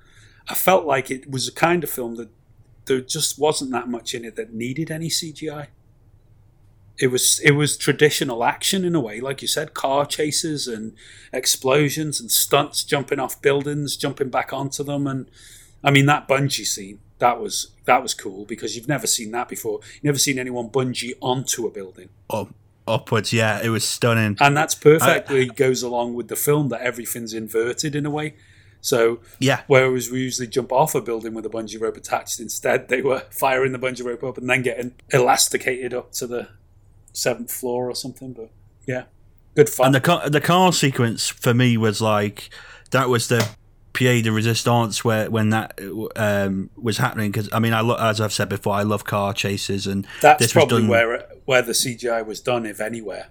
I 0.48 0.54
felt 0.54 0.86
like 0.86 1.10
it 1.10 1.30
was 1.30 1.48
a 1.48 1.54
kind 1.54 1.84
of 1.84 1.90
film 1.90 2.16
that 2.18 2.30
there 2.86 3.02
just 3.02 3.40
wasn't 3.40 3.72
that 3.72 3.88
much 3.90 4.14
in 4.14 4.24
it 4.24 4.36
that 4.36 4.54
needed 4.54 4.92
any 4.92 5.10
CGI. 5.10 5.68
It 7.00 7.08
was 7.08 7.40
it 7.44 7.52
was 7.52 7.78
traditional 7.78 8.44
action 8.44 8.84
in 8.84 8.96
a 8.96 9.00
way, 9.00 9.20
like 9.20 9.42
you 9.42 9.48
said, 9.48 9.74
car 9.74 10.06
chases 10.06 10.68
and 10.68 10.94
explosions 11.32 12.20
and 12.20 12.32
stunts, 12.32 12.84
jumping 12.84 13.20
off 13.20 13.42
buildings, 13.42 13.96
jumping 13.98 14.30
back 14.30 14.52
onto 14.52 14.84
them, 14.84 15.06
and 15.08 15.30
I 15.84 15.92
mean 15.92 16.08
that 16.08 16.28
bungee 16.28 16.66
scene 16.66 17.00
that 17.20 17.40
was 17.40 17.72
that 17.86 18.02
was 18.04 18.14
cool 18.14 18.46
because 18.46 18.76
you've 18.76 18.88
never 18.88 19.08
seen 19.08 19.32
that 19.32 19.50
before. 19.50 19.80
You've 19.96 20.04
never 20.04 20.20
seen 20.20 20.40
anyone 20.40 20.70
bungee 20.70 21.14
onto 21.22 21.66
a 21.66 21.72
building. 21.72 22.10
Up, 22.30 22.54
upwards, 22.88 23.34
yeah. 23.34 23.60
It 23.64 23.70
was 23.70 23.84
stunning. 23.84 24.38
And 24.40 24.56
that's 24.56 24.76
perfectly 24.76 25.46
goes 25.48 25.82
along 25.84 26.16
with 26.16 26.28
the 26.28 26.36
film 26.36 26.70
that 26.70 26.82
everything's 26.82 27.34
inverted 27.34 27.96
in 27.96 28.06
a 28.06 28.10
way. 28.10 28.36
So 28.82 29.20
Yeah. 29.40 29.62
whereas 29.68 30.12
we 30.12 30.22
usually 30.22 30.48
jump 30.48 30.72
off 30.72 30.94
a 30.96 31.02
building 31.02 31.34
with 31.34 31.46
a 31.46 31.50
bungee 31.50 31.82
rope 31.82 31.98
attached, 31.98 32.40
instead 32.40 32.90
they 32.90 33.02
were 33.02 33.20
firing 33.32 33.72
the 33.72 33.80
bungee 33.80 34.04
rope 34.06 34.24
up 34.24 34.38
and 34.38 34.50
then 34.50 34.62
getting 34.62 34.94
elasticated 35.12 35.94
up 35.94 36.12
to 36.14 36.28
the 36.28 36.50
seventh 37.18 37.52
floor 37.52 37.90
or 37.90 37.96
something. 37.96 38.34
But 38.34 38.52
yeah, 38.86 39.04
good 39.56 39.70
fun. 39.70 39.88
And 39.88 39.96
the 39.96 40.02
car, 40.02 40.30
the 40.30 40.42
car 40.42 40.72
sequence 40.72 41.28
for 41.28 41.54
me 41.54 41.78
was 41.78 42.02
like 42.02 42.50
that 42.92 43.10
was 43.10 43.28
the 43.28 43.48
pied 43.94 44.24
de 44.24 44.32
resistance 44.32 45.04
where 45.04 45.30
when 45.30 45.50
that 45.50 45.80
um, 46.16 46.70
was 46.76 47.00
happening 47.00 47.32
because 47.32 47.50
I 47.52 47.60
mean 47.60 47.74
I 47.74 47.82
lo- 47.82 47.98
as 48.00 48.22
I've 48.22 48.34
said 48.34 48.48
before 48.48 48.74
I 48.74 48.84
love 48.84 49.04
car 49.06 49.34
chases 49.34 49.88
and 49.88 50.08
that's 50.22 50.54
probably 50.54 50.82
done 50.82 50.88
where 50.88 51.26
where 51.46 51.64
the 51.64 51.72
CGI 51.72 52.26
was 52.26 52.40
done, 52.40 52.66
if 52.66 52.80
anywhere. 52.80 53.28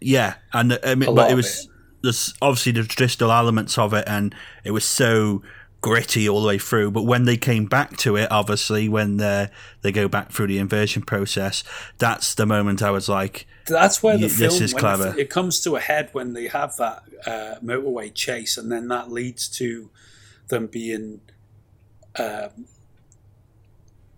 yeah 0.00 0.34
and 0.52 0.78
I 0.84 0.94
mean, 0.94 1.14
but 1.14 1.30
it 1.30 1.34
was 1.34 1.68
there's 2.02 2.34
obviously 2.40 2.72
the 2.72 2.84
traditional 2.84 3.32
elements 3.32 3.78
of 3.78 3.92
it 3.94 4.04
and 4.06 4.34
it 4.62 4.70
was 4.70 4.84
so 4.84 5.42
gritty 5.84 6.28
all 6.28 6.40
the 6.40 6.48
way 6.48 6.58
through 6.58 6.90
but 6.90 7.02
when 7.02 7.24
they 7.24 7.36
came 7.36 7.66
back 7.66 7.96
to 7.96 8.16
it 8.16 8.30
obviously 8.30 8.88
when 8.88 9.18
they 9.18 9.48
they 9.82 9.92
go 9.92 10.08
back 10.08 10.30
through 10.32 10.46
the 10.46 10.58
inversion 10.58 11.02
process 11.02 11.62
that's 11.98 12.34
the 12.34 12.46
moment 12.46 12.82
I 12.82 12.90
was 12.90 13.08
like 13.08 13.46
That's 13.66 14.02
where 14.02 14.16
the 14.16 14.28
film 14.28 14.50
this 14.50 14.60
is 14.60 14.74
clever. 14.74 15.08
It, 15.08 15.18
it 15.18 15.30
comes 15.30 15.60
to 15.62 15.76
a 15.76 15.80
head 15.80 16.10
when 16.12 16.32
they 16.34 16.48
have 16.48 16.76
that 16.76 17.02
uh, 17.26 17.54
motorway 17.62 18.12
chase, 18.14 18.58
and 18.58 18.70
then 18.70 18.88
that 18.88 19.10
leads 19.10 19.48
to 19.58 19.90
them 20.48 20.66
being 20.66 21.20
um, 22.18 22.66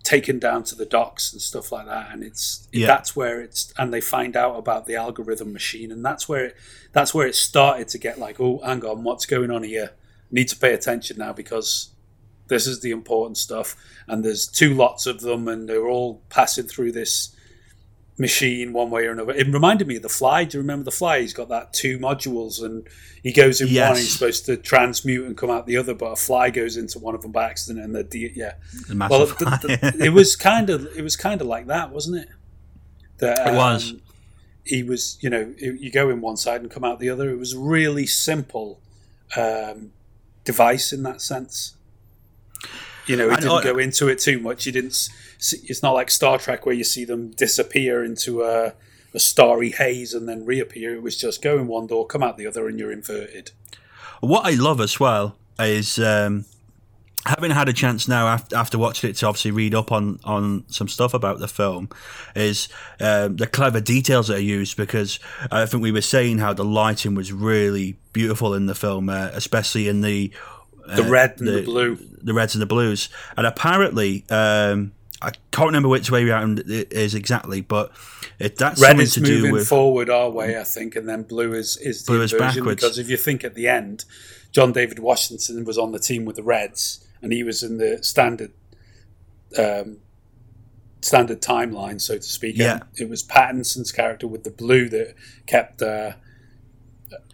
taken 0.03 0.39
down 0.39 0.63
to 0.63 0.75
the 0.75 0.85
docks 0.85 1.31
and 1.31 1.41
stuff 1.41 1.71
like 1.71 1.85
that. 1.85 2.09
And 2.11 2.23
it's 2.23 2.67
Yeah. 2.71 2.87
that's 2.87 3.15
where 3.15 3.41
it's 3.41 3.73
and 3.77 3.93
they 3.93 4.01
find 4.01 4.35
out 4.35 4.55
about 4.57 4.85
the 4.85 4.95
algorithm 4.95 5.53
machine, 5.53 5.91
and 5.91 6.03
that's 6.03 6.27
where 6.29 6.45
it, 6.47 6.55
that's 6.93 7.13
where 7.13 7.27
it 7.27 7.35
started 7.35 7.87
to 7.89 7.97
get 7.97 8.19
like, 8.19 8.39
oh, 8.39 8.59
hang 8.65 8.83
on, 8.85 9.03
what's 9.03 9.25
going 9.25 9.51
on 9.51 9.63
here? 9.63 9.91
Need 10.31 10.49
to 10.49 10.57
pay 10.57 10.73
attention 10.73 11.17
now 11.17 11.33
because 11.33 11.89
this 12.47 12.67
is 12.67 12.81
the 12.81 12.91
important 12.91 13.37
stuff. 13.37 13.75
And 14.07 14.23
there's 14.23 14.47
two 14.47 14.73
lots 14.73 15.05
of 15.05 15.21
them, 15.21 15.47
and 15.47 15.67
they're 15.69 15.87
all 15.87 16.21
passing 16.29 16.65
through 16.65 16.91
this 16.93 17.33
machine 18.19 18.73
one 18.73 18.89
way 18.89 19.05
or 19.05 19.11
another. 19.11 19.33
It 19.33 19.47
reminded 19.47 19.87
me 19.87 19.97
of 19.97 20.01
the 20.01 20.09
Fly. 20.09 20.43
Do 20.43 20.57
you 20.57 20.61
remember 20.61 20.83
the 20.85 20.91
Fly? 20.91 21.21
He's 21.21 21.33
got 21.33 21.49
that 21.49 21.71
two 21.73 21.99
modules, 21.99 22.63
and 22.63 22.87
he 23.21 23.31
goes 23.31 23.61
in 23.61 23.67
one. 23.67 23.73
Yes. 23.75 23.89
And 23.89 23.97
he's 23.99 24.13
supposed 24.13 24.45
to 24.47 24.57
transmute 24.57 25.25
and 25.27 25.37
come 25.37 25.49
out 25.49 25.67
the 25.67 25.77
other, 25.77 25.93
but 25.93 26.05
a 26.07 26.15
fly 26.15 26.49
goes 26.49 26.77
into 26.77 26.99
one 26.99 27.13
of 27.15 27.21
them 27.21 27.31
by 27.31 27.45
accident, 27.45 27.83
and 27.85 27.93
the 27.95 28.03
de- 28.03 28.33
yeah. 28.35 28.53
the 28.87 29.07
Well, 29.09 29.27
the- 29.27 29.93
the- 29.97 30.05
it 30.05 30.09
was 30.13 30.35
kind 30.35 30.69
of 30.69 30.87
it 30.97 31.03
was 31.03 31.15
kind 31.15 31.41
of 31.41 31.47
like 31.47 31.67
that, 31.67 31.91
wasn't 31.91 32.17
it? 32.23 32.29
That, 33.19 33.47
It 33.47 33.55
was. 33.55 33.91
um, 33.91 34.01
He 34.63 34.83
was, 34.83 35.17
you 35.21 35.29
know, 35.29 35.53
you 35.57 35.91
go 35.91 36.09
in 36.09 36.19
one 36.21 36.37
side 36.37 36.61
and 36.61 36.69
come 36.71 36.83
out 36.83 36.99
the 36.99 37.09
other. 37.09 37.29
It 37.29 37.37
was 37.37 37.55
really 37.55 38.05
simple 38.07 38.81
um, 39.35 39.91
device 40.47 40.91
in 40.91 41.03
that 41.03 41.21
sense. 41.21 41.75
You 43.05 43.15
know, 43.15 43.29
he 43.29 43.35
didn't 43.35 43.63
go 43.63 43.77
into 43.77 44.07
it 44.07 44.19
too 44.19 44.39
much. 44.39 44.65
You 44.65 44.71
didn't. 44.71 44.93
See, 45.37 45.59
it's 45.65 45.83
not 45.83 45.93
like 45.93 46.09
Star 46.09 46.39
Trek 46.39 46.65
where 46.65 46.73
you 46.73 46.83
see 46.83 47.05
them 47.05 47.31
disappear 47.31 48.03
into 48.03 48.41
a, 48.43 48.73
a 49.13 49.19
starry 49.19 49.71
haze 49.71 50.13
and 50.13 50.27
then 50.27 50.45
reappear. 50.45 50.95
It 50.95 51.03
was 51.03 51.15
just 51.15 51.41
go 51.41 51.59
in 51.59 51.67
one 51.67 51.87
door, 51.87 52.07
come 52.07 52.23
out 52.23 52.37
the 52.37 52.47
other, 52.47 52.67
and 52.67 52.79
you're 52.79 52.91
inverted. 52.91 53.51
What 54.19 54.45
I 54.45 54.55
love 54.55 54.81
as 54.81 54.99
well 54.99 55.37
is 55.59 55.99
um, 55.99 56.45
having 57.27 57.51
had 57.51 57.69
a 57.69 57.73
chance 57.73 58.07
now 58.07 58.27
after, 58.27 58.55
after 58.55 58.77
watching 58.77 59.09
it 59.09 59.17
to 59.17 59.27
obviously 59.27 59.51
read 59.51 59.75
up 59.75 59.91
on, 59.91 60.19
on 60.23 60.63
some 60.67 60.87
stuff 60.87 61.13
about 61.13 61.39
the 61.39 61.47
film 61.47 61.89
is 62.35 62.69
um, 62.99 63.35
the 63.35 63.47
clever 63.47 63.81
details 63.81 64.27
that 64.27 64.37
are 64.37 64.41
used 64.41 64.77
because 64.77 65.19
I 65.51 65.65
think 65.65 65.83
we 65.83 65.91
were 65.91 66.01
saying 66.01 66.39
how 66.39 66.53
the 66.53 66.65
lighting 66.65 67.15
was 67.15 67.31
really 67.31 67.97
beautiful 68.13 68.53
in 68.53 68.65
the 68.65 68.75
film, 68.75 69.09
uh, 69.09 69.29
especially 69.33 69.87
in 69.87 70.01
the 70.01 70.31
The 70.87 71.03
uh, 71.03 71.09
red 71.09 71.39
and 71.39 71.47
the, 71.47 71.61
blue. 71.63 71.97
the 72.21 72.33
reds 72.33 72.55
and 72.55 72.61
the 72.61 72.65
blues. 72.65 73.09
And 73.35 73.45
apparently, 73.45 74.23
um, 74.29 74.93
I 75.21 75.31
can't 75.51 75.67
remember 75.67 75.89
which 75.89 76.09
way 76.11 76.29
around 76.29 76.59
it 76.59 76.93
is 76.93 77.15
exactly, 77.15 77.61
but 77.61 77.91
it, 78.39 78.57
that's 78.57 78.79
red 78.79 78.89
something 78.89 79.03
is 79.03 79.13
to 79.15 79.21
moving 79.21 79.43
do 79.45 79.51
with 79.51 79.67
forward 79.67 80.09
our 80.09 80.29
way, 80.29 80.59
I 80.59 80.63
think, 80.63 80.95
and 80.95 81.09
then 81.09 81.23
blue 81.23 81.53
is 81.53 81.75
is 81.77 82.05
the 82.05 82.11
Blue 82.13 82.21
is 82.21 82.33
backwards. 82.33 82.81
Because 82.81 82.99
if 82.99 83.09
you 83.09 83.17
think 83.17 83.43
at 83.43 83.55
the 83.55 83.67
end, 83.67 84.05
John 84.51 84.71
David 84.71 84.99
Washington 84.99 85.65
was 85.65 85.77
on 85.77 85.91
the 85.91 85.99
team 85.99 86.23
with 86.23 86.35
the 86.35 86.43
Reds, 86.43 87.03
and 87.21 87.31
he 87.33 87.43
was 87.43 87.63
in 87.63 87.77
the 87.77 87.99
standard 88.03 88.51
um, 89.57 89.97
standard 91.01 91.41
timeline, 91.41 92.01
so 92.01 92.15
to 92.17 92.23
speak. 92.23 92.57
Yeah. 92.57 92.73
And 92.73 92.83
it 92.97 93.09
was 93.09 93.23
Pattinson's 93.23 93.91
character 93.91 94.27
with 94.27 94.43
the 94.43 94.51
blue 94.51 94.89
that 94.89 95.15
kept. 95.45 95.81
Uh, 95.81 96.13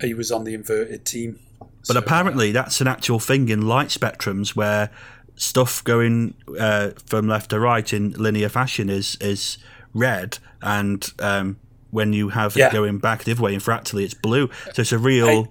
he 0.01 0.13
was 0.13 0.31
on 0.31 0.43
the 0.43 0.53
inverted 0.53 1.05
team. 1.05 1.39
But 1.59 1.93
So, 1.93 1.97
apparently, 1.99 2.51
that's 2.51 2.79
an 2.81 2.87
actual 2.87 3.19
thing 3.19 3.49
in 3.49 3.67
light 3.67 3.87
spectrums 3.87 4.55
where 4.55 4.89
stuff 5.35 5.83
going 5.83 6.35
uh, 6.59 6.91
from 7.07 7.27
left 7.27 7.49
to 7.49 7.59
right 7.59 7.91
in 7.91 8.11
linear 8.11 8.49
fashion 8.49 8.89
is 8.89 9.17
is 9.19 9.57
red, 9.93 10.37
and 10.61 11.11
um, 11.19 11.57
when 11.89 12.13
you 12.13 12.29
have 12.29 12.55
Yeah. 12.55 12.67
it 12.67 12.73
going 12.73 12.99
back 12.99 13.23
the 13.23 13.31
other 13.31 13.41
way 13.41 13.53
in 13.53 13.59
fractally, 13.59 14.03
it's 14.05 14.13
blue. 14.13 14.49
So 14.73 14.81
it's 14.81 14.91
a 14.91 14.97
real 14.99 15.47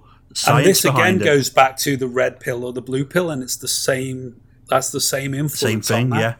and 0.48 0.64
this 0.66 0.84
again 0.84 1.20
it. 1.20 1.24
goes 1.24 1.50
back 1.50 1.76
to 1.78 1.96
the 1.96 2.08
red 2.08 2.40
pill 2.40 2.64
or 2.64 2.72
the 2.72 2.82
blue 2.82 3.04
pill, 3.04 3.30
and 3.30 3.42
it's 3.42 3.56
the 3.56 3.68
same. 3.68 4.40
That's 4.68 4.90
the 4.90 5.00
same 5.00 5.34
influence. 5.34 5.86
Same 5.86 6.08
thing, 6.10 6.18
yeah, 6.18 6.34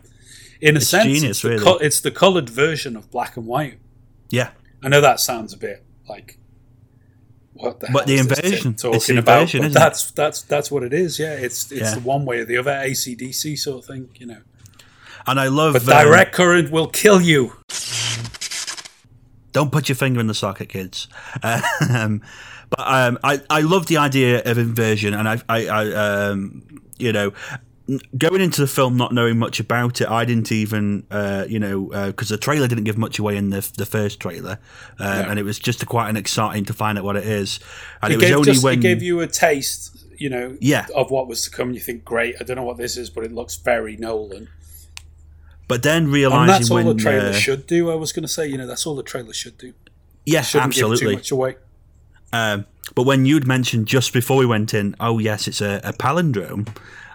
In 0.61 0.77
a 0.77 0.79
It's 0.79 0.89
sense, 0.89 1.05
genius, 1.05 1.25
it's, 1.25 1.43
the 1.43 1.49
really. 1.51 1.65
co- 1.65 1.79
it's 1.79 2.01
the 2.01 2.11
coloured 2.11 2.49
version 2.49 2.97
of 2.97 3.11
black 3.11 3.37
and 3.37 3.47
white. 3.47 3.79
yeah. 4.31 4.51
I 4.85 4.89
know 4.89 5.01
that 5.01 5.21
sounds 5.21 5.53
a 5.53 5.57
bit 5.59 5.85
like 6.09 6.39
what 7.53 7.79
the 7.81 7.89
But 7.93 8.09
hell 8.09 8.17
the 8.17 8.19
invasion. 8.19 8.75
Tim 8.75 8.93
It's 8.95 9.07
the 9.07 9.15
talking 9.15 9.19
about, 9.19 9.41
invasion, 9.43 9.61
but 9.61 9.67
isn't 9.67 9.77
it? 9.77 9.81
that's 9.85 10.11
that's 10.13 10.43
that's 10.43 10.71
what 10.71 10.83
it 10.83 10.93
is. 10.93 11.19
Yeah, 11.19 11.35
it's 11.35 11.71
it's 11.71 11.81
Yeah. 11.83 11.95
the 11.95 12.01
one 12.01 12.25
way 12.25 12.39
or 12.41 12.45
the 12.45 12.57
other, 12.57 12.73
ACDC 12.73 13.59
sort 13.59 13.79
of 13.81 13.85
thing. 13.85 14.09
You 14.19 14.27
know, 14.27 14.39
And 15.27 15.39
I 15.39 15.49
love 15.49 15.75
but 15.75 15.83
um, 15.83 15.89
direct 16.05 16.33
current 16.35 16.71
will 16.73 16.89
kill 16.89 17.21
you. 17.21 17.53
Don't 19.53 19.71
put 19.71 19.89
your 19.89 19.97
finger 19.97 20.19
in 20.19 20.27
the 20.29 20.35
socket, 20.35 20.69
kids. 20.71 21.09
Um, 21.91 22.23
but 22.77 22.87
um, 22.87 23.19
I 23.23 23.41
I 23.51 23.61
love 23.61 23.87
the 23.87 23.97
idea 23.99 24.43
of 24.45 24.59
inversion, 24.59 25.15
and 25.15 25.29
I 25.29 25.41
I, 25.49 25.67
I 25.67 25.93
um, 26.29 26.63
you 26.99 27.13
know. 27.13 27.33
Going 28.17 28.41
into 28.41 28.61
the 28.61 28.69
film 28.69 28.97
not 28.97 29.13
knowing 29.13 29.39
much 29.41 29.59
about 29.59 30.01
it, 30.01 30.09
I 30.09 30.25
didn't 30.25 30.53
even, 30.53 31.05
uh, 31.11 31.45
you 31.49 31.59
know, 31.59 31.87
because 32.07 32.29
the 32.29 32.39
trailer 32.39 32.69
didn't 32.69 32.85
give 32.85 32.97
much 32.97 33.19
away 33.19 33.37
in 33.37 33.51
the 33.51 33.69
the 33.77 33.85
first 33.85 34.21
trailer, 34.21 34.61
uh, 35.01 35.25
and 35.29 35.37
it 35.39 35.43
was 35.43 35.59
just 35.59 35.85
quite 35.87 36.09
an 36.09 36.17
exciting 36.17 36.65
to 36.67 36.73
find 36.73 36.97
out 36.97 37.03
what 37.05 37.17
it 37.17 37.27
is. 37.27 37.59
And 38.01 38.13
it, 38.13 38.17
It, 38.23 38.23
was 38.23 38.31
only 38.31 38.53
just, 38.53 38.65
when 38.65 38.79
it 38.79 38.83
gave 38.83 39.03
you 39.03 39.21
a 39.21 39.27
taste, 39.27 40.07
you 40.17 40.31
know, 40.31 40.57
Yeah. 40.61 40.87
of 40.95 41.11
what 41.11 41.27
was 41.27 41.43
to 41.43 41.51
come. 41.51 41.73
You 41.73 41.81
think, 41.81 42.05
great. 42.05 42.37
I 42.41 42.45
don't 42.45 42.57
know 42.57 42.63
what 42.63 42.77
this 42.79 42.97
is, 42.97 43.11
but 43.11 43.25
it 43.25 43.33
looks 43.33 43.57
very 43.57 43.97
Nolan. 43.97 44.49
but 45.67 45.83
then 45.83 46.05
And 46.05 46.13
realizing 46.13 46.47
that's 46.47 46.71
all 46.71 46.77
when 46.77 46.87
the 46.87 46.95
trailer 46.95 47.31
uh, 47.31 47.33
should 47.33 47.67
do. 47.67 47.91
I 47.91 47.97
was 47.97 48.13
going 48.13 48.23
to 48.23 48.29
say, 48.29 48.47
you 48.47 48.57
know, 48.57 48.67
that's 48.67 48.87
all 48.87 48.95
the 48.95 49.03
trailer 49.03 49.33
should 49.33 49.59
do. 49.59 49.75
yeah, 50.25 50.43
Shouldn't 50.43 50.73
give 50.75 50.85
absolutely. 50.85 51.07
too 51.15 51.19
much 51.19 51.31
away. 51.33 51.57
Um, 52.33 52.67
but 52.95 53.05
when 53.05 53.25
you'd 53.27 53.47
mentioned 53.47 53.87
just 53.87 54.13
before 54.13 54.37
we 54.39 54.47
went 54.47 54.75
in, 54.75 54.95
oh 55.01 55.19
yes, 55.19 55.47
it's 55.49 55.61
a, 55.61 55.81
a 55.85 55.93
palindrome, 55.93 56.69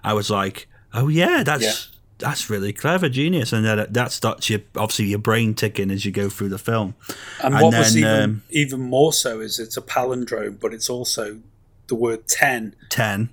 I 0.04 0.14
was 0.14 0.30
like, 0.30 0.68
oh 0.94 1.08
yeah, 1.08 1.44
that's 1.44 1.64
Yeah. 1.64 1.74
that's 2.20 2.50
really 2.50 2.74
clever, 2.74 3.10
genius, 3.10 3.54
and 3.54 3.66
that 3.66 3.94
that 3.94 4.12
starts 4.12 4.50
your 4.50 4.62
obviously 4.76 5.06
your 5.06 5.20
brain 5.20 5.54
ticking 5.54 5.92
as 5.92 6.06
you 6.06 6.12
go 6.12 6.30
through 6.30 6.50
the 6.50 6.58
film. 6.58 6.96
And, 7.44 7.54
And 7.54 7.64
what 7.64 7.74
was 7.78 7.98
even 7.98 8.22
um, 8.22 8.44
even 8.50 8.80
more 8.82 9.14
so 9.14 9.40
is 9.40 9.60
it's 9.60 9.78
a 9.78 9.82
palindrome, 9.82 10.60
but 10.60 10.74
it's 10.74 10.90
also 10.90 11.40
the 11.88 11.96
word 11.96 12.28
ten 12.28 12.76
Ten, 12.90 13.30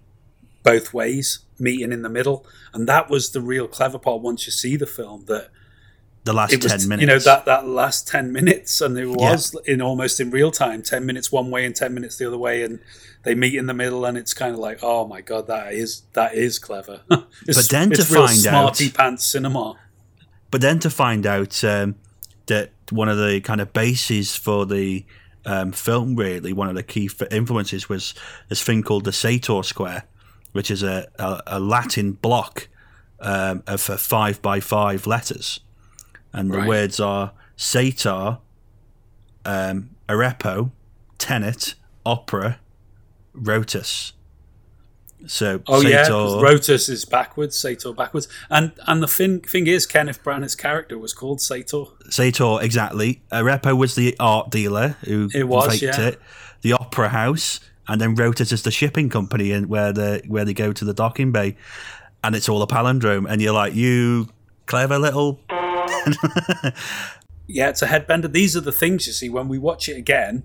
both 0.62 0.92
ways, 0.92 1.40
meeting 1.58 1.92
in 1.92 2.02
the 2.02 2.08
middle, 2.10 2.44
and 2.72 2.88
that 2.88 3.08
was 3.08 3.30
the 3.30 3.40
real 3.40 3.68
clever 3.68 3.98
part. 3.98 4.20
Once 4.20 4.46
you 4.46 4.52
see 4.52 4.76
the 4.76 4.86
film, 4.86 5.24
that 5.26 5.50
the 6.24 6.32
last 6.32 6.62
was 6.62 6.72
ten 6.72 6.88
minutes. 6.88 7.00
you 7.00 7.06
know 7.06 7.18
that 7.18 7.44
that 7.44 7.66
last 7.66 8.08
ten 8.08 8.32
minutes, 8.32 8.80
and 8.80 8.98
it 8.98 9.06
was 9.06 9.54
in 9.66 9.80
almost 9.80 10.20
in 10.20 10.30
real 10.30 10.50
time, 10.50 10.82
ten 10.82 11.06
minutes 11.06 11.30
one 11.30 11.50
way 11.50 11.64
and 11.64 11.76
ten 11.76 11.94
minutes 11.94 12.16
the 12.16 12.26
other 12.26 12.38
way, 12.38 12.62
and 12.62 12.80
they 13.24 13.34
meet 13.34 13.54
in 13.54 13.66
the 13.66 13.74
middle, 13.74 14.04
and 14.04 14.16
it's 14.16 14.34
kind 14.34 14.52
of 14.54 14.58
like, 14.58 14.78
oh 14.82 15.06
my 15.06 15.20
god, 15.20 15.46
that 15.46 15.72
is 15.72 16.02
that 16.14 16.34
is 16.34 16.58
clever. 16.58 17.02
But 17.08 17.68
then 17.70 17.90
to 17.90 18.04
find 18.04 18.30
smarty 18.30 18.86
out- 18.86 18.94
pants 18.94 19.24
cinema. 19.26 19.76
But 20.50 20.60
then 20.60 20.78
to 20.80 20.90
find 20.90 21.26
out 21.26 21.62
um, 21.64 21.96
that 22.46 22.70
one 22.90 23.08
of 23.08 23.18
the 23.18 23.40
kind 23.40 23.60
of 23.60 23.72
bases 23.72 24.36
for 24.36 24.64
the 24.66 25.04
um, 25.44 25.72
film, 25.72 26.14
really, 26.16 26.52
one 26.52 26.68
of 26.68 26.74
the 26.74 26.82
key 26.82 27.10
influences 27.30 27.88
was 27.88 28.14
this 28.48 28.62
thing 28.62 28.82
called 28.82 29.04
the 29.04 29.12
Sator 29.12 29.62
Square, 29.62 30.04
which 30.52 30.70
is 30.70 30.82
a, 30.82 31.08
a, 31.18 31.42
a 31.46 31.60
Latin 31.60 32.12
block 32.12 32.68
um, 33.20 33.62
of 33.66 33.80
five 33.80 34.40
by 34.42 34.60
five 34.60 35.06
letters. 35.06 35.60
And 36.34 36.50
the 36.50 36.58
Right. 36.58 36.68
words 36.68 37.00
are 37.00 37.32
Sator, 37.56 38.38
um, 39.46 39.90
Arepo, 40.08 40.72
Tenet, 41.18 41.74
Opera, 42.04 42.58
Rotas. 43.34 44.12
So 45.26 45.62
Oh 45.66 45.80
Sator, 45.80 45.90
yeah, 45.90 46.06
Rotas 46.08 46.90
is 46.90 47.06
backwards, 47.06 47.56
Sator 47.56 47.94
backwards, 47.94 48.28
and 48.50 48.72
and 48.86 49.02
the 49.02 49.08
thing 49.08 49.40
thing 49.40 49.66
is, 49.66 49.86
Kenneth 49.86 50.22
Branagh's 50.22 50.54
character 50.54 50.98
was 50.98 51.14
called 51.14 51.40
Sator. 51.40 51.84
Sator, 52.10 52.58
exactly. 52.60 53.22
Arepo 53.32 53.74
was 53.74 53.94
the 53.94 54.14
art 54.20 54.50
dealer 54.50 54.96
who 55.06 55.30
It 55.32 55.48
was, 55.48 55.80
faked 55.80 55.82
yeah. 55.82 56.08
it. 56.08 56.20
The 56.60 56.74
opera 56.74 57.08
house, 57.08 57.60
and 57.88 58.00
then 58.02 58.14
Rotas 58.16 58.52
is 58.52 58.62
the 58.62 58.70
shipping 58.70 59.08
company, 59.08 59.50
and 59.52 59.66
where 59.66 59.92
the 59.94 60.22
where 60.26 60.44
they 60.44 60.52
go 60.52 60.72
to 60.74 60.84
the 60.84 60.94
docking 60.94 61.32
bay, 61.32 61.56
and 62.22 62.36
it's 62.36 62.48
all 62.48 62.60
a 62.60 62.66
palindrome. 62.66 63.24
And 63.26 63.40
you're 63.40 63.54
like, 63.54 63.74
you 63.74 64.28
clever 64.66 64.98
little. 64.98 65.40
Yeah, 67.46 67.68
it's 67.68 67.82
a 67.82 67.86
headbender. 67.88 68.32
These 68.32 68.56
are 68.56 68.62
the 68.62 68.72
things 68.72 69.06
you 69.06 69.12
see 69.12 69.28
when 69.28 69.48
we 69.48 69.58
watch 69.58 69.86
it 69.88 69.98
again. 69.98 70.44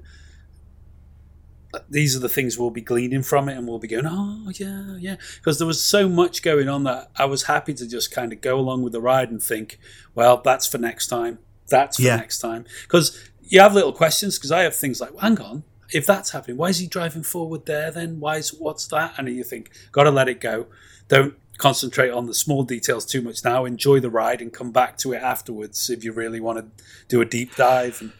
These 1.90 2.16
are 2.16 2.20
the 2.20 2.28
things 2.28 2.58
we'll 2.58 2.72
be 2.72 2.82
gleaning 2.82 3.22
from 3.24 3.48
it, 3.48 3.56
and 3.58 3.68
we'll 3.68 3.80
be 3.80 3.88
going, 3.88 4.06
"Oh 4.06 4.50
yeah, 4.56 4.98
yeah," 4.98 5.16
because 5.36 5.60
there 5.60 5.68
was 5.68 5.82
so 5.82 6.10
much 6.10 6.42
going 6.42 6.68
on 6.68 6.84
that 6.84 7.10
I 7.16 7.24
was 7.26 7.44
happy 7.44 7.74
to 7.76 7.88
just 7.88 8.12
kind 8.12 8.34
of 8.34 8.42
go 8.42 8.60
along 8.60 8.82
with 8.82 8.92
the 8.92 9.00
ride 9.00 9.30
and 9.30 9.42
think, 9.42 9.80
"Well, 10.16 10.42
that's 10.44 10.68
for 10.68 10.78
next 10.80 11.08
time. 11.08 11.40
That's 11.70 11.98
for 11.98 12.02
Yeah. 12.04 12.16
next 12.18 12.40
time." 12.40 12.66
Because 12.84 13.18
you 13.44 13.62
have 13.62 13.74
little 13.76 13.94
questions. 13.94 14.38
Because 14.38 14.52
I 14.52 14.64
have 14.64 14.76
things 14.76 15.00
like, 15.00 15.12
well, 15.12 15.22
"Hang 15.22 15.40
on, 15.40 15.64
if 15.94 16.06
that's 16.06 16.32
happening, 16.32 16.58
why 16.58 16.68
is 16.70 16.80
he 16.80 16.88
driving 16.88 17.24
forward 17.24 17.66
there? 17.66 17.92
Then 17.92 18.20
why 18.20 18.38
is 18.38 18.52
what's 18.54 18.88
that?" 18.88 19.14
And 19.18 19.30
you 19.30 19.44
think, 19.44 19.70
"Got 19.94 20.04
to 20.04 20.12
let 20.12 20.28
it 20.28 20.42
go. 20.42 20.66
Don't 21.08 21.36
concentrate 21.60 22.10
on 22.10 22.26
the 22.26 22.34
small 22.34 22.64
details 22.64 23.06
too 23.06 23.22
much 23.22 23.44
now. 23.44 23.66
Enjoy 23.66 24.00
the 24.00 24.10
ride 24.10 24.42
and 24.42 24.52
come 24.52 24.72
back 24.72 24.98
to 25.00 25.14
it 25.14 25.22
afterwards 25.22 25.90
if 25.90 26.04
you 26.04 26.12
really 26.12 26.40
want 26.40 26.58
to 26.58 26.84
do 27.08 27.22
a 27.22 27.26
deep 27.26 27.56
dive." 27.56 28.02
And, 28.02 28.12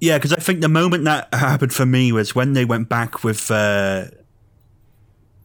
Yeah, 0.00 0.18
because 0.18 0.34
I 0.34 0.36
think 0.36 0.60
the 0.60 0.68
moment 0.68 1.04
that 1.04 1.32
happened 1.32 1.72
for 1.72 1.86
me 1.86 2.12
was 2.12 2.34
when 2.34 2.52
they 2.52 2.66
went 2.66 2.88
back 2.88 3.24
with 3.24 3.50
uh, 3.50 4.06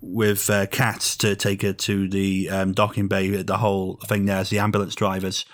with 0.02 0.50
uh, 0.50 0.66
Kat 0.68 1.00
to 1.20 1.36
take 1.36 1.62
her 1.62 1.74
to 1.74 2.10
the 2.10 2.50
um, 2.50 2.74
docking 2.74 3.08
bay. 3.08 3.30
The 3.42 3.58
whole 3.58 4.00
thing 4.06 4.26
there 4.26 4.42
is 4.42 4.50
the 4.50 4.60
ambulance 4.60 4.96
drivers, 4.96 5.46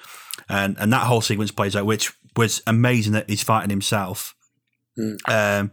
and 0.50 0.76
and 0.80 0.92
that 0.92 1.06
whole 1.06 1.22
sequence 1.22 1.52
plays 1.52 1.76
out, 1.76 1.86
which 1.86 2.14
was 2.36 2.62
amazing 2.66 3.14
that 3.14 3.30
he's 3.30 3.44
fighting 3.44 3.70
himself. 3.70 4.34
Um, 5.28 5.72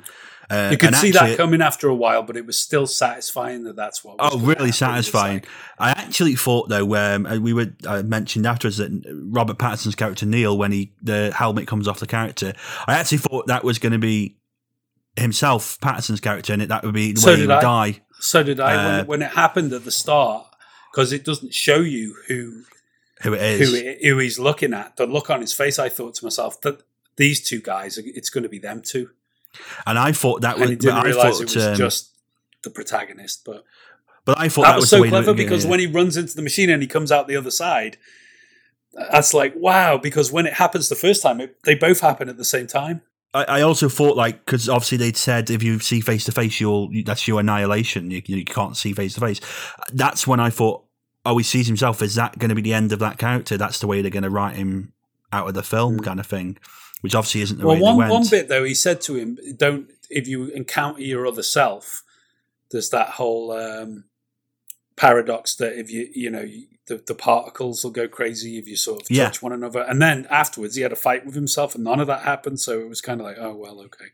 uh, 0.53 0.69
you 0.71 0.77
could 0.77 0.95
see 0.95 1.09
actually- 1.09 1.31
that 1.31 1.37
coming 1.37 1.63
after 1.63 1.89
a 1.89 1.95
while, 1.95 2.23
but 2.23 2.37
it 2.37 2.45
was 2.47 2.59
still 2.59 2.87
satisfying 2.87 3.65
that 3.65 3.77
that's 3.77 4.05
what. 4.05 4.19
Was 4.19 4.35
Oh, 4.35 4.39
really 4.39 4.49
happen. 4.51 4.63
It 4.65 4.67
was 4.69 4.77
satisfying. 4.77 5.35
like- 5.39 5.49
I 5.79 5.91
actually 5.91 6.35
thought 6.35 6.69
though, 6.69 6.95
um, 6.97 7.43
we 7.43 7.53
were 7.53 7.69
I 7.89 8.03
mentioned 8.03 8.47
afterwards 8.47 8.77
that 8.77 8.91
Robert 9.31 9.59
Pattinson's 9.59 9.95
character 9.95 10.27
Neil, 10.27 10.57
when 10.59 10.73
he 10.73 10.93
the 11.03 11.33
helmet 11.35 11.67
comes 11.67 11.89
off 11.89 11.99
the 12.01 12.07
character, 12.07 12.53
I 12.87 12.95
actually 12.95 13.19
thought 13.19 13.47
that 13.47 13.65
was 13.65 13.79
going 13.79 13.93
to 13.93 13.99
be 13.99 14.37
himself, 15.17 15.79
Pattinson's 15.81 16.21
character, 16.21 16.53
and 16.53 16.63
it 16.63 16.69
that 16.69 16.85
would 16.85 16.95
be 16.95 17.13
the 17.13 17.21
So 17.21 17.31
way 17.33 17.37
he 17.37 17.43
would 17.47 17.51
I. 17.57 17.61
die. 17.61 18.01
so 18.21 18.43
did 18.43 18.61
I 18.61 18.75
Uh, 18.75 18.85
when, 18.91 19.01
it, 19.01 19.07
when 19.09 19.23
it 19.23 19.31
happened 19.33 19.73
at 19.73 19.85
the 19.85 19.91
start 19.91 20.47
because 20.91 21.13
it 21.13 21.25
doesn't 21.25 21.55
show 21.55 21.81
you 21.81 22.15
who 22.29 22.63
Who 23.23 23.35
it 23.35 23.43
is? 23.43 23.69
who 23.71 23.77
it, 23.77 23.99
who 24.05 24.19
he's 24.19 24.39
looking 24.39 24.73
at. 24.75 24.97
The 24.97 25.07
look 25.07 25.29
on 25.31 25.41
his 25.41 25.53
face, 25.53 25.79
I 25.79 25.89
thought 25.89 26.15
to 26.17 26.25
myself 26.25 26.61
that 26.63 26.83
these 27.17 27.47
two 27.47 27.61
guys, 27.61 27.99
it's 27.99 28.31
going 28.31 28.43
to 28.45 28.49
be 28.49 28.59
them 28.59 28.81
two, 28.83 29.11
and 29.87 29.99
I 29.99 30.13
thought 30.13 30.43
that 30.43 30.59
was. 30.59 30.71
And 30.71 30.79
didn't 30.79 30.97
I 30.97 31.13
thought, 31.13 31.41
it 31.41 31.55
was 31.55 31.67
um, 31.67 31.77
just 31.77 32.15
the 32.63 32.71
protagonist. 32.71 33.45
But 33.45 33.65
But 34.25 34.39
I 34.39 34.49
thought 34.49 34.63
that, 34.63 34.73
that, 34.73 34.77
was, 34.81 34.91
the 34.91 34.99
so 34.99 35.09
clever 35.09 35.35
because 35.35 35.65
yeah. 35.65 35.71
when 35.71 35.81
he 35.81 35.87
runs 35.87 36.17
into 36.17 36.35
the 36.35 36.43
machine 36.43 36.71
and 36.71 36.83
he 36.83 36.89
comes 36.89 37.13
out 37.13 37.29
the 37.29 37.37
other 37.37 37.51
side, 37.51 37.97
that's 38.93 39.35
like 39.35 39.55
wow. 39.57 39.99
Because 39.99 40.33
when 40.33 40.47
it 40.47 40.55
happens 40.55 40.89
the 40.89 40.97
first 40.97 41.23
time, 41.23 41.41
it, 41.41 41.57
they 41.65 41.75
both 41.75 42.01
happen 42.01 42.29
at 42.29 42.37
the 42.37 42.45
same 42.45 42.67
time. 42.67 43.03
I, 43.35 43.45
I 43.45 43.61
also 43.63 43.89
thought 43.89 44.17
like 44.17 44.45
because 44.45 44.69
obviously 44.69 44.99
they'd 44.99 45.17
said 45.17 45.51
if 45.51 45.63
you 45.63 45.79
see 45.79 46.01
face 46.01 46.25
to 46.25 46.33
face, 46.33 46.61
you'll 46.61 46.91
that's 47.05 47.27
your 47.27 47.41
annihilation. 47.41 48.11
You, 48.11 48.23
you 48.27 48.45
can't 48.45 48.77
see 48.77 48.93
face 48.93 49.15
to 49.15 49.21
face. 49.21 49.41
That's 49.93 50.27
when 50.27 50.41
I 50.41 50.51
thought, 50.51 50.85
oh, 51.25 51.37
he 51.39 51.45
sees 51.45 51.67
himself. 51.67 52.03
Is 52.03 52.15
that 52.17 52.39
going 52.39 52.51
to 52.51 52.55
be 52.55 52.63
the 52.63 52.75
end 52.75 52.93
of 52.93 52.99
that 52.99 53.19
character? 53.19 53.57
That's 53.57 53.81
the 53.81 53.87
way 53.87 54.03
they're 54.03 54.11
going 54.11 54.23
to 54.25 54.31
write 54.31 54.57
him 54.57 54.93
out 55.33 55.49
of 55.49 55.55
the 55.55 55.63
film, 55.63 56.01
kind 56.01 56.21
of 56.21 56.27
thing. 56.27 56.59
Which 57.03 57.15
obviously 57.15 57.43
isn't 57.43 57.59
the. 57.61 57.67
Well, 57.67 57.77
way 57.77 57.83
one 57.83 58.09
one 58.09 58.27
bit 58.31 58.49
though, 58.49 58.65
he 58.65 58.75
said 58.75 59.01
to 59.03 59.15
him, 59.17 59.39
"Don't 59.57 59.91
if 60.09 60.27
you 60.27 60.47
encounter 60.49 61.03
your 61.03 61.27
other 61.27 61.43
self." 61.43 62.03
There's 62.71 62.89
that 62.91 63.11
whole 63.11 63.53
um, 63.53 64.05
paradox 64.97 65.55
that 65.57 65.79
if 65.79 65.91
you 65.91 66.09
you 66.15 66.31
know 66.31 66.47
the, 66.87 67.03
the 67.07 67.15
particles 67.15 67.85
will 67.85 67.91
go 67.91 68.09
crazy 68.09 68.57
if 68.57 68.67
you 68.67 68.77
sort 68.77 69.03
of 69.03 69.09
touch 69.09 69.17
Yeah. 69.17 69.31
one 69.41 69.53
another. 69.53 69.81
And 69.81 70.01
then 70.01 70.27
afterwards, 70.31 70.75
he 70.77 70.83
had 70.83 70.93
a 70.93 70.97
fight 70.97 71.27
with 71.27 71.35
himself, 71.35 71.75
and 71.75 71.85
none 71.85 72.01
of 72.01 72.07
that 72.07 72.23
happened. 72.23 72.61
So 72.61 72.81
it 72.81 72.89
was 72.89 73.01
kind 73.01 73.21
of 73.21 73.27
like, 73.27 73.37
oh 73.39 73.55
well, 73.55 73.81
okay. 73.81 74.07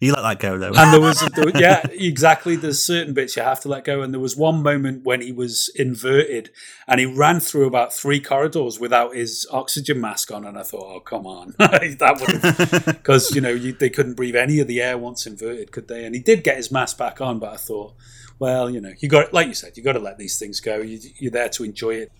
You 0.00 0.12
let 0.12 0.22
that 0.22 0.38
go 0.38 0.56
though. 0.58 0.72
And 0.76 0.92
there 0.92 1.00
was, 1.00 1.20
there, 1.34 1.60
yeah, 1.60 1.82
exactly. 1.90 2.54
There's 2.54 2.82
certain 2.82 3.14
bits 3.14 3.34
you 3.36 3.42
have 3.42 3.60
to 3.60 3.68
let 3.68 3.84
go. 3.84 4.00
And 4.00 4.14
there 4.14 4.20
was 4.20 4.36
one 4.36 4.62
moment 4.62 5.04
when 5.04 5.20
he 5.20 5.32
was 5.32 5.70
inverted, 5.74 6.50
and 6.86 7.00
he 7.00 7.06
ran 7.06 7.40
through 7.40 7.66
about 7.66 7.92
three 7.92 8.20
corridors 8.20 8.78
without 8.78 9.16
his 9.16 9.46
oxygen 9.50 10.00
mask 10.00 10.30
on. 10.30 10.44
And 10.44 10.56
I 10.56 10.62
thought, 10.62 10.84
oh 10.84 11.00
come 11.00 11.26
on, 11.26 11.54
that 11.58 12.20
would 12.20 12.86
because 12.86 13.30
you 13.34 13.40
know 13.40 13.50
you, 13.50 13.72
they 13.72 13.90
couldn't 13.90 14.14
breathe 14.14 14.36
any 14.36 14.60
of 14.60 14.68
the 14.68 14.80
air 14.80 14.96
once 14.96 15.26
inverted, 15.26 15.72
could 15.72 15.88
they? 15.88 16.04
And 16.04 16.14
he 16.14 16.20
did 16.20 16.44
get 16.44 16.56
his 16.56 16.70
mask 16.70 16.96
back 16.96 17.20
on, 17.20 17.40
but 17.40 17.52
I 17.52 17.56
thought, 17.56 17.94
well, 18.38 18.70
you 18.70 18.80
know, 18.80 18.92
you 19.00 19.08
got 19.08 19.32
like 19.32 19.48
you 19.48 19.54
said, 19.54 19.76
you 19.76 19.82
got 19.82 19.94
to 19.94 19.98
let 19.98 20.16
these 20.16 20.38
things 20.38 20.60
go. 20.60 20.76
You, 20.78 21.00
you're 21.18 21.32
there 21.32 21.48
to 21.48 21.64
enjoy 21.64 21.96
it. 21.96 22.12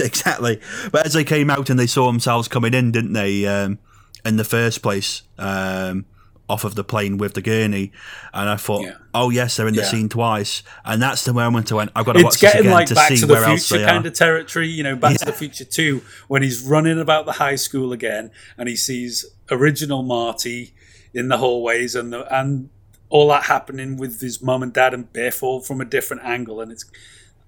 exactly. 0.00 0.60
But 0.90 1.06
as 1.06 1.12
they 1.12 1.22
came 1.24 1.50
out 1.50 1.70
and 1.70 1.78
they 1.78 1.86
saw 1.86 2.06
themselves 2.06 2.48
coming 2.48 2.74
in, 2.74 2.90
didn't 2.90 3.12
they? 3.12 3.46
Um, 3.46 3.78
in 4.24 4.36
the 4.36 4.44
first 4.44 4.82
place, 4.82 5.22
um, 5.38 6.04
off 6.50 6.64
of 6.64 6.74
the 6.74 6.82
plane 6.84 7.16
with 7.16 7.34
the 7.34 7.40
gurney, 7.42 7.92
and 8.34 8.48
I 8.48 8.56
thought, 8.56 8.82
Yeah. 8.84 8.94
oh 9.14 9.30
yes, 9.30 9.56
they're 9.56 9.68
in 9.68 9.74
the 9.74 9.82
Yeah. 9.82 9.86
scene 9.88 10.08
twice, 10.08 10.62
and 10.84 11.00
that's 11.00 11.24
the 11.24 11.32
moment 11.32 11.70
I 11.70 11.76
went, 11.76 11.90
I've 11.94 12.04
got 12.04 12.14
to 12.14 12.22
watch 12.24 12.34
it's 12.34 12.40
this 12.42 12.54
again 12.56 12.72
like 12.72 12.88
to 12.88 12.94
Back 12.96 13.08
see 13.08 13.16
to 13.18 13.26
the 13.26 13.32
where 13.34 13.44
else 13.44 13.68
Future 13.68 13.86
kind 13.86 14.04
of 14.04 14.12
territory. 14.12 14.68
You 14.68 14.82
know, 14.82 14.96
Back 14.96 15.18
to 15.18 15.24
the 15.24 15.32
Future 15.32 15.64
Two, 15.64 16.02
when 16.28 16.42
he's 16.42 16.60
running 16.62 17.00
about 17.00 17.24
the 17.26 17.32
high 17.32 17.54
school 17.56 17.92
again, 17.92 18.30
and 18.58 18.68
he 18.68 18.76
sees 18.76 19.24
original 19.50 20.02
Marty 20.02 20.74
in 21.14 21.28
the 21.28 21.38
hallways, 21.38 21.94
and 21.94 22.12
the, 22.12 22.20
and 22.36 22.68
all 23.08 23.28
that 23.28 23.44
happening 23.44 23.96
with 23.96 24.20
his 24.20 24.42
mum 24.42 24.62
and 24.62 24.72
dad 24.72 24.92
and 24.94 25.12
Biff 25.12 25.42
all 25.42 25.60
from 25.60 25.80
a 25.80 25.84
different 25.84 26.22
angle, 26.24 26.60
and 26.60 26.70
it's. 26.72 26.84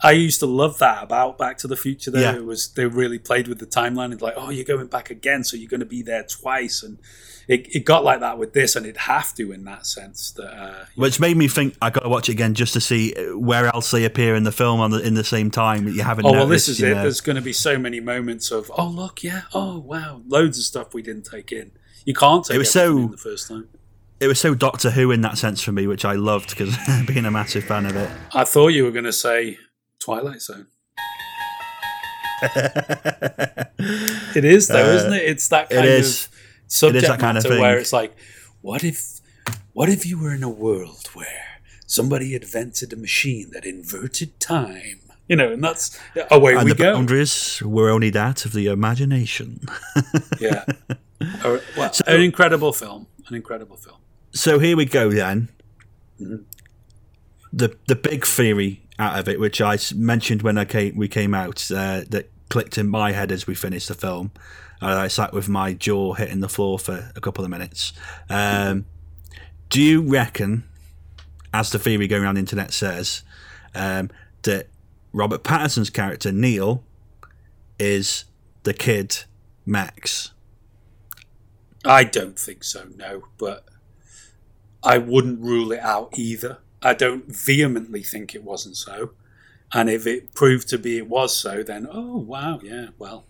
I 0.03 0.13
used 0.13 0.41
to 0.41 0.47
love 0.47 0.79
that 0.79 1.03
about 1.03 1.39
Back 1.39 1.59
to 1.59 1.69
the 1.69 1.77
Future. 1.77 2.11
Though 2.11 2.21
Yeah. 2.21 2.35
it 2.37 2.45
was 2.45 2.69
they 2.69 2.87
really 2.87 3.19
played 3.19 3.47
with 3.49 3.59
the 3.61 3.67
timeline. 3.67 4.13
It's 4.13 4.23
like, 4.23 4.35
oh, 4.37 4.51
you're 4.51 4.65
going 4.65 4.87
back 4.89 5.11
again, 5.11 5.45
so 5.45 5.57
you're 5.57 5.69
going 5.71 5.81
to 5.81 5.87
be 5.87 6.03
there 6.03 6.25
twice, 6.25 6.83
and 6.83 6.99
it, 7.49 7.69
it 7.75 7.85
got 7.85 8.03
like 8.05 8.21
that 8.21 8.39
with 8.39 8.53
this, 8.53 8.75
and 8.77 8.85
it'd 8.87 8.97
have 8.97 9.35
to 9.35 9.53
in 9.53 9.65
that 9.65 9.87
sense. 9.87 10.33
That 10.33 10.53
uh, 10.53 10.85
Which 10.97 11.21
made 11.21 11.37
me 11.37 11.47
think 11.49 11.77
I 11.81 11.91
got 11.91 12.03
to 12.03 12.09
watch 12.09 12.29
it 12.29 12.33
again 12.33 12.55
just 12.55 12.73
to 12.73 12.81
see 12.81 13.13
where 13.35 13.67
else 13.67 13.91
they 13.91 14.05
appear 14.05 14.35
in 14.35 14.43
the 14.45 14.53
film 14.53 14.81
on 14.81 14.91
the, 14.91 14.99
in 14.99 15.15
the 15.15 15.25
same 15.25 15.51
time 15.51 15.85
that 15.85 15.93
you 15.93 16.03
haven't. 16.03 16.27
Oh 16.27 16.33
well, 16.33 16.47
this 16.47 16.69
is 16.69 16.81
it. 16.81 16.95
know. 16.95 17.03
There's 17.03 17.21
going 17.21 17.37
to 17.37 17.43
be 17.43 17.53
so 17.53 17.79
many 17.79 18.01
moments 18.01 18.51
of 18.51 18.71
oh 18.77 18.89
look, 18.89 19.23
yeah, 19.23 19.43
oh 19.55 19.79
wow, 19.79 20.23
loads 20.27 20.59
of 20.59 20.65
stuff 20.65 20.95
we 20.95 21.03
didn't 21.03 21.25
take 21.27 21.53
in. 21.53 21.73
You 22.05 22.15
can't 22.15 22.45
take 22.45 22.57
It 22.57 22.59
was 22.59 22.73
so- 22.73 23.07
the 23.07 23.17
first 23.17 23.49
time. 23.49 23.69
It 24.21 24.29
was 24.29 24.39
so 24.39 24.55
Doctor 24.55 24.91
Who 24.91 25.11
in 25.11 25.21
that 25.23 25.37
sense 25.37 25.63
for 25.63 25.73
me, 25.73 25.89
which 25.89 26.05
I 26.05 26.13
loved 26.13 26.51
because 26.51 26.77
being 27.09 27.25
a 27.25 27.31
massive 27.33 27.65
fan 27.65 27.87
of 27.87 27.97
it. 27.97 28.09
I 28.33 28.45
thought 28.45 28.69
you 28.69 28.85
were 28.85 28.93
going 28.93 29.05
to 29.05 29.13
say 29.13 29.59
Twilight 30.05 30.43
Zone. 30.43 30.67
It 34.35 34.45
is 34.45 34.69
though, 34.69 34.91
Uh, 34.93 34.97
isn't 34.97 35.13
it? 35.13 35.25
It's 35.25 35.49
that 35.49 35.71
kind 35.71 35.87
is. 35.87 36.25
of 36.27 36.29
subject 36.69 37.07
that 37.07 37.19
kind 37.21 37.37
of 37.39 37.45
matter 37.45 37.61
where 37.61 37.79
it's 37.79 37.93
like, 37.93 38.17
what 38.61 38.83
if, 38.85 39.21
what 39.73 39.89
if 39.89 40.07
you 40.07 40.19
were 40.19 40.35
in 40.35 40.43
a 40.43 40.49
world 40.49 41.07
where 41.15 41.61
somebody 41.87 42.35
invented 42.35 42.93
a 42.93 42.97
machine 42.97 43.51
that 43.53 43.65
inverted 43.65 44.39
time? 44.41 45.01
You 45.29 45.37
know, 45.37 45.53
and 45.53 45.63
that's 45.63 45.99
away 46.31 46.55
and 46.55 46.65
we 46.65 46.71
the 46.73 46.77
go. 46.79 46.93
boundaries 46.95 47.63
were 47.65 47.91
only 47.91 48.11
that 48.11 48.45
of 48.45 48.53
the 48.53 48.67
imagination. 48.67 49.61
Yeah, 50.41 50.65
A- 51.45 51.61
well, 51.77 51.93
an 52.07 52.21
incredible 52.21 52.73
film. 52.73 53.07
An 53.29 53.35
incredible 53.37 53.77
film. 53.77 53.99
So 54.33 54.59
here 54.59 54.77
we 54.77 54.85
go 54.85 55.11
then. 55.11 55.49
Mm-hmm. 56.21 56.43
The 57.53 57.77
the 57.87 57.95
big 57.97 58.27
theory 58.27 58.83
out 59.03 59.19
of 59.19 59.29
it, 59.29 59.39
which 59.39 59.61
I 59.61 59.79
mentioned 59.95 60.43
when 60.43 60.57
I 60.57 60.65
came 60.65 60.97
we 60.97 61.09
came 61.09 61.35
out, 61.35 61.71
uh, 61.71 62.03
that 62.09 62.31
clicked 62.49 62.79
in 62.79 62.89
my 62.89 63.13
head 63.13 63.33
as 63.33 63.47
we 63.47 63.55
finished 63.55 63.89
the 63.89 63.95
film. 63.95 64.31
And 64.81 64.91
I 64.91 65.09
sat 65.09 65.33
with 65.33 65.49
my 65.49 65.75
jaw 65.75 66.15
hitting 66.15 66.41
the 66.41 66.49
floor 66.49 66.79
for 66.79 67.11
a 67.15 67.21
couple 67.21 67.45
of 67.45 67.51
minutes. 67.51 67.93
Um, 68.29 68.87
do 69.69 69.81
you 69.81 70.03
reckon, 70.03 70.65
as 71.55 71.71
the 71.71 71.79
theory 71.79 72.09
going 72.09 72.23
around 72.25 72.35
the 72.35 72.41
internet 72.41 72.73
says, 72.73 73.23
um, 73.75 74.11
that 74.43 74.69
Robert 75.13 75.45
Pattinson's 75.45 75.89
character 75.89 76.33
Neil 76.33 76.83
is 77.79 78.25
the 78.65 78.75
kid 78.75 79.25
Max? 79.65 80.33
I 81.85 82.05
don't 82.05 82.39
think 82.39 82.65
so, 82.65 82.87
no, 82.97 83.25
but 83.39 83.65
I 84.83 84.99
wouldn't 84.99 85.41
rule 85.41 85.73
it 85.73 85.81
out 85.81 86.19
either. 86.19 86.59
I 86.83 86.95
don't 86.95 87.27
vehemently 87.27 88.03
think 88.03 88.35
it 88.35 88.43
wasn't 88.43 88.77
so. 88.77 89.13
And 89.73 89.89
if 89.89 90.07
it 90.07 90.35
proved 90.35 90.69
to 90.69 90.79
be 90.79 90.99
it 90.99 91.09
was 91.09 91.37
so, 91.37 91.63
then 91.63 91.89
oh 91.91 92.19
wow, 92.19 92.61
yeah, 92.63 92.89
well, 92.99 93.25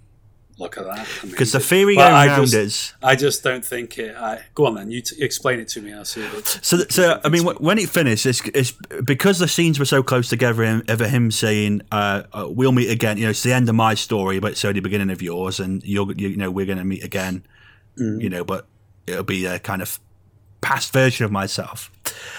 look 0.59 0.77
at 0.77 0.85
that. 0.85 1.07
Because 1.23 1.53
the 1.53 1.61
theory 1.61 1.95
going 1.97 2.13
I 2.13 2.27
around 2.27 2.41
just, 2.47 2.55
is 2.55 2.95
I 3.03 3.15
just 3.15 3.45
don't 3.45 3.65
think 3.65 3.97
it. 3.99 4.17
I, 4.17 4.43
go 4.55 4.67
on 4.67 4.75
then, 4.75 4.91
you 4.91 5.03
t- 5.03 5.23
explain 5.23 5.61
it 5.61 5.69
to 5.69 5.81
me. 5.81 5.93
I'll 5.93 6.05
see 6.05 6.23
it. 6.23 6.49
So, 6.63 6.79
so 6.89 7.21
I 7.25 7.29
mean, 7.29 7.45
wh- 7.45 7.61
when 7.61 7.79
it 7.79 7.89
finished, 7.89 8.27
it's, 8.27 8.41
it's 8.49 8.73
because 9.05 9.39
the 9.39 9.47
scenes 9.49 9.79
were 9.79 9.85
so 9.85 10.03
close 10.03 10.29
together. 10.29 10.83
Of 10.89 11.01
him 11.01 11.31
saying, 11.31 11.83
uh, 11.93 12.25
uh, 12.33 12.49
"We'll 12.51 12.73
meet 12.73 12.91
again." 12.91 13.19
You 13.19 13.25
know, 13.25 13.31
it's 13.31 13.43
the 13.45 13.53
end 13.53 13.69
of 13.69 13.77
my 13.77 13.95
story, 13.95 14.41
but 14.41 14.53
it's 14.53 14.65
only 14.65 14.81
the 14.81 14.83
beginning 14.83 15.11
of 15.11 15.23
yours, 15.23 15.61
and 15.61 15.83
you're, 15.85 16.11
you 16.13 16.37
know, 16.37 16.51
we're 16.51 16.67
going 16.67 16.79
to 16.79 16.85
meet 16.85 17.05
again. 17.05 17.45
You 17.97 18.31
know, 18.31 18.43
but 18.43 18.67
it'll 19.07 19.23
be 19.23 19.45
a 19.47 19.59
kind 19.59 19.83
of 19.83 20.01
past 20.63 20.93
version 20.93 21.27
of 21.27 21.31
myself. 21.31 21.91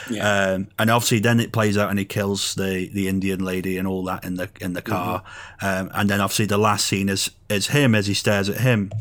Yeah. 0.09 0.27
Um, 0.27 0.67
and 0.79 0.89
obviously, 0.89 1.19
then 1.19 1.39
it 1.39 1.51
plays 1.51 1.77
out, 1.77 1.91
and 1.91 1.99
he 1.99 2.05
kills 2.05 2.55
the, 2.55 2.89
the 2.91 3.07
Indian 3.07 3.43
lady 3.43 3.77
and 3.77 3.87
all 3.87 4.03
that 4.05 4.25
in 4.25 4.35
the 4.35 4.49
in 4.59 4.73
the 4.73 4.81
car. 4.81 5.23
Um, 5.61 5.91
and 5.93 6.09
then 6.09 6.19
obviously, 6.19 6.47
the 6.47 6.57
last 6.57 6.87
scene 6.87 7.09
is 7.09 7.29
is 7.49 7.67
him 7.67 7.93
as 7.93 8.07
he 8.07 8.15
stares 8.15 8.49
at 8.49 8.57
him, 8.57 8.91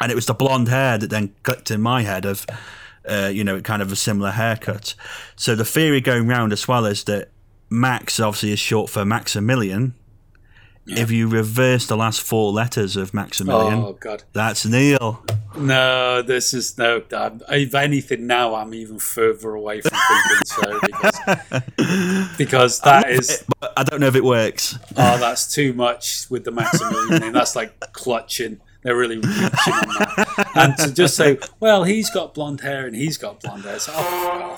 and 0.00 0.10
it 0.10 0.14
was 0.14 0.26
the 0.26 0.34
blonde 0.34 0.68
hair 0.68 0.96
that 0.96 1.10
then 1.10 1.34
clicked 1.42 1.70
in 1.70 1.80
my 1.82 2.02
head 2.02 2.24
of, 2.24 2.46
uh, 3.08 3.30
you 3.32 3.44
know, 3.44 3.60
kind 3.60 3.82
of 3.82 3.92
a 3.92 3.96
similar 3.96 4.30
haircut. 4.30 4.94
So 5.36 5.54
the 5.54 5.64
theory 5.64 6.00
going 6.00 6.26
round 6.26 6.52
as 6.52 6.66
well 6.66 6.86
is 6.86 7.04
that 7.04 7.28
Max 7.70 8.20
obviously 8.20 8.52
is 8.52 8.58
short 8.58 8.90
for 8.90 9.04
Maximilian. 9.04 9.94
If 10.86 11.10
you 11.10 11.28
reverse 11.28 11.86
the 11.86 11.96
last 11.96 12.20
four 12.20 12.52
letters 12.52 12.96
of 12.96 13.14
Maximilian, 13.14 13.80
Oh 13.80 13.92
god, 13.94 14.24
that's 14.32 14.66
Neil. 14.66 15.24
no! 15.56 16.20
This 16.20 16.52
is 16.52 16.76
no. 16.76 17.02
I'm, 17.10 17.40
if 17.48 17.74
anything, 17.74 18.26
now 18.26 18.54
I'm 18.54 18.74
even 18.74 18.98
further 18.98 19.54
away 19.54 19.80
from 19.80 19.92
thinking 19.92 20.44
so 20.44 20.80
because, 20.82 22.28
because 22.38 22.80
that 22.80 23.10
is 23.10 23.44
But 23.60 23.72
I 23.76 23.84
don't 23.84 24.00
know 24.00 24.08
if 24.08 24.16
it 24.16 24.24
works. 24.24 24.78
oh, 24.96 25.18
that's 25.18 25.52
too 25.54 25.72
much 25.72 26.26
with 26.28 26.44
the 26.44 26.50
Maximilian 26.50 27.20
name. 27.20 27.32
That's 27.32 27.56
like 27.56 27.80
clutching. 27.92 28.60
They're 28.82 28.96
really 28.96 29.16
reaching 29.16 29.32
on 29.38 29.88
that. 29.88 30.50
And 30.54 30.76
to 30.76 30.92
just 30.92 31.16
say, 31.16 31.38
well, 31.58 31.84
he's 31.84 32.10
got 32.10 32.34
blonde 32.34 32.60
hair 32.60 32.86
and 32.86 32.94
he's 32.94 33.16
got 33.16 33.40
blonde 33.40 33.64
hair. 33.64 33.76
It's 33.76 33.88
oh. 33.90 34.56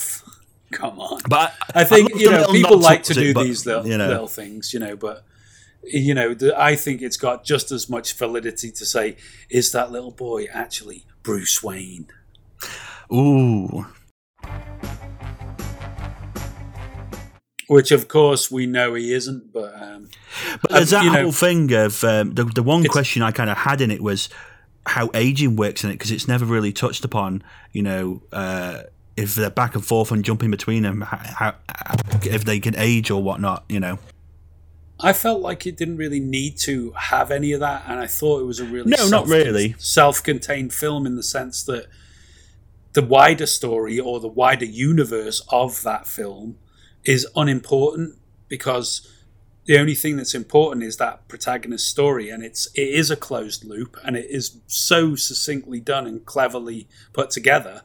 Come 0.73 0.99
on. 0.99 1.21
But 1.29 1.55
I 1.75 1.85
think 1.85 2.11
love 2.11 2.21
you 2.21 2.31
know 2.31 2.47
people 2.49 2.79
like 2.79 3.05
to 3.05 3.15
do 3.15 3.31
it, 3.31 3.35
but, 3.35 3.45
these 3.45 3.65
little, 3.65 3.87
you 3.87 3.97
know. 3.97 4.09
little 4.09 4.27
things, 4.27 4.75
you 4.75 4.81
know, 4.81 4.97
but 4.97 5.25
you 5.83 6.15
know, 6.15 6.35
the, 6.35 6.59
I 6.59 6.77
think 6.77 7.03
it's 7.03 7.17
got 7.17 7.45
just 7.45 7.71
as 7.71 7.89
much 7.89 8.15
validity 8.15 8.71
to 8.73 8.85
say, 8.87 9.17
is 9.51 9.73
that 9.73 9.91
little 9.93 10.11
boy 10.11 10.47
actually 10.53 11.05
Bruce 11.23 11.63
Wayne? 11.63 12.09
Ooh, 13.13 13.87
Which, 17.69 17.91
of 17.91 18.07
course, 18.07 18.49
we 18.51 18.67
know 18.67 18.95
he 18.95 19.13
isn't, 19.13 19.53
but 19.53 19.75
um, 19.83 20.09
but 20.63 20.71
there's 20.71 20.93
Uh, 20.93 20.99
that 20.99 21.05
you 21.05 21.13
know- 21.13 21.23
whole 21.23 21.33
thing 21.33 21.73
of 21.73 22.05
um, 22.05 22.35
the 22.35 22.45
the 22.45 22.63
one 22.63 22.85
question 22.85 23.23
I 23.23 23.33
kind 23.33 23.51
of 23.51 23.57
had 23.57 23.81
in 23.81 23.91
it 23.91 24.01
was 24.01 24.29
how 24.87 25.11
aging 25.15 25.57
works 25.57 25.83
in 25.83 25.91
it 25.91 25.95
because 25.95 26.13
it's 26.13 26.29
never 26.29 26.45
really 26.45 26.73
touched 26.73 27.05
upon. 27.05 27.43
You 27.73 27.83
know, 27.83 28.23
uh, 28.33 28.83
if 29.17 29.35
they're 29.35 29.51
back 29.51 29.75
and 29.75 29.85
forth 29.85 30.13
and 30.13 30.25
jumping 30.25 30.53
between 30.53 30.85
them, 30.85 31.01
how, 31.01 31.19
how 31.27 31.55
if 32.23 32.45
they 32.45 32.61
can 32.61 32.77
age 32.77 33.11
or 33.11 33.21
whatnot. 33.21 33.65
You 33.69 33.81
know, 33.81 33.99
I 34.99 35.13
felt 35.13 35.43
like 35.43 35.67
it 35.67 35.77
didn't 35.77 35.99
really 35.99 36.21
need 36.21 36.57
to 36.59 36.93
have 36.93 37.31
any 37.31 37.53
of 37.53 37.61
that, 37.61 37.85
and 37.87 38.01
I 38.01 38.07
thought 38.07 38.41
it 38.41 38.45
was 38.45 38.61
a 38.61 38.65
really 38.65 38.91
No, 38.97 39.09
not 39.09 39.27
really. 39.27 39.75
self-contained 39.79 40.73
film 40.73 41.07
in 41.07 41.17
the 41.17 41.23
sense 41.23 41.63
that 41.65 41.87
the 42.95 43.03
wider 43.03 43.45
story 43.45 44.01
or 44.01 44.21
the 44.21 44.29
wider 44.29 44.65
universe 44.65 45.43
of 45.51 45.83
that 45.83 46.07
film 46.07 46.57
is 47.05 47.27
unimportant 47.37 48.17
because 48.49 49.07
the 49.67 49.79
only 49.79 49.95
thing 49.95 50.17
that's 50.17 50.35
important 50.35 50.83
is 50.83 50.97
that 50.97 51.29
protagonist 51.29 51.89
story 51.89 52.31
and 52.31 52.43
it's 52.43 52.69
it 52.75 52.89
is 52.89 53.11
a 53.11 53.17
closed 53.17 53.65
loop 53.65 53.99
and 54.05 54.17
it 54.17 54.27
is 54.31 54.59
so 54.67 55.15
succinctly 55.15 55.79
done 55.81 56.07
and 56.07 56.25
cleverly 56.25 56.89
put 57.13 57.31
together. 57.31 57.83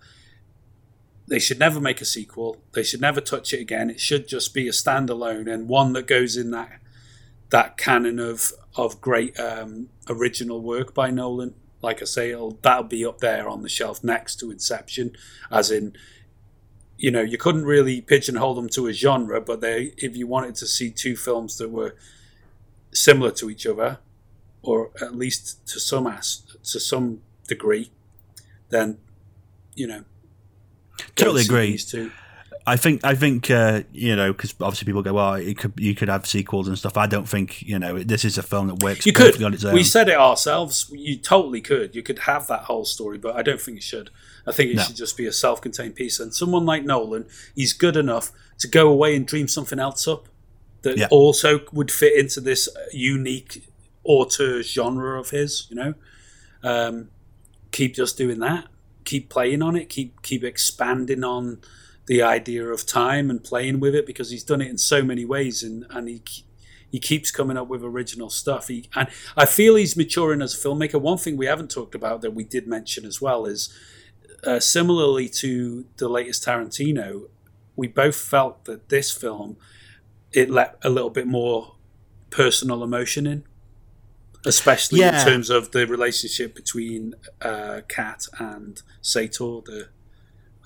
They 1.28 1.39
should 1.39 1.59
never 1.59 1.82
make 1.82 1.99
a 2.01 2.05
sequel. 2.05 2.57
They 2.74 2.84
should 2.84 3.01
never 3.01 3.20
touch 3.20 3.53
it 3.53 3.59
again. 3.59 3.89
It 3.89 3.99
should 3.99 4.28
just 4.28 4.53
be 4.53 4.68
a 4.68 4.72
standalone 4.72 5.51
and 5.51 5.68
one 5.68 5.91
that 5.93 6.07
goes 6.07 6.38
in 6.38 6.51
that 6.51 6.80
that 7.52 7.78
canon 7.78 8.20
of 8.20 8.52
of 8.76 8.99
great 9.02 9.39
um, 9.39 9.89
original 10.10 10.62
work 10.62 10.93
by 10.93 11.12
Nolan. 11.12 11.54
Like 11.82 12.02
I 12.02 12.06
say, 12.06 12.32
it'll, 12.32 12.58
that'll 12.62 12.84
be 12.84 13.06
up 13.06 13.20
there 13.20 13.49
on 13.49 13.64
the 13.64 13.70
shelf 13.70 14.04
next 14.04 14.39
to 14.39 14.52
Inception, 14.52 15.16
as 15.49 15.72
in, 15.72 15.93
you 16.97 17.10
know, 17.10 17.22
you 17.22 17.38
couldn't 17.38 17.66
really 17.66 18.02
pigeonhole 18.02 18.54
them 18.54 18.70
to 18.70 18.88
a 18.88 18.93
genre, 18.93 19.41
but 19.41 19.62
they, 19.62 19.93
if 19.97 20.16
you 20.16 20.28
wanted 20.28 20.56
to 20.56 20.68
see 20.68 20.91
two 20.91 21.16
films 21.16 21.58
that 21.58 21.70
were 21.70 21.95
similar 22.93 23.32
to 23.32 23.49
each 23.49 23.66
other, 23.66 23.97
or 24.62 24.91
at 25.02 25.16
least 25.16 25.66
to 25.68 25.80
some 25.80 26.06
as 26.06 26.43
to 26.64 26.80
some 26.80 27.22
degree, 27.47 27.91
then 28.70 28.99
you 29.76 29.88
know. 29.88 30.04
Totally 31.16 31.41
agree. 31.41 31.72
These 31.72 31.91
two. 31.91 32.12
I 32.72 32.78
think 32.78 33.03
I 33.03 33.15
think 33.15 33.51
uh, 33.51 33.82
you 33.91 34.15
know 34.15 34.32
because 34.32 34.55
obviously 34.61 34.86
people 34.86 35.01
go, 35.01 35.13
well, 35.13 35.34
it 35.34 35.57
could 35.57 35.74
you 35.78 35.93
could 35.93 36.07
have 36.07 36.26
sequels 36.26 36.69
and 36.69 36.78
stuff. 36.78 36.95
I 36.95 37.05
don't 37.05 37.28
think 37.28 37.61
you 37.63 37.78
know 37.78 38.01
this 38.01 38.24
is 38.24 38.38
a 38.38 38.43
film 38.43 38.67
that 38.67 38.82
works. 38.82 39.05
You 39.05 39.11
perfectly 39.11 39.39
could. 39.39 39.45
on 39.45 39.53
its 39.53 39.65
own. 39.65 39.74
We 39.74 39.84
said 39.84 40.07
it 40.07 40.15
ourselves. 40.17 40.89
You 40.91 41.17
totally 41.17 41.59
could. 41.59 41.93
You 41.95 42.01
could 42.01 42.19
have 42.19 42.47
that 42.47 42.61
whole 42.61 42.86
story, 42.86 43.17
but 43.17 43.36
I 43.36 43.41
don't 43.41 43.59
think 43.59 43.78
it 43.78 43.84
should. 43.84 44.09
I 44.47 44.53
think 44.53 44.72
it 44.72 44.78
No. 44.78 44.84
should 44.84 44.95
just 44.95 45.17
be 45.17 45.26
a 45.26 45.34
self-contained 45.34 45.95
piece. 45.95 46.17
And 46.19 46.34
someone 46.34 46.65
like 46.65 46.86
Nolan, 46.86 47.26
he's 47.55 47.74
good 47.74 47.97
enough 47.97 48.32
to 48.59 48.67
go 48.69 48.88
away 48.88 49.15
and 49.17 49.28
dream 49.28 49.47
something 49.49 49.78
else 49.78 50.07
up 50.07 50.30
that 50.84 50.97
Yeah. 50.97 51.07
also 51.11 51.59
would 51.74 51.91
fit 51.91 52.17
into 52.17 52.39
this 52.39 52.69
unique 52.93 53.67
auteur 54.05 54.63
genre 54.63 55.19
of 55.19 55.32
his. 55.32 55.67
You 55.69 55.76
know, 55.76 55.93
um, 56.63 57.09
keep 57.72 57.95
just 57.95 58.17
doing 58.17 58.39
that. 58.39 58.67
Keep 59.03 59.30
playing 59.30 59.61
on 59.61 59.76
it. 59.76 59.89
Keep 59.89 60.22
keep 60.22 60.43
expanding 60.43 61.24
on 61.26 61.59
the 62.12 62.22
idea 62.22 62.66
of 62.68 62.86
time 62.86 63.30
and 63.30 63.41
playing 63.41 63.80
with 63.80 63.95
it 63.95 64.05
because 64.05 64.30
he's 64.32 64.43
done 64.43 64.59
it 64.59 64.70
in 64.70 64.78
so 64.78 65.01
many 65.01 65.24
ways 65.24 65.64
and 65.64 65.86
and 65.91 66.09
he 66.09 66.22
he 66.89 66.99
keeps 66.99 67.32
coming 67.32 67.55
up 67.55 67.70
with 67.70 67.82
original 67.86 68.30
stuff. 68.30 68.68
He 68.68 68.89
and 68.93 69.07
I 69.38 69.45
feel 69.45 69.76
he's 69.76 69.95
maturing 69.95 70.41
as 70.41 70.53
a 70.53 70.57
filmmaker. 70.57 70.99
One 70.99 71.18
thing 71.18 71.38
we 71.38 71.45
haven't 71.45 71.72
talked 71.72 71.95
about 71.95 72.20
that 72.22 72.34
we 72.34 72.43
did 72.43 72.68
mention 72.68 73.05
as 73.05 73.22
well 73.22 73.45
is 73.45 73.74
uh, 74.43 74.59
similarly 74.59 75.30
to 75.43 75.86
the 76.01 76.09
latest 76.09 76.43
Tarantino, 76.45 77.30
we 77.78 77.88
both 77.88 78.18
felt 78.18 78.66
that 78.66 78.89
this 78.89 79.09
film 79.24 79.55
it 80.34 80.49
let 80.49 80.78
a 80.84 80.89
little 80.89 81.09
bit 81.20 81.28
more 81.28 81.76
personal 82.30 82.84
emotion 82.84 83.26
in, 83.26 83.43
especially 84.45 84.99
Yeah. 84.99 85.18
in 85.22 85.26
terms 85.26 85.49
of 85.49 85.72
the 85.72 85.88
relationship 85.88 86.55
between 86.55 87.14
uh, 87.41 87.82
Kat 87.88 88.26
and 88.38 88.82
Sator, 89.01 89.62
the 89.66 89.88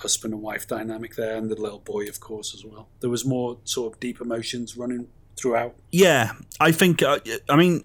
husband 0.05 0.33
and 0.33 0.43
wife 0.43 0.65
dynamic 0.67 1.15
there, 1.15 1.35
and 1.37 1.49
the 1.49 1.59
little 1.65 1.83
boy, 1.93 2.03
of 2.07 2.19
course, 2.19 2.53
as 2.55 2.63
well. 2.63 2.87
There 3.01 3.09
was 3.09 3.25
more 3.25 3.57
sort 3.63 3.93
of 3.93 3.99
deep 3.99 4.21
emotions 4.21 4.77
running 4.77 5.07
throughout. 5.37 5.73
Yeah, 5.91 6.31
I 6.59 6.71
think. 6.71 7.01
Uh, 7.01 7.19
I 7.49 7.55
mean, 7.55 7.83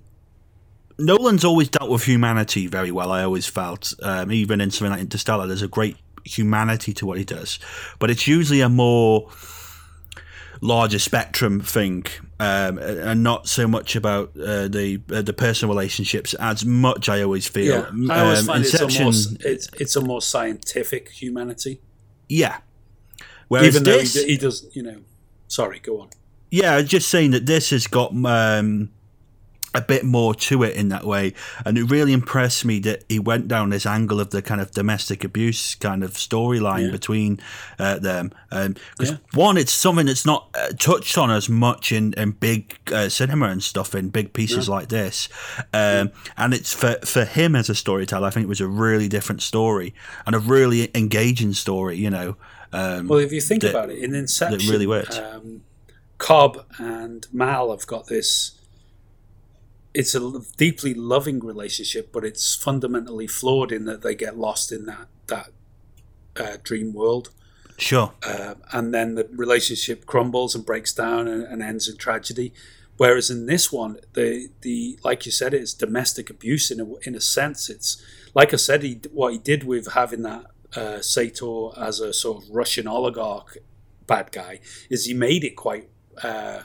Nolan's 0.99 1.45
always 1.45 1.69
dealt 1.69 1.91
with 1.91 2.05
humanity 2.05 2.67
very 2.67 2.93
well. 2.93 3.11
I 3.11 3.23
always 3.25 3.47
felt, 3.47 3.93
um, 4.03 4.31
even 4.31 4.61
in 4.61 4.71
something 4.71 4.93
like 4.93 5.01
Interstellar, 5.01 5.47
there's 5.47 5.63
a 5.63 5.69
great 5.69 5.97
humanity 6.25 6.93
to 6.95 7.07
what 7.07 7.19
he 7.19 7.25
does, 7.25 7.59
but 7.99 8.11
it's 8.11 8.27
usually 8.29 8.61
a 8.61 8.69
more 8.69 9.31
larger 10.63 10.99
spectrum 10.99 11.61
thing, 11.61 12.05
um, 12.39 12.77
and 12.79 13.23
not 13.23 13.49
so 13.49 13.67
much 13.67 13.97
about 13.97 14.29
uh, 14.37 14.69
the 14.69 15.01
uh, 15.11 15.23
the 15.23 15.33
personal 15.33 15.75
relationships 15.75 16.35
as 16.35 16.65
much. 16.67 17.09
I 17.09 17.23
always 17.23 17.49
feel. 17.49 17.89
Yeah, 17.95 18.15
I 18.15 18.21
always 18.21 18.41
Um, 18.41 18.47
find 18.47 18.65
it's 18.65 18.75
a, 18.75 19.03
more, 19.03 19.13
it's, 19.51 19.69
it's 19.81 19.97
a 19.97 20.03
more 20.03 20.21
scientific 20.21 21.09
humanity. 21.09 21.81
Yeah. 22.31 22.59
Whereas 23.49 23.67
Even 23.67 23.83
though 23.83 23.99
this, 23.99 24.15
he, 24.15 24.33
he 24.33 24.37
does, 24.37 24.67
you 24.73 24.83
know. 24.83 25.01
Sorry, 25.49 25.81
go 25.81 26.01
on. 26.01 26.11
Yeah, 26.51 26.81
just 26.83 27.09
saying 27.09 27.33
that 27.33 27.47
this 27.47 27.71
has 27.71 27.89
got 27.89 28.13
um, 28.25 28.91
a 29.75 29.81
bit 29.81 30.05
more 30.05 30.35
to 30.35 30.63
it 30.65 30.75
in 30.75 30.89
that 30.89 31.05
way, 31.05 31.33
and 31.65 31.79
it 31.79 31.85
really 31.85 32.13
impressed 32.13 32.65
me 32.65 32.81
that 32.81 33.05
he 33.09 33.19
went 33.19 33.47
down 33.47 33.71
this 33.71 33.87
angle 33.87 34.19
of 34.21 34.31
the 34.31 34.43
kind 34.43 34.61
of 34.61 34.73
domestic 34.73 35.23
abuse 35.23 35.77
kind 35.77 36.03
of 36.03 36.13
storyline 36.15 36.87
Yeah. 36.87 36.91
between 36.91 37.41
uh, 37.79 37.99
them. 37.99 38.33
Because 38.51 39.13
Yeah. 39.13 39.17
one, 39.35 39.57
it's 39.57 39.71
something 39.73 40.07
that's 40.07 40.27
not 40.27 40.49
uh, 40.55 40.73
touched 40.79 41.17
on 41.17 41.31
as 41.31 41.49
much 41.49 41.93
in, 41.93 42.15
in 42.15 42.33
big 42.33 42.77
uh, 42.93 43.09
cinema 43.09 43.47
and 43.47 43.63
stuff 43.63 43.95
in 43.95 44.09
big 44.09 44.33
pieces 44.33 44.69
like 44.69 44.89
this, 44.89 45.29
um, 45.73 46.11
and 46.37 46.53
it's 46.53 46.73
for 46.73 46.97
for 47.05 47.25
him 47.25 47.55
as 47.55 47.69
a 47.71 47.75
storyteller. 47.75 48.27
I 48.27 48.31
think 48.31 48.45
it 48.45 48.49
was 48.49 48.61
a 48.61 48.67
really 48.67 49.09
different 49.09 49.41
story 49.43 49.95
and 50.27 50.35
a 50.35 50.41
really 50.41 50.91
engaging 50.97 51.53
story. 51.53 51.97
You 51.97 52.11
know. 52.11 52.37
Um, 52.73 53.09
Well, 53.09 53.19
if 53.19 53.33
you 53.33 53.41
think 53.41 53.63
that- 53.63 53.71
about 53.71 53.91
it, 53.91 53.99
in 53.99 54.15
Inception, 54.15 54.69
really 54.71 54.87
worked. 54.87 55.19
Um, 55.19 55.63
Cobb 56.19 56.65
and 56.79 57.27
Mal 57.33 57.71
have 57.71 57.87
got 57.87 58.07
this. 58.09 58.53
It's 59.93 60.15
a 60.15 60.41
deeply 60.57 60.95
loving 60.95 61.41
relationship, 61.41 62.13
but 62.13 62.25
it's 62.25 62.55
fundamentally 62.55 63.27
flawed 63.27 63.73
in 63.73 63.85
that 63.87 64.03
they 64.03 64.15
get 64.15 64.39
lost 64.39 64.71
in 64.71 64.87
that 64.87 65.09
that 65.27 65.51
uh, 66.37 66.57
dream 66.63 66.93
world, 66.93 67.31
sure. 67.77 68.13
uh, 68.23 68.55
and 68.73 68.95
then 68.95 69.15
the 69.15 69.29
relationship 69.33 70.07
crumbles 70.07 70.55
and 70.55 70.65
breaks 70.65 70.93
down 70.93 71.27
and, 71.27 71.43
and 71.43 71.63
ends 71.63 71.89
in 71.89 71.97
tragedy. 71.97 72.53
Whereas 72.97 73.31
in 73.31 73.47
this 73.47 73.73
one, 73.73 73.99
the 74.13 74.51
the 74.61 74.99
like 75.03 75.27
you 75.27 75.33
said, 75.33 75.55
it's 75.55 75.75
domestic 75.75 76.31
abuse 76.31 76.71
in 76.71 76.81
a 76.81 76.95
in 77.03 77.15
a 77.15 77.21
sense. 77.21 77.69
It's 77.71 78.03
like 78.35 78.53
I 78.53 78.59
said, 78.59 78.83
he 78.83 79.01
what 79.13 79.33
he 79.33 79.39
did 79.39 79.65
with 79.65 79.93
having 79.93 80.23
that 80.23 80.47
uh, 80.77 81.01
Sator 81.01 81.71
as 81.77 82.01
a 82.01 82.13
sort 82.13 82.45
of 82.45 82.51
Russian 82.51 82.87
oligarch 82.87 83.59
bad 84.07 84.33
guy 84.33 84.61
is 84.91 85.07
he 85.07 85.15
made 85.15 85.45
it 85.45 85.57
quite 85.57 85.89
uh, 86.23 86.63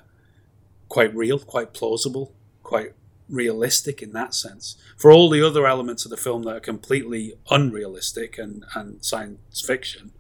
quite 0.90 1.16
real, 1.16 1.40
quite 1.40 1.74
plausible, 1.74 2.34
quite 2.64 2.94
realistic 3.30 4.02
in 4.02 4.14
that 4.14 4.34
sense. 4.34 4.78
For 4.98 5.12
all 5.12 5.30
the 5.30 5.46
other 5.46 5.66
elements 5.66 6.06
of 6.06 6.12
the 6.12 6.18
film 6.18 6.44
that 6.44 6.56
are 6.56 6.60
completely 6.62 7.34
unrealistic 7.50 8.38
and, 8.38 8.66
and 8.76 9.04
science 9.04 9.62
fiction, 9.62 10.12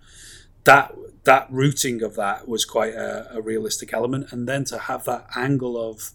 that 0.63 0.95
that 1.23 1.47
rooting 1.49 2.03
of 2.03 2.15
that 2.15 2.47
was 2.47 2.65
quite 2.65 2.93
a, 2.93 3.35
a 3.35 3.41
realistic 3.41 3.93
element. 3.93 4.31
And 4.31 4.47
then 4.47 4.63
to 4.65 4.77
have 4.77 5.05
that 5.05 5.27
angle 5.35 5.77
of 5.77 6.11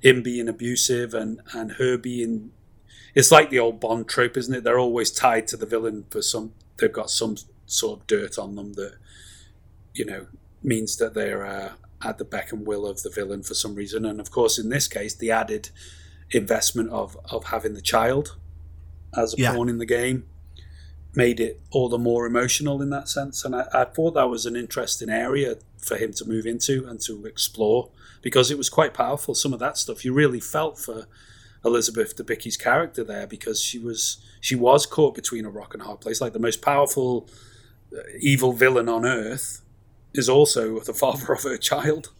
him 0.00 0.22
being 0.22 0.48
abusive 0.48 1.14
and, 1.14 1.40
and 1.52 1.72
her 1.72 1.96
being 1.96 2.52
it's 3.14 3.32
like 3.32 3.50
the 3.50 3.58
old 3.58 3.80
Bond 3.80 4.08
trope, 4.08 4.36
isn't 4.36 4.54
it? 4.54 4.64
They're 4.64 4.78
always 4.78 5.10
tied 5.10 5.48
to 5.48 5.56
the 5.56 5.66
villain 5.66 6.04
for 6.10 6.22
some 6.22 6.52
they've 6.76 6.92
got 6.92 7.10
some 7.10 7.36
sort 7.66 8.00
of 8.00 8.06
dirt 8.06 8.38
on 8.38 8.54
them 8.54 8.74
that 8.74 8.94
you 9.94 10.04
know 10.04 10.26
means 10.62 10.96
that 10.98 11.14
they're 11.14 11.44
uh, 11.44 11.72
at 12.04 12.18
the 12.18 12.24
beck 12.24 12.52
and 12.52 12.66
will 12.66 12.86
of 12.86 13.02
the 13.02 13.10
villain 13.10 13.42
for 13.42 13.54
some 13.54 13.74
reason. 13.74 14.04
And 14.04 14.20
of 14.20 14.30
course, 14.30 14.58
in 14.58 14.68
this 14.68 14.86
case, 14.86 15.14
the 15.14 15.30
added 15.30 15.70
investment 16.32 16.90
of 16.90 17.16
of 17.30 17.44
having 17.44 17.74
the 17.74 17.80
child 17.80 18.36
as 19.16 19.34
a 19.34 19.38
Yeah. 19.38 19.52
pawn 19.54 19.68
in 19.68 19.78
the 19.78 19.86
game 19.86 20.24
made 21.14 21.40
it 21.40 21.60
all 21.70 21.88
the 21.88 21.98
more 21.98 22.26
emotional 22.26 22.82
in 22.82 22.90
that 22.90 23.08
sense. 23.08 23.44
And 23.44 23.56
I, 23.56 23.66
I 23.72 23.84
thought 23.84 24.12
that 24.14 24.28
was 24.28 24.44
an 24.46 24.54
interesting 24.54 25.08
area 25.08 25.56
for 25.78 25.96
him 25.96 26.12
to 26.12 26.24
move 26.26 26.44
into 26.46 26.86
and 26.86 27.00
to 27.00 27.24
explore 27.24 27.90
because 28.22 28.50
it 28.50 28.58
was 28.58 28.68
quite 28.68 28.92
powerful. 28.94 29.34
Some 29.34 29.52
of 29.54 29.58
that 29.60 29.78
stuff 29.78 30.04
you 30.04 30.12
really 30.12 30.38
felt 30.40 30.78
for 30.78 31.06
Elizabeth 31.64 32.14
Debicki's 32.16 32.56
character 32.56 33.02
there 33.02 33.26
because 33.26 33.60
she 33.60 33.78
was 33.78 34.18
she 34.40 34.54
was 34.54 34.86
caught 34.86 35.14
between 35.14 35.44
a 35.44 35.50
rock 35.50 35.72
and 35.74 35.82
a 35.82 35.86
hard 35.86 36.00
place. 36.00 36.20
Like 36.20 36.34
the 36.34 36.38
most 36.38 36.60
powerful 36.62 37.28
uh, 37.92 38.00
evil 38.20 38.52
villain 38.52 38.88
on 38.88 39.04
earth 39.06 39.62
is 40.14 40.28
also 40.28 40.78
the 40.80 40.94
father 41.04 41.32
of 41.32 41.42
her 41.42 41.56
child. 41.56 42.12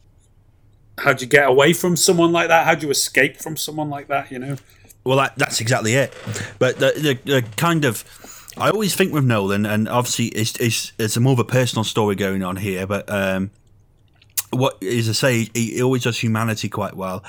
How'd 0.98 1.20
you 1.20 1.26
get 1.26 1.48
away 1.48 1.72
from 1.72 1.96
someone 1.96 2.32
like 2.32 2.48
that? 2.48 2.66
How'd 2.66 2.82
you 2.82 2.90
escape 2.90 3.36
from 3.36 3.56
someone 3.56 3.90
like 3.90 4.08
that? 4.08 4.30
You 4.30 4.38
know. 4.38 4.56
Well, 5.04 5.16
that, 5.16 5.36
that's 5.36 5.60
exactly 5.60 5.94
it. 5.94 6.12
But 6.58 6.78
the, 6.78 7.18
the, 7.24 7.32
the 7.32 7.42
kind 7.56 7.84
of, 7.86 8.04
I 8.58 8.68
always 8.70 8.94
think 8.94 9.12
with 9.12 9.24
Nolan, 9.24 9.64
and 9.64 9.88
obviously 9.88 10.26
it's, 10.26 10.56
it's, 10.60 10.92
it's 10.98 11.16
a 11.16 11.20
more 11.20 11.32
of 11.32 11.38
a 11.38 11.44
personal 11.44 11.84
story 11.84 12.14
going 12.14 12.42
on 12.42 12.56
here, 12.56 12.86
but 12.86 13.08
um, 13.08 13.50
what, 14.50 14.82
as 14.82 15.08
I 15.08 15.12
say, 15.12 15.50
he, 15.54 15.74
he 15.76 15.82
always 15.82 16.02
does 16.02 16.18
humanity 16.18 16.68
quite 16.68 16.94
well. 16.94 17.24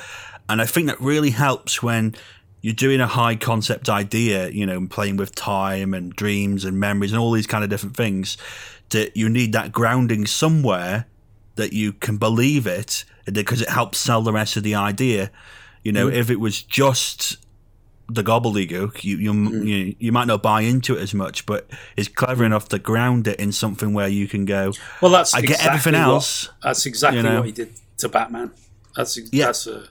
And 0.49 0.61
I 0.61 0.65
think 0.65 0.87
that 0.87 0.99
really 0.99 1.29
helps 1.29 1.81
when 1.81 2.15
you're 2.61 2.73
doing 2.73 2.99
a 2.99 3.07
high 3.07 3.35
concept 3.35 3.87
idea, 3.87 4.49
you 4.49 4.65
know, 4.65 4.77
and 4.77 4.91
playing 4.91 5.15
with 5.15 5.33
time 5.33 5.93
and 5.93 6.13
dreams 6.13 6.65
and 6.65 6.79
memories 6.79 7.13
and 7.13 7.21
all 7.21 7.31
these 7.31 7.47
kind 7.47 7.63
of 7.63 7.69
different 7.69 7.95
things, 7.95 8.35
that 8.89 9.15
you 9.15 9.29
need 9.29 9.53
that 9.53 9.71
grounding 9.71 10.25
somewhere 10.25 11.05
that 11.55 11.71
you 11.71 11.93
can 11.93 12.17
believe 12.17 12.67
it 12.67 13.05
because 13.33 13.61
it 13.61 13.69
helps 13.69 13.97
sell 13.97 14.21
the 14.21 14.33
rest 14.33 14.57
of 14.57 14.63
the 14.63 14.75
idea. 14.75 15.31
You 15.83 15.91
know, 15.91 16.07
if 16.09 16.29
it 16.29 16.39
was 16.39 16.61
just 16.61 17.37
the 18.11 18.23
gobbledygook, 18.23 19.03
you 19.03 19.17
you, 19.17 19.33
you 19.63 19.95
you 19.99 20.11
might 20.11 20.27
not 20.27 20.41
buy 20.43 20.61
into 20.61 20.95
it 20.97 21.01
as 21.01 21.13
much, 21.13 21.45
but 21.45 21.69
it's 21.95 22.07
clever 22.09 22.43
enough 22.43 22.67
to 22.69 22.79
ground 22.79 23.27
it 23.27 23.39
in 23.39 23.51
something 23.51 23.93
where 23.93 24.07
you 24.07 24.27
can 24.27 24.45
go. 24.45 24.73
Well, 25.01 25.11
that's 25.11 25.33
I 25.33 25.41
get 25.41 25.51
exactly 25.51 25.69
everything 25.69 25.93
what- 26.01 26.13
else. 26.13 26.49
that's 26.63 26.85
exactly 26.85 27.17
you 27.19 27.23
know. 27.23 27.37
what 27.37 27.45
he 27.45 27.51
did 27.51 27.73
to 27.99 28.09
Batman. 28.09 28.51
That's 28.95 29.17
Yeah. 29.31 29.45
that's 29.45 29.67
a, 29.67 29.89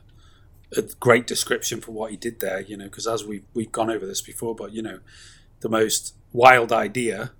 a 0.77 0.83
great 1.01 1.27
description 1.27 1.81
for 1.81 1.93
what 1.93 2.11
he 2.11 2.17
did 2.17 2.41
there. 2.41 2.61
You 2.61 2.77
know, 2.77 2.85
because 2.85 3.07
as 3.07 3.25
we 3.25 3.43
we've 3.55 3.73
gone 3.73 3.89
over 3.91 4.05
this 4.07 4.21
before, 4.21 4.55
but 4.55 4.73
you 4.73 4.83
know, 4.83 4.99
the 5.61 5.69
most 5.69 6.15
wild 6.33 6.73
idea, 6.73 7.31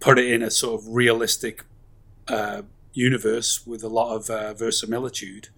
put 0.00 0.18
it 0.18 0.30
in 0.30 0.42
a 0.42 0.50
sort 0.50 0.80
of 0.80 0.88
realistic 0.88 1.64
uh, 2.28 2.62
universe 2.96 3.66
with 3.66 3.82
a 3.82 3.88
lot 3.88 4.14
of 4.14 4.30
uh, 4.30 4.54
verisimilitude. 4.54 5.48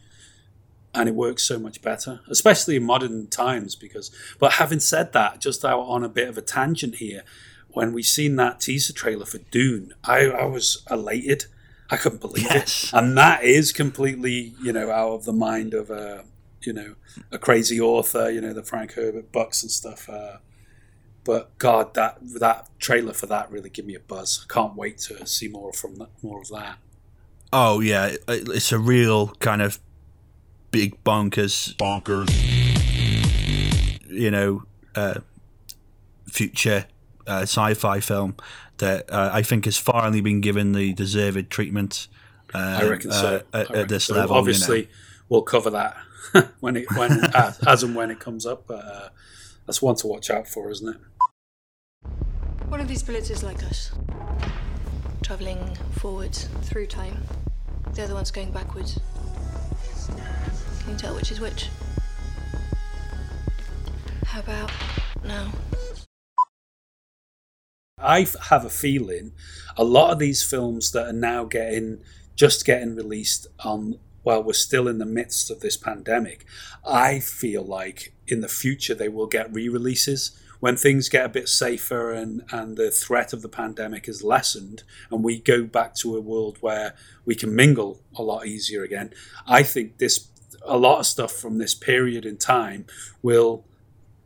And 0.95 1.09
it 1.09 1.15
works 1.15 1.43
so 1.45 1.59
much 1.59 1.83
better, 1.83 2.21
especially 2.29 2.77
in 2.77 2.85
modern 2.85 3.27
times. 3.29 3.75
Because, 3.75 4.11
but 4.39 4.55
having 4.55 4.81
said 4.81 5.13
that, 5.13 5.41
just 5.41 5.65
out 5.65 5.81
on 5.81 6.03
a 6.03 6.09
bit 6.09 6.29
of 6.29 6.39
a 6.39 6.43
tangent 6.43 6.97
here, 6.97 7.23
when 7.69 7.93
we 7.93 8.03
seen 8.03 8.37
that 8.37 8.61
teaser 8.61 8.93
trailer 8.95 9.27
for 9.27 9.39
Dune, 9.39 9.93
I, 10.03 10.27
I 10.27 10.45
was 10.47 10.83
elated. 10.91 11.45
I 11.91 11.97
couldn't 11.97 12.21
believe 12.21 12.45
Yes. 12.45 12.85
it, 12.85 12.97
and 12.97 13.17
that 13.17 13.45
is 13.45 13.71
completely, 13.73 14.55
you 14.63 14.73
know, 14.73 14.91
out 14.91 15.13
of 15.13 15.25
the 15.25 15.33
mind 15.33 15.75
of 15.75 15.91
a 15.91 16.25
you 16.63 16.73
know, 16.73 16.97
a 17.31 17.39
crazy 17.39 17.81
author, 17.81 18.29
you 18.31 18.41
know, 18.41 18.53
the 18.53 18.65
Frank 18.65 18.95
Herbert 18.95 19.31
books 19.31 19.63
and 19.63 19.71
stuff. 19.71 20.09
Uh, 20.09 20.39
but 21.25 21.57
God, 21.59 21.95
that 21.95 22.19
that 22.41 22.69
trailer 22.79 23.13
for 23.13 23.27
that 23.27 23.51
really 23.51 23.71
gave 23.71 23.87
me 23.87 23.95
a 23.95 24.01
buzz. 24.01 24.45
I 24.49 24.53
can't 24.53 24.75
wait 24.75 24.99
to 24.99 25.25
see 25.27 25.49
more 25.49 25.73
from 25.73 25.97
that, 25.97 26.09
more 26.23 26.41
of 26.41 26.49
that. 26.49 26.79
Oh 27.53 27.81
yeah, 27.81 28.15
it's 28.29 28.73
a 28.73 28.79
real 28.79 29.29
kind 29.41 29.63
of 29.63 29.79
big 30.71 31.03
bonkers, 31.05 31.75
Bonkers. 31.77 32.29
you 34.11 34.31
know, 34.31 34.65
uh, 34.95 35.21
future 36.27 36.87
uh, 37.27 37.43
sci-fi 37.43 38.01
film 38.01 38.37
that 38.79 39.11
uh, 39.13 39.31
I 39.33 39.43
think 39.43 39.65
has 39.65 39.77
finally 39.77 40.21
been 40.21 40.41
given 40.41 40.73
the 40.73 40.93
deserved 40.93 41.51
treatment. 41.51 42.09
Uh, 42.55 42.81
I 42.83 42.89
reckon 42.89 43.13
so. 43.13 43.43
uh, 43.53 43.57
I 43.57 43.61
at, 43.61 43.69
reckon 43.69 43.77
at 43.77 43.89
this 43.89 44.05
so. 44.05 44.15
level. 44.15 44.29
you 44.29 44.35
know. 44.35 44.39
obviously, 44.39 44.89
we'll 45.29 45.43
cover 45.43 45.71
that 45.71 45.97
when 46.61 46.77
it 46.77 46.87
when 46.97 47.25
as, 47.35 47.59
as 47.67 47.83
and 47.83 47.95
when 47.95 48.11
it 48.11 48.21
comes 48.21 48.47
up. 48.47 48.67
But 48.67 48.85
uh, 48.85 49.09
that's 49.67 49.83
one 49.83 49.97
to 49.97 50.07
watch 50.07 50.31
out 50.31 50.47
for, 50.47 50.71
isn't 50.71 50.89
it? 50.89 51.01
One 52.69 52.81
of 52.81 52.89
these 52.89 53.03
bullets 53.03 53.31
is 53.31 53.43
like 53.43 53.63
us, 53.65 53.91
traveling 55.23 55.77
forwards 55.93 56.49
through 56.63 56.87
time. 56.87 57.17
The 57.99 58.05
other 58.05 58.15
one's 58.15 58.31
going 58.31 58.53
backwards. 58.53 59.01
Can 60.07 60.93
you 60.93 60.97
tell 60.97 61.17
which 61.17 61.33
is 61.33 61.41
which? 61.41 61.69
How 64.25 64.39
about 64.39 64.71
now? 65.25 65.51
I 67.99 68.25
have 68.51 68.65
a 68.65 68.71
feeling 68.71 69.33
a 69.77 69.83
lot 69.83 70.13
of 70.13 70.21
these 70.21 70.45
films 70.45 70.93
that 70.93 71.09
are 71.09 71.13
now 71.13 71.43
getting 71.43 71.99
just 72.37 72.65
getting 72.65 72.95
released 72.95 73.49
on 73.65 73.99
while 74.23 74.45
we're 74.45 74.53
still 74.53 74.87
in 74.87 74.99
the 74.99 75.05
midst 75.05 75.51
of 75.51 75.59
this 75.59 75.77
pandemic, 75.77 76.45
I 76.87 77.19
feel 77.19 77.65
like 77.65 78.15
in 78.29 78.43
the 78.43 78.49
future 78.49 78.95
they 78.95 79.09
will 79.09 79.27
get 79.27 79.53
re-releases 79.53 80.41
when 80.61 80.77
things 80.77 81.09
get 81.09 81.25
a 81.25 81.29
bit 81.29 81.49
safer 81.49 82.13
and 82.13 82.43
and 82.51 82.77
the 82.77 82.91
threat 82.91 83.33
of 83.33 83.43
the 83.43 83.49
pandemic 83.49 84.09
is 84.09 84.23
lessened 84.23 84.83
and 85.11 85.23
we 85.23 85.39
go 85.39 85.65
back 85.65 85.95
to 85.95 86.17
a 86.17 86.21
world 86.21 86.59
where 86.61 86.95
we 87.25 87.35
can 87.35 87.55
mingle 87.55 88.01
a 88.17 88.23
lot 88.23 88.47
easier 88.47 88.83
again. 88.83 89.13
I 89.47 89.63
think 89.63 89.99
this 89.99 90.29
a 90.65 90.77
lot 90.77 90.99
of 90.99 91.07
stuff 91.07 91.33
from 91.33 91.59
this 91.59 91.75
period 91.75 92.27
in 92.27 92.37
time 92.37 92.87
will 93.23 93.65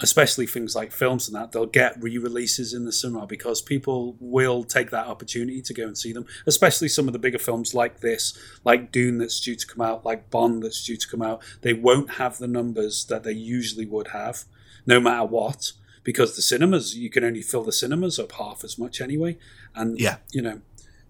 especially 0.03 0.47
things 0.47 0.74
like 0.74 0.91
films 0.91 1.28
and 1.28 1.37
that, 1.37 1.53
they'll 1.53 1.64
get 1.64 2.03
re-releases 2.03 2.74
in 2.74 2.85
the 2.85 2.93
cinema 2.93 3.24
because 3.24 3.62
people 3.62 4.16
will 4.18 4.64
take 4.64 4.91
that 4.91 5.07
opportunity 5.07 5.62
to 5.62 5.72
go 5.72 5.85
and 5.85 5.97
see 5.97 6.12
them. 6.12 6.26
Especially 6.45 6.89
some 6.89 7.07
of 7.07 7.12
the 7.12 7.18
bigger 7.20 7.39
films 7.39 7.72
like 7.72 8.01
this, 8.01 8.37
like 8.64 8.91
Dune 8.91 9.18
that's 9.18 9.41
due 9.41 9.55
to 9.55 9.66
come 9.66 9.80
out, 9.80 10.05
like 10.05 10.28
Bond 10.28 10.64
that's 10.64 10.85
due 10.85 10.97
to 10.97 11.09
come 11.09 11.22
out. 11.22 11.41
They 11.61 11.72
won't 11.72 12.14
have 12.14 12.39
the 12.39 12.49
numbers 12.49 13.05
that 13.07 13.22
they 13.22 13.33
usually 13.33 13.87
would 13.87 14.09
have, 14.09 14.45
no 14.87 14.99
matter 14.99 15.24
what, 15.24 15.72
because 16.05 16.36
the 16.36 16.42
cinemas 16.42 16.96
you 16.96 17.11
can 17.11 17.24
only 17.24 17.42
fill 17.42 17.62
the 17.64 17.72
cinemas 17.72 18.18
up 18.18 18.32
half 18.32 18.64
as 18.64 18.78
much 18.78 19.00
anyway, 19.00 19.36
and 19.74 19.98
Yeah. 19.98 20.16
you 20.32 20.42
know, 20.42 20.61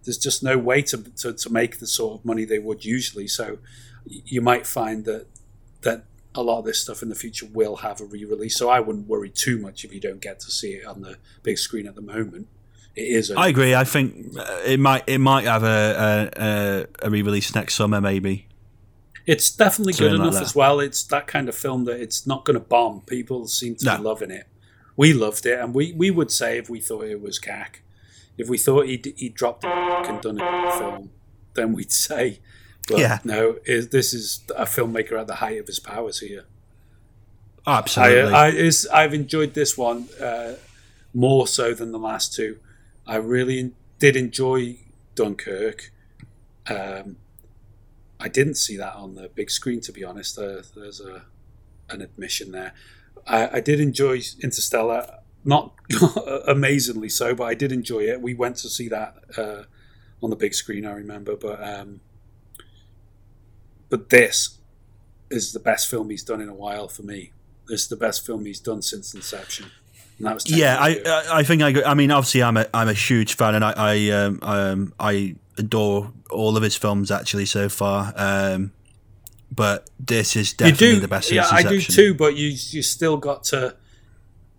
there's 0.04 0.18
just 0.18 0.42
no 0.42 0.58
way 0.58 0.82
to 0.82 0.98
to, 0.98 1.32
to 1.32 1.50
make 1.50 1.78
the 1.78 1.86
sort 1.86 2.18
of 2.20 2.24
money 2.24 2.44
they 2.44 2.58
would 2.58 2.84
usually. 2.84 3.28
So 3.28 3.58
you 4.06 4.40
might 4.40 4.66
find 4.66 5.04
that 5.04 5.26
that 5.82 6.04
a 6.34 6.42
lot 6.42 6.60
of 6.60 6.64
this 6.64 6.80
stuff 6.80 7.02
in 7.02 7.08
the 7.10 7.14
future 7.14 7.46
will 7.52 7.76
have 7.76 8.00
a 8.00 8.04
re-release. 8.04 8.56
So 8.56 8.70
I 8.70 8.80
wouldn't 8.80 9.06
worry 9.06 9.28
too 9.28 9.58
much 9.58 9.84
if 9.84 9.92
you 9.92 10.00
don't 10.00 10.20
get 10.20 10.40
to 10.40 10.50
see 10.50 10.72
it 10.74 10.86
on 10.86 11.02
the 11.02 11.16
big 11.42 11.58
screen 11.58 11.86
at 11.86 11.94
the 11.94 12.00
moment. 12.00 12.48
It 12.96 13.02
is. 13.02 13.30
A, 13.30 13.38
I 13.38 13.48
agree. 13.48 13.74
I 13.74 13.84
think 13.84 14.36
uh, 14.38 14.60
it 14.64 14.80
might 14.80 15.04
it 15.06 15.18
might 15.18 15.44
have 15.44 15.62
a 15.62 16.30
a, 17.02 17.06
a, 17.06 17.10
re-release 17.10 17.54
next 17.54 17.74
summer, 17.74 18.00
maybe. 18.00 18.46
It's 19.24 19.50
definitely 19.54 19.92
good 19.92 19.98
Something 20.10 20.18
like 20.18 20.20
enough 20.28 20.34
that. 20.34 20.42
as 20.42 20.54
well. 20.54 20.80
It's 20.80 21.04
that 21.04 21.26
kind 21.28 21.48
of 21.48 21.54
film 21.54 21.84
that 21.84 22.00
it's 22.00 22.26
not 22.26 22.44
going 22.44 22.54
to 22.54 22.60
bomb. 22.60 23.02
People 23.02 23.46
seem 23.46 23.76
to 23.76 23.84
No. 23.84 23.96
be 23.98 24.02
loving 24.02 24.30
it. 24.32 24.46
We 24.96 25.12
loved 25.12 25.46
it, 25.46 25.58
and 25.58 25.74
we, 25.74 25.92
we 25.92 26.10
would 26.10 26.30
say 26.30 26.58
if 26.58 26.68
we 26.68 26.80
thought 26.80 27.04
it 27.04 27.20
was 27.22 27.38
cack, 27.38 27.82
if 28.36 28.48
we 28.48 28.58
thought 28.58 28.86
he'd, 28.86 29.12
he 29.16 29.28
dropped 29.28 29.62
the 29.62 29.68
and 29.68 30.20
done 30.20 30.40
a 30.40 30.72
film, 30.72 31.10
then 31.54 31.72
we'd 31.72 31.92
say, 31.92 32.40
but 32.88 32.98
Yeah. 32.98 33.18
no, 33.24 33.56
is 33.64 33.88
this 33.88 34.12
is 34.12 34.40
a 34.56 34.64
filmmaker 34.64 35.18
at 35.20 35.26
the 35.26 35.36
height 35.36 35.58
of 35.58 35.66
his 35.66 35.78
powers 35.78 36.20
here. 36.20 36.44
Absolutely. 37.66 38.32
I, 38.34 38.46
I 38.46 38.48
is 38.50 38.86
I've 38.92 39.14
enjoyed 39.14 39.54
this 39.54 39.78
one 39.78 40.08
uh, 40.20 40.54
more 41.14 41.46
so 41.46 41.74
than 41.74 41.92
the 41.92 41.98
last 41.98 42.34
two. 42.34 42.58
I 43.06 43.16
really 43.16 43.72
did 43.98 44.16
enjoy 44.16 44.78
Dunkirk. 45.14 45.92
Um, 46.68 47.16
I 48.18 48.28
didn't 48.28 48.54
see 48.54 48.76
that 48.76 48.94
on 48.94 49.14
the 49.14 49.28
big 49.28 49.50
screen, 49.50 49.80
to 49.82 49.92
be 49.92 50.04
honest. 50.04 50.38
Uh, 50.38 50.62
there's 50.74 51.00
a 51.00 51.22
an 51.92 52.02
admission 52.02 52.52
there. 52.52 52.72
I, 53.26 53.56
I 53.56 53.60
did 53.60 53.80
enjoy 53.80 54.20
Interstellar, 54.42 55.18
not 55.44 55.74
amazingly 56.46 57.08
so, 57.08 57.34
but 57.34 57.44
I 57.44 57.54
did 57.54 57.72
enjoy 57.72 58.00
it. 58.00 58.20
We 58.20 58.34
went 58.34 58.56
to 58.56 58.68
see 58.68 58.88
that 58.88 59.16
uh, 59.36 59.64
on 60.22 60.30
the 60.30 60.36
big 60.36 60.54
screen, 60.54 60.86
I 60.86 60.92
remember. 60.92 61.36
But 61.36 61.62
um, 61.62 62.00
but 63.88 64.10
this 64.10 64.58
is 65.30 65.52
the 65.52 65.60
best 65.60 65.90
film 65.90 66.10
he's 66.10 66.22
done 66.22 66.40
in 66.40 66.48
a 66.48 66.54
while 66.54 66.88
for 66.88 67.02
me. 67.02 67.32
This 67.68 67.82
is 67.82 67.88
the 67.88 67.96
best 67.96 68.24
film 68.24 68.44
he's 68.44 68.60
done 68.60 68.82
since 68.82 69.14
Inception. 69.14 69.70
And 70.18 70.26
that 70.26 70.34
was 70.34 70.44
10 70.44 70.58
yeah, 70.58 70.76
I. 70.78 71.00
I 71.06 71.38
I 71.38 71.42
think 71.42 71.62
I. 71.62 71.82
I 71.82 71.94
mean, 71.94 72.10
obviously, 72.10 72.42
I'm 72.42 72.56
a 72.56 72.66
I'm 72.72 72.88
a 72.88 72.94
huge 72.94 73.34
fan, 73.34 73.54
and 73.54 73.64
I 73.64 73.72
I 73.76 74.10
um, 74.10 74.38
um 74.42 74.94
I 75.00 75.36
adore 75.58 76.12
all 76.30 76.56
of 76.56 76.62
his 76.62 76.76
films 76.76 77.10
actually 77.10 77.46
so 77.46 77.68
far. 77.68 78.12
Um, 78.16 78.72
but 79.54 79.90
this 80.00 80.34
is 80.36 80.52
you 80.52 80.56
definitely 80.58 80.94
do, 80.94 81.00
the 81.00 81.08
best. 81.08 81.30
yeah, 81.30 81.46
I 81.50 81.62
do 81.62 81.80
too. 81.80 82.14
But 82.14 82.36
you 82.36 82.48
you 82.48 82.82
still 82.82 83.16
got 83.16 83.44
to 83.44 83.76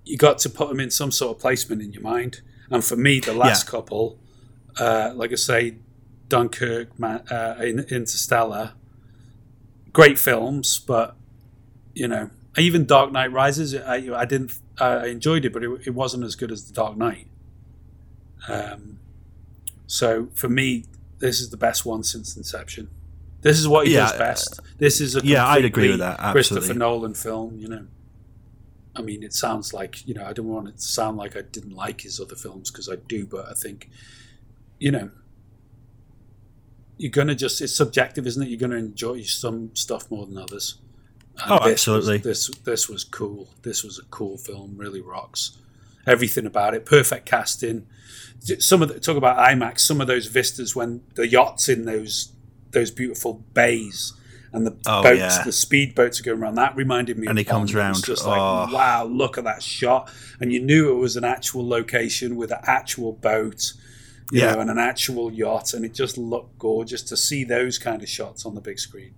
you 0.05 0.17
got 0.17 0.37
to 0.39 0.49
put 0.49 0.69
them 0.69 0.79
in 0.79 0.91
some 0.91 1.11
sort 1.11 1.35
of 1.35 1.41
placement 1.41 1.81
in 1.81 1.93
your 1.93 2.01
mind. 2.03 2.41
And 2.69 2.83
for 2.83 2.95
me, 2.95 3.19
the 3.19 3.33
last 3.33 3.65
Yeah. 3.65 3.71
couple, 3.71 4.19
uh, 4.79 5.11
like 5.15 5.31
I 5.31 5.35
say, 5.35 5.75
Dunkirk, 6.29 6.89
uh, 7.01 7.55
Interstellar, 7.61 8.73
great 9.93 10.17
films, 10.19 10.79
but 10.79 11.15
you 11.93 12.07
know, 12.07 12.29
even 12.57 12.85
Dark 12.85 13.11
Knight 13.11 13.31
Rises, 13.31 13.75
I, 13.75 13.95
I 14.15 14.25
didn't, 14.25 14.59
I 14.79 15.07
enjoyed 15.07 15.45
it, 15.45 15.53
but 15.53 15.63
it, 15.63 15.87
it 15.87 15.93
wasn't 15.93 16.23
as 16.23 16.35
good 16.35 16.51
as 16.51 16.65
the 16.67 16.73
Dark 16.73 16.97
Knight. 16.97 17.27
Um, 18.47 18.99
so 19.87 20.27
for 20.33 20.49
me, 20.49 20.85
this 21.19 21.39
is 21.39 21.49
the 21.51 21.57
best 21.57 21.85
one 21.85 22.03
since 22.03 22.35
Inception. 22.35 22.89
This 23.43 23.59
is 23.59 23.67
what 23.67 23.87
he 23.87 23.93
Yeah, 23.93 24.09
does 24.09 24.17
best. 24.17 24.59
This 24.77 24.99
is 25.01 25.15
a 25.15 25.21
yeah, 25.23 25.45
I'd 25.47 25.65
agree 25.65 25.89
with 25.89 25.99
that, 25.99 26.17
Christopher 26.31 26.59
absolutely. 26.59 26.79
Nolan 26.79 27.13
film. 27.13 27.59
You 27.59 27.67
know, 27.67 27.87
I 28.95 29.01
mean, 29.01 29.21
it 29.23 29.33
sounds 29.33 29.73
like 29.73 30.07
you 30.07 30.13
know, 30.13 30.25
I 30.25 30.33
don't 30.33 30.47
want 30.47 30.67
it 30.69 30.75
to 30.77 30.81
sound 30.81 31.17
like 31.17 31.35
I 31.37 31.41
didn't 31.41 31.75
like 31.75 32.01
his 32.01 32.19
other 32.19 32.35
films 32.35 32.71
because 32.71 32.89
I 32.89 32.95
do, 32.95 33.25
but 33.27 33.47
I 33.49 33.53
think, 33.53 33.89
you 34.79 34.91
know, 34.91 35.11
you're 36.97 37.11
gonna 37.11 37.35
just 37.35 37.61
it's 37.61 37.75
subjective, 37.75 38.25
isn't 38.27 38.43
it? 38.43 38.49
You're 38.49 38.59
gonna 38.59 38.75
enjoy 38.77 39.21
some 39.23 39.75
stuff 39.75 40.09
more 40.09 40.25
than 40.25 40.37
others. 40.37 40.79
And 41.41 41.51
Oh, 41.51 41.67
this 41.67 41.87
was- 41.87 41.97
absolutely. 42.07 42.17
this 42.19 42.47
this 42.63 42.87
was 42.89 43.03
cool. 43.03 43.49
This 43.63 43.83
was 43.83 43.99
a 43.99 44.03
cool 44.03 44.37
film. 44.37 44.75
Really 44.77 45.01
rocks. 45.01 45.57
Everything 46.05 46.45
about 46.45 46.73
it. 46.75 46.85
Perfect 46.85 47.25
casting. 47.25 47.87
Some 48.59 48.81
of 48.81 48.89
the, 48.89 48.99
talk 48.99 49.15
about 49.15 49.37
IMAX. 49.37 49.79
Some 49.79 50.01
of 50.01 50.07
those 50.07 50.25
vistas 50.27 50.75
when 50.75 51.01
the 51.15 51.25
yachts 51.27 51.69
in 51.69 51.85
those 51.85 52.33
those 52.73 52.91
beautiful 52.91 53.43
bays 53.53 54.13
and 54.51 54.67
the 54.67 54.75
Oh, 54.85 55.01
boats, 55.01 55.17
yeah. 55.19 55.43
the 55.43 55.51
speed 55.51 55.95
boats 55.95 56.19
are 56.19 56.23
going 56.23 56.39
around. 56.39 56.55
That 56.55 56.75
reminded 56.75 57.17
me. 57.17 57.25
And 57.27 57.39
of 57.39 57.45
he 57.45 57.49
comes 57.49 57.73
round. 57.73 58.03
Just 58.03 58.25
Oh. 58.25 58.29
like 58.29 58.71
wow, 58.73 59.05
look 59.05 59.37
at 59.37 59.45
that 59.45 59.63
shot, 59.63 60.11
and 60.39 60.51
you 60.53 60.61
knew 60.61 60.91
it 60.91 60.99
was 60.99 61.15
an 61.17 61.23
actual 61.23 61.67
location 61.67 62.35
with 62.35 62.51
an 62.51 62.59
actual 62.63 63.13
boat, 63.13 63.73
you 64.31 64.41
Yeah. 64.41 64.53
know, 64.53 64.59
and 64.61 64.69
an 64.69 64.77
actual 64.77 65.31
yacht, 65.33 65.73
and 65.73 65.83
it 65.83 65.93
just 65.93 66.17
looked 66.17 66.59
gorgeous 66.59 67.01
to 67.03 67.17
see 67.17 67.43
those 67.43 67.77
kind 67.79 68.03
of 68.03 68.09
shots 68.09 68.45
on 68.45 68.53
the 68.53 68.61
big 68.61 68.77
screen. 68.79 69.13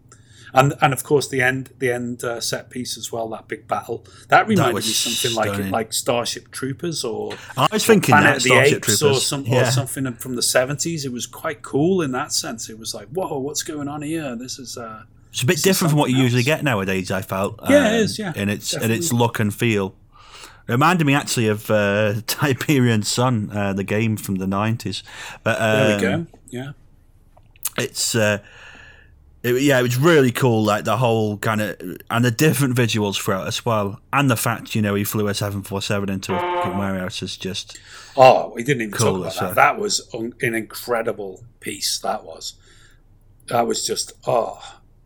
And, 0.56 0.74
and 0.82 0.94
of 0.94 1.04
course 1.04 1.28
the 1.28 1.42
end 1.42 1.72
the 1.80 1.92
end 1.92 2.24
uh, 2.24 2.40
set 2.40 2.70
piece 2.70 2.98
as 2.98 3.12
well 3.12 3.28
that 3.30 3.48
big 3.48 3.68
battle 3.68 4.06
that 4.30 4.48
reminded 4.48 4.74
was 4.74 4.86
me 4.86 4.94
something 4.94 5.36
like 5.36 5.54
stunning. 5.54 5.72
like 5.72 5.94
Starship 5.94 6.52
Troopers 6.52 7.04
or 7.04 7.34
I 7.58 7.68
was 7.72 7.86
thinking 7.86 8.14
Planet 8.14 8.30
that 8.30 8.38
of 8.38 8.44
the 8.44 8.50
Starship 8.50 8.78
Apes 8.78 9.00
Troopers. 9.00 9.18
or, 9.18 9.20
some, 9.20 9.46
yeah. 9.46 9.68
or 9.68 9.72
something 9.72 10.14
from 10.14 10.36
the 10.36 10.42
seventies. 10.42 11.06
It 11.06 11.12
was 11.12 11.26
quite 11.28 11.62
cool 11.62 12.02
in 12.02 12.12
that 12.14 12.32
sense. 12.32 12.70
It 12.70 12.80
was 12.80 12.94
like, 12.94 13.08
whoa, 13.10 13.38
what's 13.38 13.64
going 13.64 13.88
on 13.88 14.02
here? 14.02 14.36
This 14.36 14.58
is 14.60 14.78
uh, 14.78 15.04
It's 15.32 15.44
a 15.44 15.46
bit 15.46 15.62
different 15.62 15.92
from 15.92 16.00
what 16.00 16.10
you 16.10 16.16
something 16.16 16.24
usually 16.24 16.44
get 16.44 16.64
nowadays. 16.64 17.12
I 17.12 17.22
felt. 17.22 17.60
Yeah, 17.70 17.88
it 17.88 17.90
um, 17.90 17.96
is, 17.96 18.20
yeah, 18.20 18.34
in 18.36 18.50
its 18.50 18.72
definitely. 18.72 18.98
its 18.98 19.14
look 19.14 19.40
and 19.40 19.54
feel. 19.54 19.96
It 20.68 20.72
reminded 20.72 21.06
me 21.06 21.14
actually 21.14 21.48
of 21.48 21.70
uh, 21.70 22.16
Tiberian 22.28 23.04
Sun, 23.04 23.52
uh, 23.54 23.74
the 23.74 23.84
game 23.84 24.18
from 24.18 24.36
the 24.36 24.48
nineties. 24.48 25.04
But 25.44 25.60
there 25.60 25.96
um, 25.96 25.96
we 25.96 26.02
go. 26.02 26.40
Yeah, 26.50 26.72
it's 27.78 28.16
uh, 28.16 28.40
it, 29.46 29.62
yeah, 29.62 29.80
it 29.80 29.84
was 29.84 29.98
really 29.98 30.32
cool. 30.32 30.64
Like 30.64 30.84
the 30.86 30.98
whole 30.98 31.38
kind 31.38 31.62
of 31.62 31.76
and 32.10 32.26
the 32.26 32.32
different 32.32 32.76
visuals 32.76 33.16
throughout 33.22 33.48
as 33.48 33.66
well, 33.66 34.00
and 34.12 34.30
the 34.30 34.36
fact 34.36 34.76
you 34.76 34.82
know 34.82 34.96
he 34.96 35.04
flew 35.04 35.28
a 35.28 35.34
seven 35.34 35.62
four 35.64 35.82
seven 35.82 36.10
into 36.10 36.36
a 36.36 36.40
fucking 36.40 36.78
warehouse 36.78 37.22
is 37.22 37.38
just 37.38 37.78
Oh, 38.18 38.52
we 38.56 38.64
didn't 38.64 38.82
even 38.84 38.92
Cool, 38.94 39.12
talk 39.14 39.22
about 39.22 39.34
so- 39.34 39.46
that. 39.48 39.56
That 39.56 39.80
was 39.80 40.10
un- 40.14 40.34
an 40.42 40.56
incredible 40.56 41.44
piece. 41.60 42.00
That 42.00 42.24
was. 42.24 42.54
That 43.48 43.68
was 43.68 43.86
just 43.86 44.14
oh, 44.26 44.60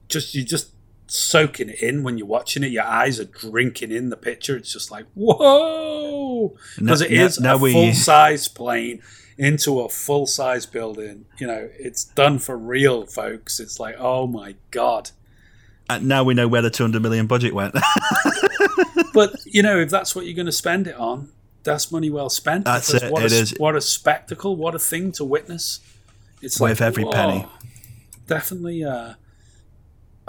just 0.07 0.33
you 0.33 0.43
just 0.43 0.71
soaking 1.07 1.69
it 1.69 1.81
in 1.81 2.03
when 2.03 2.17
you're 2.17 2.27
watching 2.27 2.63
it. 2.63 2.71
Your 2.71 2.83
eyes 2.85 3.19
are 3.19 3.25
drinking 3.25 3.91
in 3.91 4.09
the 4.09 4.15
picture. 4.17 4.55
It's 4.55 4.71
just 4.71 4.91
like 4.91 5.05
whoa, 5.15 6.55
because 6.77 7.01
it 7.01 7.11
is 7.11 7.39
no- 7.39 7.57
no, 7.57 7.65
a 7.65 7.71
full 7.71 7.93
size 7.93 8.47
plane 8.47 9.01
into 9.39 9.79
a 9.79 9.89
full 9.89 10.27
size 10.27 10.67
building. 10.67 11.25
You 11.39 11.47
know, 11.47 11.69
it's 11.79 12.03
done 12.03 12.37
for 12.37 12.55
real, 12.55 13.07
folks. 13.07 13.59
It's 13.59 13.79
like 13.79 13.95
oh 13.97 14.27
my 14.27 14.55
god. 14.69 15.09
And 15.89 16.07
now 16.07 16.23
we 16.23 16.35
know 16.35 16.47
where 16.47 16.61
the 16.61 16.69
200 16.69 17.01
million 17.01 17.25
budget 17.25 17.55
went. 17.55 17.73
But 19.13 19.35
you 19.45 19.63
know, 19.63 19.77
if 19.79 19.89
that's 19.89 20.15
what 20.15 20.25
you're 20.25 20.35
going 20.35 20.45
to 20.45 20.51
spend 20.51 20.87
it 20.87 20.95
on, 20.95 21.29
that's 21.63 21.91
money 21.91 22.09
well 22.09 22.29
spent. 22.29 22.65
That's 22.65 22.93
it, 22.93 23.11
What 23.11 23.23
it 23.23 23.31
a, 23.31 23.35
is. 23.35 23.53
What 23.57 23.75
a 23.75 23.81
spectacle! 23.81 24.55
What 24.55 24.75
a 24.75 24.79
thing 24.79 25.11
to 25.13 25.25
witness! 25.25 25.79
It's 26.41 26.59
Worth 26.59 26.79
like 26.79 26.87
every 26.87 27.03
whoa. 27.03 27.11
penny. 27.11 27.45
Definitely. 28.27 28.83
Uh, 28.83 29.15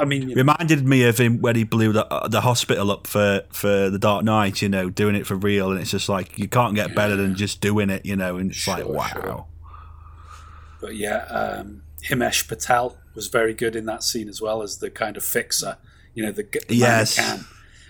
I 0.00 0.04
mean, 0.06 0.22
you 0.22 0.28
know, 0.34 0.40
Reminded 0.40 0.86
me 0.86 1.04
of 1.04 1.18
him 1.18 1.40
when 1.40 1.56
he 1.56 1.64
blew 1.64 1.92
the 1.92 2.06
uh, 2.06 2.26
the 2.26 2.40
hospital 2.40 2.90
up 2.90 3.06
for, 3.06 3.42
for 3.50 3.90
the 3.90 3.98
Dark 3.98 4.24
Knight, 4.24 4.62
you 4.62 4.68
know, 4.68 4.88
doing 4.90 5.14
it 5.14 5.26
for 5.26 5.34
real, 5.34 5.70
and 5.70 5.80
it's 5.80 5.90
just 5.90 6.08
like 6.08 6.38
you 6.38 6.48
can't 6.48 6.74
get 6.74 6.94
better 6.94 7.16
than 7.16 7.34
just 7.36 7.60
doing 7.60 7.90
it, 7.90 8.04
you 8.06 8.16
know, 8.16 8.36
and 8.36 8.50
it's 8.50 8.66
like 8.66 8.86
wow. 8.86 9.06
sure. 9.08 9.46
But 10.80 10.96
yeah, 10.96 11.24
um, 11.26 11.82
Himesh 12.08 12.48
Patel 12.48 12.96
was 13.14 13.28
very 13.28 13.52
good 13.54 13.76
in 13.76 13.84
that 13.86 14.02
scene 14.02 14.28
as 14.28 14.40
well 14.40 14.62
as 14.62 14.78
the 14.78 14.90
kind 14.90 15.16
of 15.16 15.24
fixer. 15.24 15.76
You 16.14 16.24
know, 16.24 16.32
the, 16.32 16.44
g- 16.44 16.60
the 16.68 16.76
Yes. 16.76 17.18
man 17.18 17.38
can. 17.38 17.46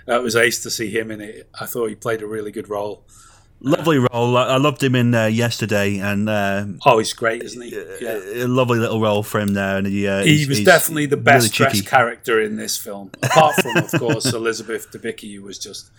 Uh, 0.09 0.19
it 0.19 0.23
was 0.23 0.35
ace 0.35 0.63
to 0.65 0.71
see 0.71 0.91
him 0.91 1.11
in 1.11 1.21
it. 1.21 1.49
I 1.61 1.67
thought 1.67 1.89
he 1.89 1.95
played 1.95 2.23
a 2.23 2.27
really 2.27 2.51
good 2.51 2.69
role. 2.69 3.05
Lovely 3.63 3.99
role. 3.99 4.37
I 4.39 4.45
I 4.45 4.57
loved 4.57 4.83
him 4.83 4.95
in 4.95 5.15
uh, 5.15 5.27
yesterday, 5.27 5.99
and 5.99 6.29
uh, 6.29 6.65
Oh, 6.87 6.99
he's 6.99 7.13
great, 7.13 7.43
isn't 7.43 7.61
he? 7.61 7.71
Yeah. 8.01 8.45
a 8.45 8.49
lovely 8.49 8.79
little 8.79 9.01
role 9.01 9.23
for 9.23 9.39
him 9.39 9.53
there. 9.55 9.77
And 9.77 9.87
he, 9.87 10.09
uh, 10.09 10.23
He 10.25 10.37
he's- 10.39 10.49
was 10.49 10.65
definitely 10.65 11.07
the 11.07 11.19
best 11.19 11.59
really 11.59 11.71
dressed 11.73 11.87
character 11.87 12.41
in 12.41 12.57
this 12.57 12.77
film, 12.79 13.11
apart 13.23 13.57
from, 13.57 13.77
of 13.77 13.91
course, 13.93 14.27
Elizabeth 14.33 14.91
Debicki, 14.91 15.35
who 15.35 15.43
was 15.43 15.59
just 15.59 15.91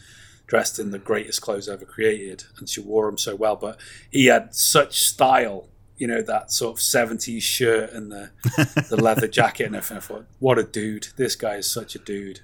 dressed 0.47 0.79
in 0.79 0.89
the 0.91 0.99
greatest 0.99 1.41
clothes 1.41 1.69
ever 1.69 1.85
created, 1.85 2.45
and 2.57 2.67
she 2.67 2.81
wore 2.81 3.05
them 3.05 3.17
so 3.19 3.35
well. 3.35 3.55
But 3.55 3.77
he 4.09 4.25
had 4.25 4.55
such 4.55 4.99
style, 4.99 5.67
you 5.97 6.07
know, 6.07 6.23
that 6.23 6.51
sort 6.51 6.75
of 6.77 6.79
'70s 6.83 7.43
shirt 7.43 7.93
and 7.93 8.11
the 8.11 8.31
the 8.89 8.97
leather 8.97 9.27
jacket 9.27 9.67
and 9.67 9.75
everything. 9.75 9.97
I 9.97 9.99
thought, 9.99 10.25
what 10.39 10.57
a 10.57 10.63
dude! 10.63 11.09
This 11.15 11.35
guy 11.35 11.57
is 11.57 11.69
such 11.69 11.93
a 11.93 11.99
dude. 11.99 12.39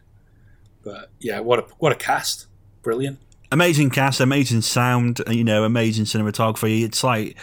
But 0.83 1.09
yeah, 1.19 1.39
what 1.39 1.57
a 1.57 1.61
what 1.79 1.91
a 1.91 1.95
cast! 1.95 2.45
Brilliant. 2.83 3.17
Amazing 3.51 3.89
cast, 3.89 4.19
amazing 4.19 4.61
sound, 4.61 5.21
you 5.29 5.43
know, 5.43 5.63
amazing 5.63 6.05
cinematography. 6.05 6.83
It's 6.83 7.03
like 7.03 7.37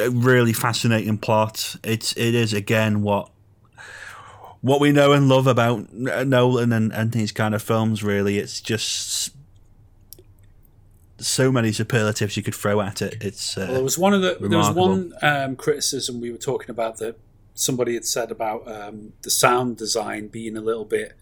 a 0.00 0.10
really 0.10 0.52
fascinating 0.52 1.18
plot. 1.18 1.76
It's 1.82 2.12
it 2.16 2.34
is 2.34 2.52
again 2.52 3.02
what 3.02 3.30
what 4.60 4.80
we 4.80 4.92
know 4.92 5.12
and 5.12 5.28
love 5.28 5.46
about 5.46 5.92
Nolan 5.92 6.72
and, 6.72 6.92
and 6.92 7.14
his 7.14 7.32
kind 7.32 7.54
of 7.54 7.62
films. 7.62 8.02
Really, 8.02 8.38
it's 8.38 8.60
just 8.60 9.34
so 11.18 11.50
many 11.50 11.72
superlatives 11.72 12.36
you 12.36 12.42
could 12.42 12.54
throw 12.54 12.80
at 12.80 13.02
it. 13.02 13.16
It's 13.20 13.56
uh, 13.56 13.62
Well, 13.62 13.74
there 13.74 13.84
was 13.84 13.98
one 13.98 14.14
of 14.14 14.22
the 14.22 14.36
there 14.40 14.58
was 14.58 14.70
one 14.70 15.12
um, 15.22 15.56
criticism 15.56 16.20
we 16.20 16.30
were 16.30 16.38
talking 16.38 16.70
about 16.70 16.98
that 16.98 17.18
somebody 17.54 17.94
had 17.94 18.04
said 18.04 18.30
about 18.30 18.70
um, 18.70 19.12
the 19.22 19.30
sound 19.30 19.76
design 19.76 20.28
being 20.28 20.56
a 20.56 20.60
little 20.60 20.84
bit 20.84 21.14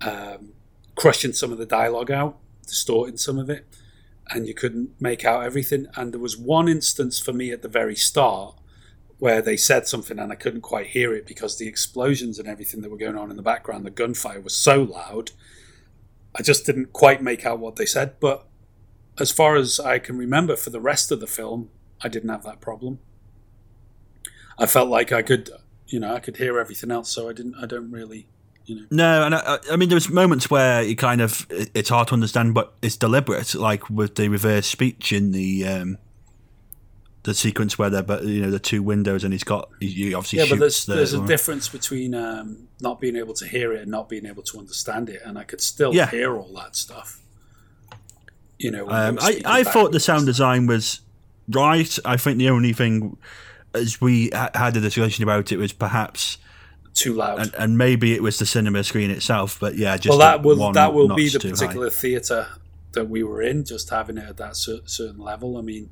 um, 0.00 0.52
crushing 0.96 1.32
some 1.32 1.52
of 1.52 1.58
the 1.58 1.66
dialogue 1.66 2.10
out, 2.10 2.36
distorting 2.68 3.16
some 3.16 3.38
of 3.38 3.50
it, 3.50 3.66
and 4.30 4.46
you 4.46 4.54
couldn't 4.54 4.90
make 5.00 5.24
out 5.24 5.44
everything. 5.44 5.86
And 5.96 6.12
there 6.12 6.20
was 6.20 6.36
one 6.36 6.68
instance 6.68 7.18
for 7.18 7.32
me 7.32 7.50
at 7.50 7.62
the 7.62 7.68
very 7.68 7.96
start 7.96 8.54
where 9.18 9.42
they 9.42 9.56
said 9.56 9.86
something 9.86 10.18
and 10.18 10.30
I 10.30 10.36
couldn't 10.36 10.60
quite 10.60 10.88
hear 10.88 11.12
it 11.12 11.26
because 11.26 11.58
the 11.58 11.66
explosions 11.66 12.38
and 12.38 12.46
everything 12.46 12.82
that 12.82 12.90
were 12.90 12.96
going 12.96 13.16
on 13.16 13.30
in 13.30 13.36
the 13.36 13.42
background, 13.42 13.84
the 13.84 13.90
gunfire 13.90 14.40
was 14.40 14.54
so 14.54 14.82
loud. 14.82 15.32
I 16.36 16.42
just 16.42 16.64
didn't 16.64 16.92
quite 16.92 17.20
make 17.20 17.44
out 17.44 17.58
what 17.58 17.76
they 17.76 17.86
said, 17.86 18.20
but 18.20 18.46
as 19.18 19.32
far 19.32 19.56
as 19.56 19.80
I 19.80 19.98
can 19.98 20.16
remember 20.16 20.54
for 20.54 20.70
the 20.70 20.80
rest 20.80 21.10
of 21.10 21.18
the 21.18 21.26
film, 21.26 21.70
I 22.00 22.08
didn't 22.08 22.28
have 22.28 22.44
that 22.44 22.60
problem. 22.60 23.00
I 24.56 24.66
felt 24.66 24.88
like 24.88 25.10
I 25.10 25.22
could, 25.22 25.50
you 25.88 25.98
know, 25.98 26.14
I 26.14 26.20
could 26.20 26.36
hear 26.36 26.58
everything 26.58 26.92
else, 26.92 27.10
so 27.10 27.28
I 27.28 27.32
didn't. 27.32 27.56
I 27.60 27.66
don't 27.66 27.90
really, 27.90 28.28
you 28.68 28.76
know. 28.76 28.86
No, 28.90 29.24
and 29.26 29.34
I, 29.34 29.58
I 29.72 29.76
mean, 29.76 29.88
there's 29.88 30.08
moments 30.10 30.50
where 30.50 30.82
you 30.82 30.96
kind 30.96 31.20
of 31.20 31.46
it's 31.50 31.88
hard 31.88 32.08
to 32.08 32.14
understand, 32.14 32.54
but 32.54 32.74
it's 32.82 32.96
deliberate. 32.96 33.54
Like 33.54 33.88
with 33.90 34.14
the 34.16 34.28
reverse 34.28 34.66
speech 34.66 35.12
in 35.12 35.32
the 35.32 35.66
um, 35.66 35.98
the 37.24 37.34
sequence 37.34 37.78
where 37.78 37.90
they're, 37.90 38.02
but 38.02 38.24
you 38.24 38.42
know, 38.42 38.50
the 38.50 38.58
two 38.58 38.82
windows, 38.82 39.24
and 39.24 39.32
he's 39.32 39.44
got 39.44 39.68
he, 39.80 40.14
obviously 40.14 40.38
Yeah, 40.38 40.46
but 40.48 40.58
there's 40.60 40.86
the, 40.86 40.94
there's 40.94 41.12
a 41.14 41.26
difference 41.26 41.68
between 41.68 42.14
um, 42.14 42.68
not 42.80 43.00
being 43.00 43.16
able 43.16 43.34
to 43.34 43.46
hear 43.46 43.72
it 43.72 43.82
and 43.82 43.90
not 43.90 44.08
being 44.08 44.26
able 44.26 44.42
to 44.44 44.58
understand 44.58 45.08
it, 45.08 45.20
and 45.24 45.38
I 45.38 45.44
could 45.44 45.60
still 45.60 45.94
Yeah. 45.94 46.08
hear 46.10 46.36
all 46.36 46.52
that 46.54 46.76
stuff. 46.76 47.20
You 48.58 48.70
know, 48.72 48.88
Um, 48.88 49.18
I, 49.20 49.40
I 49.44 49.62
thought 49.64 49.92
the 49.92 50.00
sound 50.00 50.26
design 50.26 50.66
was 50.66 51.00
right. 51.48 51.98
I 52.04 52.16
think 52.16 52.38
the 52.38 52.48
only 52.50 52.72
thing, 52.72 53.16
as 53.72 54.00
we 54.00 54.30
ha- 54.30 54.50
had 54.54 54.76
a 54.76 54.80
discussion 54.80 55.22
about 55.22 55.52
it, 55.52 55.58
was 55.58 55.72
perhaps 55.72 56.38
too 56.98 57.14
loud. 57.14 57.38
and, 57.40 57.54
and 57.54 57.78
maybe 57.78 58.14
it 58.14 58.22
was 58.22 58.38
the 58.38 58.46
cinema 58.46 58.84
screen 58.84 59.10
itself. 59.10 59.58
But 59.60 59.76
yeah, 59.76 59.96
just 59.96 60.08
well, 60.10 60.18
that 60.18 60.42
will 60.42 60.72
that 60.72 60.92
will 60.92 61.14
be 61.14 61.28
the 61.28 61.38
particular 61.40 61.90
theatre 61.90 62.46
that 62.92 63.08
we 63.08 63.22
were 63.22 63.42
in, 63.42 63.64
just 63.64 63.90
having 63.90 64.18
it 64.18 64.28
at 64.28 64.36
that 64.38 64.56
certain 64.56 65.18
level. 65.18 65.56
I 65.58 65.60
mean, 65.62 65.90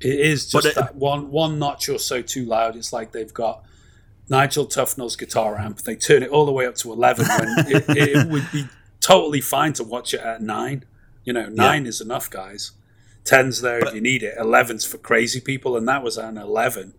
it 0.00 0.20
is 0.20 0.50
But 0.52 0.64
just 0.64 0.76
it- 0.76 0.80
that 0.80 0.94
one 0.96 1.30
one 1.30 1.58
notch 1.58 1.88
or 1.88 1.98
so 1.98 2.22
too 2.22 2.44
loud. 2.44 2.76
It's 2.76 2.92
like 2.92 3.12
they've 3.12 3.32
got 3.32 3.64
Nigel 4.28 4.66
Tufnel's 4.66 5.16
guitar 5.16 5.58
amp. 5.58 5.82
They 5.82 5.96
turn 5.96 6.22
it 6.22 6.30
all 6.30 6.46
the 6.46 6.52
way 6.52 6.66
up 6.66 6.74
to 6.76 6.92
eleven 6.92 7.26
when 7.26 7.48
it, 7.68 7.84
it 7.88 8.28
would 8.28 8.50
be 8.52 8.68
totally 9.00 9.40
fine 9.40 9.72
to 9.74 9.84
watch 9.84 10.14
it 10.14 10.20
at 10.20 10.42
nine. 10.42 10.84
You 11.24 11.32
know, 11.32 11.46
nine 11.48 11.86
is 11.86 12.00
enough, 12.00 12.28
guys. 12.28 12.72
Ten's 13.24 13.62
there 13.62 13.78
if 13.78 13.94
you 13.94 14.02
need 14.02 14.22
it. 14.22 14.34
Eleven's 14.38 14.84
for 14.84 14.98
crazy 14.98 15.40
people, 15.40 15.76
and 15.76 15.88
that 15.88 16.02
was 16.02 16.18
an 16.18 16.36
eleven. 16.36 16.94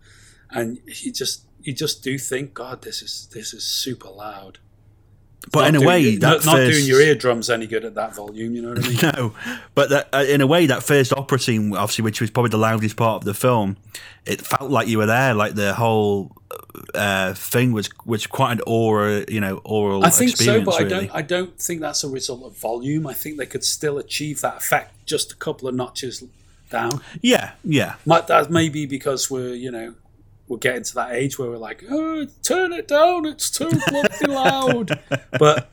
And 0.50 0.78
you 0.86 1.12
just 1.12 1.44
you 1.66 1.72
just 1.72 2.02
do 2.04 2.16
think, 2.18 2.54
God, 2.54 2.82
this 2.82 3.02
is 3.02 3.28
this 3.32 3.52
is 3.52 3.64
super 3.64 4.08
loud. 4.08 4.58
But 5.52 5.68
in 5.68 5.76
a 5.76 5.78
doing 5.78 5.88
way, 5.88 6.00
your- 6.00 6.20
that 6.20 6.44
not, 6.44 6.46
not 6.46 6.56
doing 6.58 6.84
your 6.86 7.00
eardrums 7.00 7.50
any 7.50 7.66
good 7.66 7.84
at 7.84 7.94
that 7.94 8.14
volume. 8.16 8.54
You 8.56 8.62
know 8.62 8.68
what 8.70 8.84
I 8.84 8.88
mean? 8.88 8.98
No, 9.16 9.34
but 9.74 9.90
that, 9.90 10.08
uh, 10.12 10.24
in 10.28 10.40
a 10.40 10.46
way, 10.46 10.66
that 10.66 10.82
first 10.82 11.12
opera 11.12 11.38
scene, 11.38 11.74
obviously, 11.74 12.02
which 12.02 12.20
was 12.20 12.30
probably 12.30 12.50
the 12.50 12.58
loudest 12.58 12.96
part 12.96 13.20
of 13.22 13.24
the 13.24 13.34
film, 13.34 13.76
it 14.24 14.40
felt 14.40 14.70
like 14.70 14.88
you 14.88 14.98
were 14.98 15.06
there. 15.06 15.34
Like 15.34 15.54
the 15.54 15.74
whole 15.74 16.36
uh, 16.94 17.34
thing 17.34 17.72
was 17.72 17.88
was 18.04 18.26
quite 18.26 18.52
an 18.52 18.60
aura, 18.66 19.24
you 19.28 19.40
know, 19.40 19.60
oral 19.64 20.04
I 20.04 20.10
think 20.10 20.36
so, 20.36 20.62
but 20.62 20.80
I 20.80 20.84
don't. 20.84 21.10
I 21.14 21.22
don't 21.22 21.58
think 21.60 21.80
that's 21.80 22.02
a 22.02 22.08
result 22.08 22.42
of 22.44 22.56
volume. 22.58 23.06
I 23.06 23.14
think 23.14 23.36
they 23.36 23.46
could 23.46 23.64
still 23.64 23.98
achieve 23.98 24.40
that 24.40 24.56
effect 24.56 24.94
just 25.06 25.32
a 25.32 25.36
couple 25.36 25.68
of 25.68 25.74
notches 25.74 26.24
down. 26.70 27.00
Yeah, 27.20 27.52
yeah. 27.62 27.94
Might 28.04 28.26
that 28.26 28.50
may 28.50 28.68
be 28.68 28.86
because 28.86 29.30
we're 29.30 29.54
you 29.54 29.70
know 29.70 29.94
we're 30.48 30.58
getting 30.58 30.84
to 30.84 30.94
that 30.94 31.12
age 31.12 31.38
where 31.38 31.50
we're 31.50 31.56
like, 31.56 31.84
oh, 31.90 32.26
turn 32.42 32.72
it 32.72 32.88
down, 32.88 33.26
it's 33.26 33.50
too 33.50 33.70
bloody 33.88 34.26
loud. 34.26 35.00
But 35.38 35.70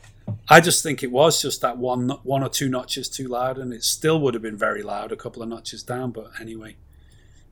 I 0.49 0.59
just 0.59 0.84
think 0.84 1.03
it 1.03 1.11
was 1.11 1.41
just 1.41 1.61
that 1.61 1.78
one 1.78 2.09
one 2.24 2.43
or 2.43 2.49
two 2.49 2.69
notches 2.69 3.09
too 3.09 3.28
loud, 3.28 3.57
and 3.57 3.74
it 3.74 3.84
still 3.84 4.19
would 4.21 4.34
have 4.34 4.43
been 4.43 4.57
very 4.57 4.84
loud 4.84 5.11
a 5.11 5.15
couple 5.15 5.41
of 5.41 5.49
notches 5.49 5.84
down. 5.84 6.11
But 6.11 6.32
anyway, 6.39 6.76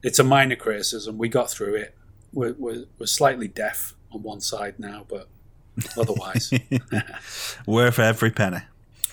it's 0.03 0.19
a 0.19 0.23
minor 0.23 0.55
criticism. 0.55 1.17
We 1.17 1.29
got 1.29 1.49
through 1.49 1.75
it. 1.75 1.95
We're, 2.33 2.55
we're, 2.57 2.85
we're 2.97 3.05
slightly 3.07 3.47
deaf 3.47 3.93
on 4.11 4.23
one 4.23 4.41
side 4.41 4.79
now, 4.79 5.05
but 5.07 5.27
otherwise. 5.97 6.53
Worth 7.65 7.99
every 7.99 8.31
penny. 8.31 8.61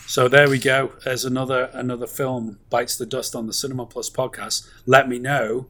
So 0.07 0.27
there 0.29 0.49
we 0.49 0.59
go. 0.59 0.93
There's 1.05 1.25
another 1.25 1.71
another 1.75 2.07
film 2.07 2.59
bites 2.71 2.97
the 2.97 3.07
dust 3.07 3.37
on 3.37 3.47
the 3.47 3.53
Cinema 3.53 3.87
Plus 3.87 4.09
podcast. 4.09 4.67
Let 4.87 5.09
me 5.09 5.19
know 5.19 5.67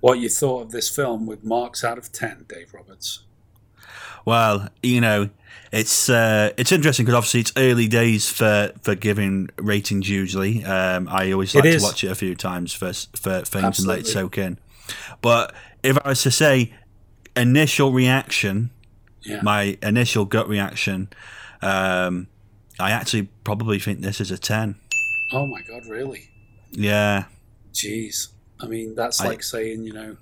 what 0.00 0.18
you 0.18 0.28
thought 0.28 0.62
of 0.62 0.70
this 0.70 0.88
film 0.88 1.26
with 1.26 1.44
marks 1.44 1.82
out 1.84 1.98
of 1.98 2.12
ten, 2.12 2.44
Dave 2.48 2.72
Roberts. 2.74 3.24
Well, 4.24 4.68
you 4.82 5.00
know, 5.00 5.30
it's 5.72 6.08
uh, 6.08 6.52
it's 6.56 6.72
interesting 6.72 7.04
because 7.06 7.16
obviously 7.16 7.40
it's 7.40 7.52
early 7.56 7.86
days 7.88 8.28
for, 8.28 8.72
for 8.82 8.94
giving 8.94 9.48
ratings. 9.56 10.08
Usually, 10.08 10.64
um, 10.64 11.08
I 11.08 11.30
always 11.32 11.54
like 11.54 11.64
to 11.64 11.78
watch 11.80 12.04
it 12.04 12.10
a 12.10 12.14
few 12.14 12.34
times 12.34 12.72
for 12.72 12.92
for 12.92 13.42
things 13.42 13.78
and 13.78 13.88
let 13.88 14.00
it 14.00 14.06
soak 14.06 14.38
in. 14.38 14.58
But 15.22 15.54
if 15.82 15.96
I 16.04 16.08
was 16.10 16.22
to 16.22 16.30
say 16.30 16.72
initial 17.36 17.92
reaction, 17.92 18.70
Yeah. 19.22 19.40
my 19.42 19.76
initial 19.82 20.24
gut 20.24 20.48
reaction, 20.48 21.08
um, 21.62 22.26
I 22.78 22.90
actually 22.90 23.28
probably 23.44 23.78
think 23.78 24.00
this 24.00 24.20
is 24.20 24.30
a 24.30 24.38
ten. 24.38 24.76
Oh 25.32 25.46
my 25.46 25.60
god, 25.62 25.86
really? 25.86 26.30
Yeah, 26.72 27.24
Jeez. 27.72 28.28
I 28.60 28.66
mean, 28.66 28.94
that's 28.94 29.20
I- 29.20 29.28
like 29.28 29.42
saying 29.42 29.84
you 29.84 29.92
know. 29.92 30.16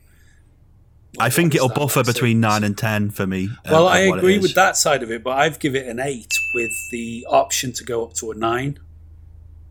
I 1.16 1.30
think 1.30 1.54
it'll 1.54 1.68
buffer 1.68 2.02
between 2.02 2.38
six? 2.38 2.42
nine 2.42 2.64
and 2.64 2.76
ten 2.76 3.10
for 3.10 3.24
me. 3.24 3.48
uh, 3.64 3.68
Well, 3.70 3.86
of 3.86 3.94
I 3.94 3.98
agree 4.00 4.38
with 4.40 4.54
that 4.56 4.76
side 4.76 5.00
of 5.04 5.12
it, 5.12 5.22
but 5.22 5.38
I've 5.38 5.60
give 5.60 5.76
it 5.76 5.86
an 5.86 6.00
eight 6.00 6.34
with 6.54 6.72
the 6.90 7.24
option 7.30 7.72
to 7.74 7.84
go 7.84 8.04
up 8.04 8.14
to 8.14 8.32
a 8.32 8.34
nine. 8.34 8.80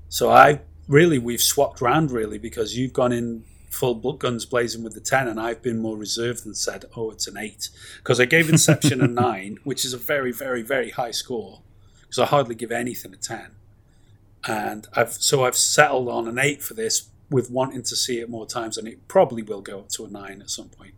So 0.07 0.31
I 0.31 0.61
really 0.87 1.19
we've 1.19 1.41
swapped 1.41 1.81
round 1.81 2.11
really 2.11 2.37
because 2.37 2.77
you've 2.77 2.93
gone 2.93 3.11
in 3.11 3.43
full 3.69 3.95
guns 4.13 4.45
blazing 4.45 4.83
with 4.83 4.93
the 4.93 5.01
10, 5.01 5.27
and 5.27 5.39
I've 5.39 5.61
been 5.61 5.79
more 5.79 5.97
reserved 5.97 6.45
and 6.45 6.55
said, 6.55 6.85
oh, 6.95 7.09
it's 7.09 7.27
an 7.27 7.37
8. 7.37 7.69
Because 7.97 8.19
I 8.19 8.25
gave 8.25 8.47
Inception 8.47 9.01
a 9.01 9.07
9, 9.09 9.57
which 9.63 9.83
is 9.83 9.93
a 9.93 9.97
very, 9.97 10.31
very, 10.31 10.61
very 10.61 10.91
high 10.91 11.11
score. 11.11 11.61
Because 12.03 12.19
I 12.19 12.25
hardly 12.27 12.53
give 12.55 12.71
anything 12.71 13.13
a 13.13 13.17
10. 13.17 13.47
And 14.47 14.87
I've 14.93 15.11
so 15.13 15.43
I've 15.43 15.55
settled 15.57 16.07
on 16.07 16.27
an 16.27 16.37
8 16.37 16.61
for 16.61 16.73
this 16.73 17.09
with 17.33 17.51
wanting 17.51 17.83
to 17.83 17.95
see 17.95 18.19
it 18.19 18.29
more 18.29 18.45
times, 18.45 18.77
and 18.77 18.87
it 18.87 19.07
probably 19.07 19.43
will 19.43 19.61
go 19.61 19.79
up 19.79 19.89
to 19.89 20.05
a 20.05 20.09
9 20.09 20.41
at 20.41 20.49
some 20.49 20.69
point. 20.69 20.93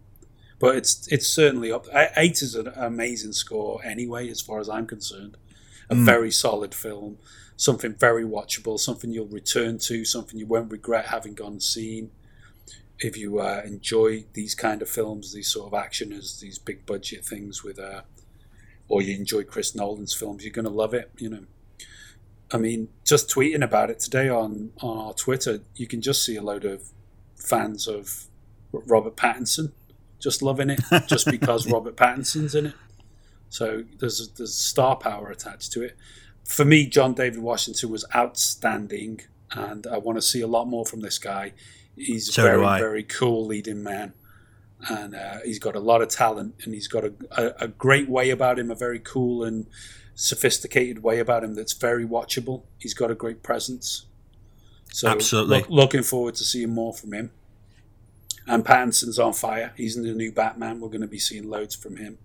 But 0.59 0.75
it's 0.75 1.07
it's 1.07 1.27
certainly 1.27 1.71
up. 1.71 1.87
8 1.93 2.41
is 2.41 2.55
an 2.55 2.67
amazing 2.75 3.33
score 3.33 3.81
anyway, 3.83 4.29
as 4.29 4.41
far 4.41 4.59
as 4.59 4.69
I'm 4.69 4.87
concerned. 4.87 5.37
A 5.89 5.95
Mm. 5.95 6.05
very 6.05 6.31
solid 6.31 6.73
film 6.75 7.17
something 7.57 7.93
very 7.93 8.25
watchable, 8.25 8.77
something 8.77 9.11
you'll 9.13 9.27
return 9.27 9.77
to, 9.77 10.03
something 10.03 10.37
you 10.37 10.45
won't 10.45 10.69
regret 10.69 11.05
having 11.05 11.33
gone 11.33 11.53
and 11.53 11.63
seen. 11.63 12.11
If 12.99 13.17
you 13.17 13.39
uh, 13.39 13.61
enjoy 13.65 14.25
these 14.33 14.55
kind 14.55 14.81
of 14.81 14.89
films, 14.89 15.33
these 15.33 15.47
sort 15.47 15.71
of 15.71 15.79
actioners, 15.79 16.39
these 16.41 16.59
big 16.59 16.85
budget 16.85 17.23
things 17.23 17.63
with, 17.63 17.79
uh, 17.79 18.01
or 18.89 19.01
you 19.01 19.15
enjoy 19.15 19.43
Chris 19.43 19.73
Nolan's 19.73 20.13
films, 20.13 20.43
you're 20.43 20.51
going 20.53 20.65
to 20.65 20.71
love 20.71 20.93
it. 20.93 21.11
You 21.17 21.29
know, 21.29 21.45
I 22.51 22.57
mean, 22.57 22.89
just 23.03 23.29
tweeting 23.29 23.63
about 23.63 23.89
it 23.89 23.99
today 23.99 24.29
on 24.29 24.71
on 24.81 24.97
our 24.97 25.13
Twitter, 25.13 25.61
you 25.75 25.87
can 25.87 26.01
just 26.01 26.23
see 26.23 26.35
a 26.35 26.41
load 26.41 26.65
of 26.65 26.83
fans 27.35 27.87
of 27.87 28.25
Robert 28.71 29.15
Pattinson 29.15 29.71
just 30.19 30.41
loving 30.41 30.69
it, 30.69 30.79
just 31.07 31.29
because 31.29 31.67
Robert 31.71 31.95
Pattinson's 31.95 32.55
in 32.55 32.67
it. 32.67 32.73
So 33.49 33.83
there's 33.99 34.29
there's 34.29 34.55
star 34.55 34.95
power 34.95 35.29
attached 35.29 35.71
to 35.73 35.81
it 35.81 35.97
for 36.45 36.63
me, 36.63 36.85
John 36.85 37.13
David 37.13 37.39
Washington 37.41 37.89
was 37.89 38.05
outstanding, 38.15 39.21
and 39.51 39.85
I 39.87 39.97
want 39.97 40.17
to 40.17 40.21
see 40.21 40.41
a 40.41 40.47
lot 40.47 40.67
more 40.67 40.85
from 40.85 41.01
this 41.01 41.17
guy. 41.17 41.53
He's 41.95 42.33
So 42.33 42.43
a 42.43 42.45
very, 42.45 42.79
very 42.79 43.03
cool 43.03 43.45
leading 43.45 43.83
man, 43.83 44.13
and 44.87 45.15
uh, 45.15 45.39
he's 45.43 45.59
got 45.59 45.75
a 45.75 45.79
lot 45.79 46.01
of 46.01 46.09
talent, 46.09 46.55
and 46.63 46.73
he's 46.73 46.87
got 46.87 47.03
a, 47.03 47.13
a, 47.31 47.65
a 47.65 47.67
great 47.67 48.07
way 48.07 48.29
about 48.29 48.59
him, 48.59 48.69
a 48.69 48.75
very 48.75 48.99
cool 48.99 49.43
and 49.43 49.65
sophisticated 50.15 51.03
way 51.03 51.19
about 51.19 51.43
him 51.43 51.53
that's 51.53 51.73
very 51.73 52.05
watchable. 52.05 52.63
He's 52.79 52.93
got 52.93 53.11
a 53.11 53.15
great 53.15 53.43
presence. 53.43 54.05
So 54.91 55.09
Absolutely. 55.09 55.59
look- 55.59 55.69
looking 55.69 56.03
forward 56.03 56.35
to 56.35 56.43
seeing 56.43 56.73
more 56.73 56.93
from 56.93 57.13
him. 57.13 57.31
And 58.47 58.63
Pattinson's 58.63 59.19
on 59.19 59.33
fire. 59.33 59.73
He's 59.75 59.97
in 59.97 60.03
the 60.03 60.13
new 60.13 60.31
Batman. 60.31 60.79
We're 60.79 60.89
going 60.89 61.01
to 61.01 61.07
be 61.07 61.19
seeing 61.19 61.49
loads 61.49 61.75
from 61.75 61.97
him. 61.97 62.17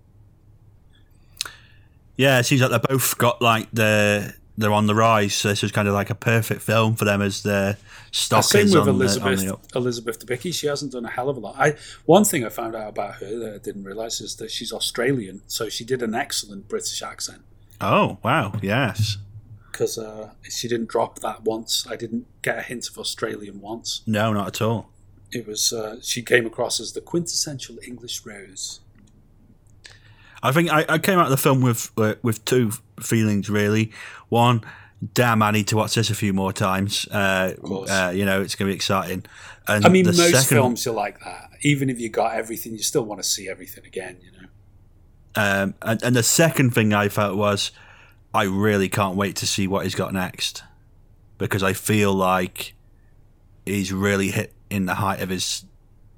Yeah, 2.17 2.39
it 2.39 2.45
seems 2.45 2.61
like 2.61 2.71
they 2.71 2.87
both 2.87 3.17
got 3.17 3.41
like 3.41 3.69
the 3.73 4.35
they're 4.59 4.73
on 4.73 4.87
the 4.87 4.95
rise. 4.95 5.35
So 5.35 5.49
this 5.49 5.65
is 5.65 5.73
kind 5.73 5.89
of 5.89 5.95
like 5.95 6.11
a 6.11 6.15
perfect 6.15 6.61
film 6.61 6.95
for 6.95 7.07
them 7.07 7.23
as 7.23 7.43
their 7.43 7.79
stock 8.13 8.45
Same 8.45 8.67
is 8.67 8.75
with 8.75 8.83
on, 8.83 8.89
Elizabeth 8.91 9.41
the, 9.41 9.59
the. 9.73 9.79
Elizabeth 9.79 10.27
Debicki. 10.27 10.53
She 10.53 10.67
hasn't 10.67 10.93
done 10.93 11.07
a 11.07 11.11
hell 11.11 11.31
of 11.31 11.39
a 11.39 11.41
lot. 11.41 11.57
I 11.59 11.77
one 12.05 12.25
thing 12.25 12.45
I 12.45 12.51
found 12.51 12.77
out 12.77 12.91
about 12.91 13.15
her 13.15 13.39
that 13.39 13.55
I 13.55 13.59
didn't 13.59 13.85
realize 13.85 14.21
is 14.21 14.37
that 14.37 14.51
she's 14.51 14.71
Australian, 14.71 15.41
so 15.47 15.71
she 15.71 15.83
did 15.83 16.03
an 16.03 16.15
excellent 16.15 16.69
British 16.69 17.01
accent 17.01 17.41
Oh 17.81 18.19
wow, 18.23 18.53
yes. 18.63 19.19
because 19.81 19.97
uh, 19.97 20.31
she 20.43 20.69
didn't 20.69 20.89
drop 20.89 21.21
that 21.21 21.43
once. 21.45 21.87
I 21.89 21.97
didn't 21.97 22.27
get 22.43 22.59
a 22.59 22.63
hint 22.63 22.89
of 22.89 22.99
Australian 22.99 23.61
once. 23.61 24.03
No, 24.07 24.33
not 24.33 24.49
at 24.49 24.63
all. 24.63 24.91
It 25.33 25.47
was 25.47 25.73
uh, 25.73 25.97
she 26.03 26.23
came 26.23 26.47
across 26.47 26.81
as 26.81 26.93
the 26.93 27.01
quintessential 27.01 27.77
English 27.87 28.27
rose. 28.27 28.81
I 30.43 30.53
think 30.53 30.71
I, 30.71 30.85
I 30.89 30.99
came 30.99 31.19
out 31.19 31.27
of 31.27 31.31
the 31.31 31.37
film 31.37 31.61
with 31.63 31.91
uh, 31.97 32.15
with 32.23 32.45
two 32.45 32.73
feelings 33.01 33.49
really. 33.49 33.93
One, 34.29 34.63
damn, 35.15 35.43
I 35.43 35.51
need 35.51 35.69
to 35.69 35.77
watch 35.77 35.95
this 35.95 36.11
a 36.11 36.15
few 36.15 36.33
more 36.33 36.53
times. 36.53 37.07
Uh, 37.09 37.55
course. 37.63 37.91
uh, 37.91 38.13
you 38.15 38.25
know, 38.25 38.41
it's 38.43 38.55
going 38.55 38.69
to 38.69 38.73
be 38.73 38.77
exciting. 38.77 39.25
And 39.69 39.87
I 39.87 39.89
mean, 39.89 40.05
the 40.05 40.13
most 40.13 40.31
second, 40.33 40.57
films 40.57 40.87
are 40.87 40.93
like 40.93 41.21
that. 41.21 41.51
Even 41.63 41.91
if 41.91 42.01
you 42.01 42.09
got 42.09 42.35
everything, 42.35 42.73
you 42.73 42.83
still 42.83 43.05
want 43.05 43.23
to 43.23 43.29
see 43.29 43.49
everything 43.49 43.87
again. 43.87 44.19
You 44.23 44.33
know. 44.33 44.49
Um, 45.37 45.75
and, 45.83 46.03
and 46.03 46.17
the 46.17 46.23
second 46.23 46.71
thing 46.75 46.93
I 46.93 47.09
felt 47.09 47.37
was, 47.37 47.71
I 48.35 48.45
really 48.45 48.89
can't 48.89 49.17
wait 49.17 49.37
to 49.37 49.47
see 49.47 49.67
what 49.67 49.85
he's 49.85 49.95
got 49.95 50.13
next, 50.13 50.63
because 51.39 51.63
I 51.63 51.73
feel 51.73 52.13
like 52.13 52.75
he's 53.65 53.93
really 53.93 54.31
hit 54.31 54.53
in 54.69 54.87
the 54.87 54.95
height 54.95 55.21
of 55.21 55.29
his 55.29 55.65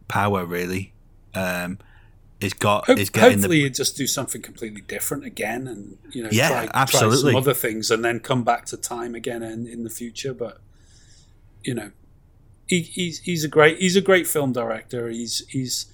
power. 0.08 0.44
Really, 0.44 0.92
um, 1.34 1.78
he's 2.40 2.52
got. 2.54 2.86
Hope, 2.86 2.98
he's 2.98 3.10
getting 3.10 3.38
hopefully, 3.38 3.62
the. 3.64 3.70
just 3.70 3.96
do 3.96 4.06
something 4.06 4.42
completely 4.42 4.80
different 4.82 5.24
again, 5.24 5.66
and 5.66 5.98
you 6.10 6.22
know, 6.22 6.30
Yeah, 6.32 6.48
try, 6.48 6.66
try 6.66 6.80
absolutely. 6.80 7.32
some 7.32 7.36
other 7.36 7.54
things, 7.54 7.90
and 7.90 8.04
then 8.04 8.20
come 8.20 8.44
back 8.44 8.66
to 8.66 8.76
time 8.76 9.14
again 9.14 9.42
in, 9.42 9.66
in 9.66 9.84
the 9.84 9.90
future. 9.90 10.34
But 10.34 10.58
you 11.62 11.74
know, 11.74 11.92
he, 12.66 12.80
he's 12.80 13.20
he's 13.20 13.44
a 13.44 13.48
great 13.48 13.78
he's 13.78 13.96
a 13.96 14.00
great 14.00 14.26
film 14.26 14.52
director. 14.52 15.08
He's 15.08 15.46
he's 15.48 15.86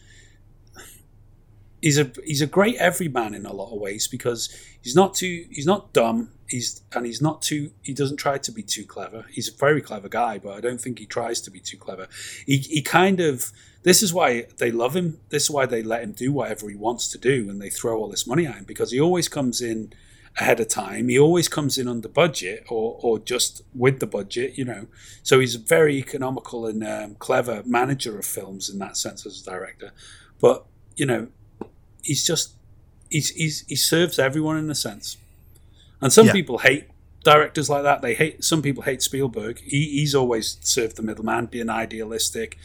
he's 1.81 1.99
a 1.99 2.11
he's 2.25 2.41
a 2.41 2.47
great 2.47 2.77
everyman 2.77 3.35
in 3.35 3.47
a 3.47 3.53
lot 3.53 3.73
of 3.73 3.81
ways 3.81 4.07
because 4.07 4.49
he's 4.81 4.95
not 4.95 5.15
too 5.15 5.47
he's 5.51 5.67
not 5.67 5.93
dumb. 5.93 6.31
He's 6.49 6.83
and 6.93 7.05
he's 7.05 7.21
not 7.21 7.43
too 7.43 7.73
he 7.83 7.93
doesn't 7.93 8.17
try 8.17 8.39
to 8.39 8.53
be 8.53 8.63
too 8.63 8.85
clever. 8.85 9.27
He's 9.31 9.49
a 9.49 9.57
very 9.57 9.81
clever 9.81 10.09
guy, 10.09 10.39
but 10.39 10.55
I 10.55 10.61
don't 10.61 10.81
think 10.81 10.99
he 10.99 11.07
tries 11.07 11.41
to 11.43 11.51
be 11.51 11.61
too 11.61 11.77
clever. 11.77 12.09
He 12.47 12.59
he 12.59 12.83
kind 12.83 13.21
of 13.21 13.53
this 13.83 14.03
is 14.03 14.13
why 14.13 14.47
they 14.59 14.71
love 14.71 14.97
him. 14.97 15.21
This 15.29 15.45
is 15.45 15.51
why 15.51 15.67
they 15.67 15.83
let 15.83 16.03
him 16.03 16.13
do 16.13 16.33
whatever 16.33 16.69
he 16.69 16.77
wants 16.77 17.09
to 17.09 17.19
do 17.19 17.49
and 17.51 17.61
they 17.61 17.71
throw 17.71 17.99
all 17.99 18.09
this 18.09 18.27
money 18.27 18.47
at 18.47 18.55
him 18.55 18.65
because 18.65 18.91
he 18.91 19.01
always 19.01 19.29
comes 19.29 19.61
in 19.61 19.93
ahead 20.39 20.61
of 20.61 20.69
time. 20.69 21.09
He 21.09 21.19
always 21.19 21.49
comes 21.49 21.79
in 21.79 21.89
under 21.89 22.09
budget 22.09 22.65
or, 22.69 22.99
or 23.01 23.19
just 23.19 23.63
with 23.75 24.01
the 24.01 24.07
budget, 24.07 24.57
you 24.57 24.65
know. 24.65 24.87
So 25.23 25.41
he's 25.41 25.55
a 25.55 25.59
very 25.59 25.97
economical 25.97 26.67
and 26.67 26.87
um, 26.87 27.15
clever 27.17 27.63
manager 27.65 28.19
of 28.19 28.25
films 28.25 28.69
in 28.69 28.79
that 28.79 28.97
sense 28.97 29.27
as 29.27 29.41
a 29.41 29.45
director. 29.45 29.93
But, 30.41 30.65
you 30.97 31.07
know, 31.07 31.29
he's 32.09 32.27
just, 32.27 32.47
he's, 33.11 33.31
he's, 33.31 33.65
he 33.69 33.77
serves 33.77 34.19
everyone 34.19 34.57
in 34.59 34.69
a 34.71 34.75
sense. 34.75 35.17
And 36.01 36.13
some 36.13 36.27
Yeah. 36.27 36.33
people 36.33 36.59
hate 36.59 36.85
directors 37.25 37.69
like 37.69 37.83
that. 37.83 38.03
They 38.03 38.15
hate, 38.15 38.43
some 38.45 38.63
people 38.63 38.83
hate 38.85 39.03
Spielberg. 39.03 39.61
He, 39.61 39.81
he's 40.01 40.15
always 40.15 40.57
served 40.63 40.97
the 40.97 41.03
middleman, 41.03 41.47
being 41.47 41.69
idealistic. 41.71 42.57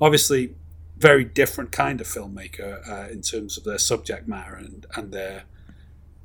Obviously, 0.00 0.54
very 0.98 1.24
different 1.24 1.72
kind 1.72 2.00
of 2.00 2.06
filmmaker 2.06 2.70
uh, 2.88 3.08
in 3.10 3.22
terms 3.22 3.58
of 3.58 3.64
their 3.64 3.78
subject 3.78 4.28
matter 4.28 4.54
and, 4.54 4.86
and 4.96 5.12
their 5.12 5.44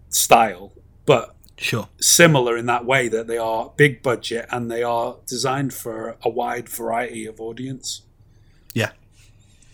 style, 0.09 0.71
but 1.05 1.35
Sure. 1.59 1.89
similar 1.99 2.55
in 2.55 2.67
that 2.67 2.85
way 2.85 3.07
that 3.07 3.25
they 3.27 3.37
are 3.39 3.71
big 3.75 4.03
budget 4.03 4.45
and 4.51 4.69
they 4.69 4.83
are 4.83 5.17
designed 5.25 5.73
for 5.73 6.15
a 6.23 6.29
wide 6.29 6.69
variety 6.69 7.25
of 7.25 7.41
audience. 7.41 8.03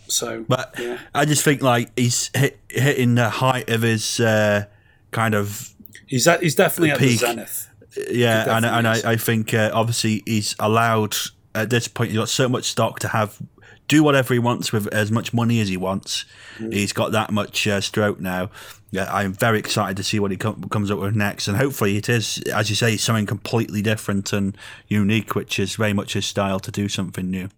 So, 0.08 0.46
But 0.48 0.76
yeah. 0.80 1.00
I 1.14 1.26
just 1.26 1.44
think 1.44 1.62
like 1.62 1.92
he's 1.98 2.30
hit, 2.34 2.60
hitting 2.70 3.16
the 3.16 3.30
height 3.30 3.70
of 3.70 3.82
his 3.82 4.20
uh, 4.20 4.66
kind 5.12 5.34
of 5.34 5.74
he's 6.08 6.28
at, 6.28 6.42
he's 6.44 6.56
definitely 6.56 6.92
at 6.92 7.00
the 7.00 7.16
zenith. 7.16 7.70
yeah, 8.12 8.56
and, 8.56 8.66
and 8.66 8.88
is. 8.88 9.06
I, 9.06 9.12
I 9.14 9.16
think 9.16 9.54
uh, 9.54 9.72
obviously 9.74 10.24
he's 10.26 10.56
allowed 10.60 11.16
at 11.56 11.70
this 11.70 11.88
point. 11.88 12.12
He's 12.12 12.20
got 12.20 12.30
so 12.30 12.48
much 12.50 12.66
stock 12.66 13.00
to 13.00 13.08
have 13.10 13.40
do 13.88 14.04
whatever 14.04 14.34
he 14.34 14.40
wants 14.40 14.72
with 14.72 14.88
as 14.88 15.12
much 15.12 15.34
money 15.34 15.60
as 15.60 15.68
he 15.70 15.78
wants. 15.78 16.26
Mm. 16.58 16.74
He's 16.74 16.94
got 16.94 17.12
that 17.12 17.32
much 17.32 17.68
uh, 17.68 17.82
stroke 17.82 18.20
now. 18.20 18.50
Yeah, 18.92 19.12
I'm 19.12 19.34
very 19.34 19.60
excited 19.60 19.98
to 19.98 20.04
see 20.04 20.20
what 20.20 20.32
he 20.32 20.38
com- 20.38 20.64
comes 20.70 20.92
up 20.92 21.00
with 21.00 21.16
next, 21.16 21.48
and 21.48 21.58
hopefully 21.58 21.98
it 21.98 22.10
is, 22.10 22.38
as 22.54 22.70
you 22.70 22.76
say, 22.76 22.96
something 22.96 23.26
completely 23.26 23.82
different 23.82 24.32
and 24.34 24.56
unique, 24.88 25.36
which 25.36 25.60
is 25.60 25.76
very 25.76 25.94
much 25.94 26.14
his 26.14 26.26
style 26.26 26.60
to 26.60 26.72
do 26.72 26.88
something 26.88 27.30
new. 27.30 27.50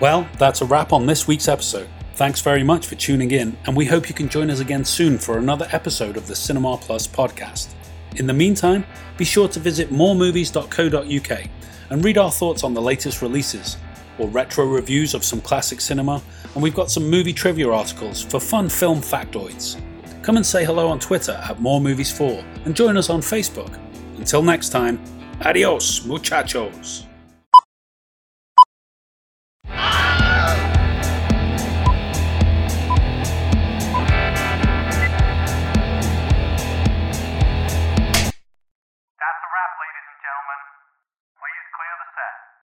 Well, 0.00 0.28
that's 0.38 0.60
a 0.60 0.64
wrap 0.64 0.92
on 0.92 1.06
this 1.06 1.26
week's 1.26 1.48
episode. 1.48 1.88
Thanks 2.14 2.40
very 2.40 2.62
much 2.62 2.86
for 2.86 2.94
tuning 2.94 3.32
in, 3.32 3.56
and 3.66 3.76
we 3.76 3.84
hope 3.84 4.08
you 4.08 4.14
can 4.14 4.28
join 4.28 4.48
us 4.48 4.60
again 4.60 4.84
soon 4.84 5.18
for 5.18 5.38
another 5.38 5.66
episode 5.72 6.16
of 6.16 6.28
the 6.28 6.36
Cinema 6.36 6.76
Plus 6.76 7.08
podcast. 7.08 7.74
In 8.14 8.28
the 8.28 8.32
meantime, 8.32 8.86
be 9.16 9.24
sure 9.24 9.48
to 9.48 9.58
visit 9.58 9.90
moremovies.co.uk 9.90 11.50
and 11.90 12.04
read 12.04 12.16
our 12.16 12.30
thoughts 12.30 12.62
on 12.62 12.74
the 12.74 12.80
latest 12.80 13.22
releases, 13.22 13.76
or 14.18 14.28
retro 14.28 14.66
reviews 14.66 15.14
of 15.14 15.24
some 15.24 15.40
classic 15.40 15.80
cinema, 15.80 16.22
and 16.54 16.62
we've 16.62 16.76
got 16.76 16.92
some 16.92 17.10
movie 17.10 17.32
trivia 17.32 17.68
articles 17.68 18.22
for 18.22 18.38
fun 18.38 18.68
film 18.68 19.00
factoids. 19.00 19.80
Come 20.22 20.36
and 20.36 20.46
say 20.46 20.64
hello 20.64 20.86
on 20.86 21.00
Twitter 21.00 21.32
at 21.32 21.58
moremovies4 21.58 22.66
and 22.66 22.76
join 22.76 22.96
us 22.96 23.10
on 23.10 23.20
Facebook. 23.20 23.76
Until 24.16 24.42
next 24.44 24.68
time, 24.68 25.02
adios, 25.40 26.04
muchachos. 26.04 27.07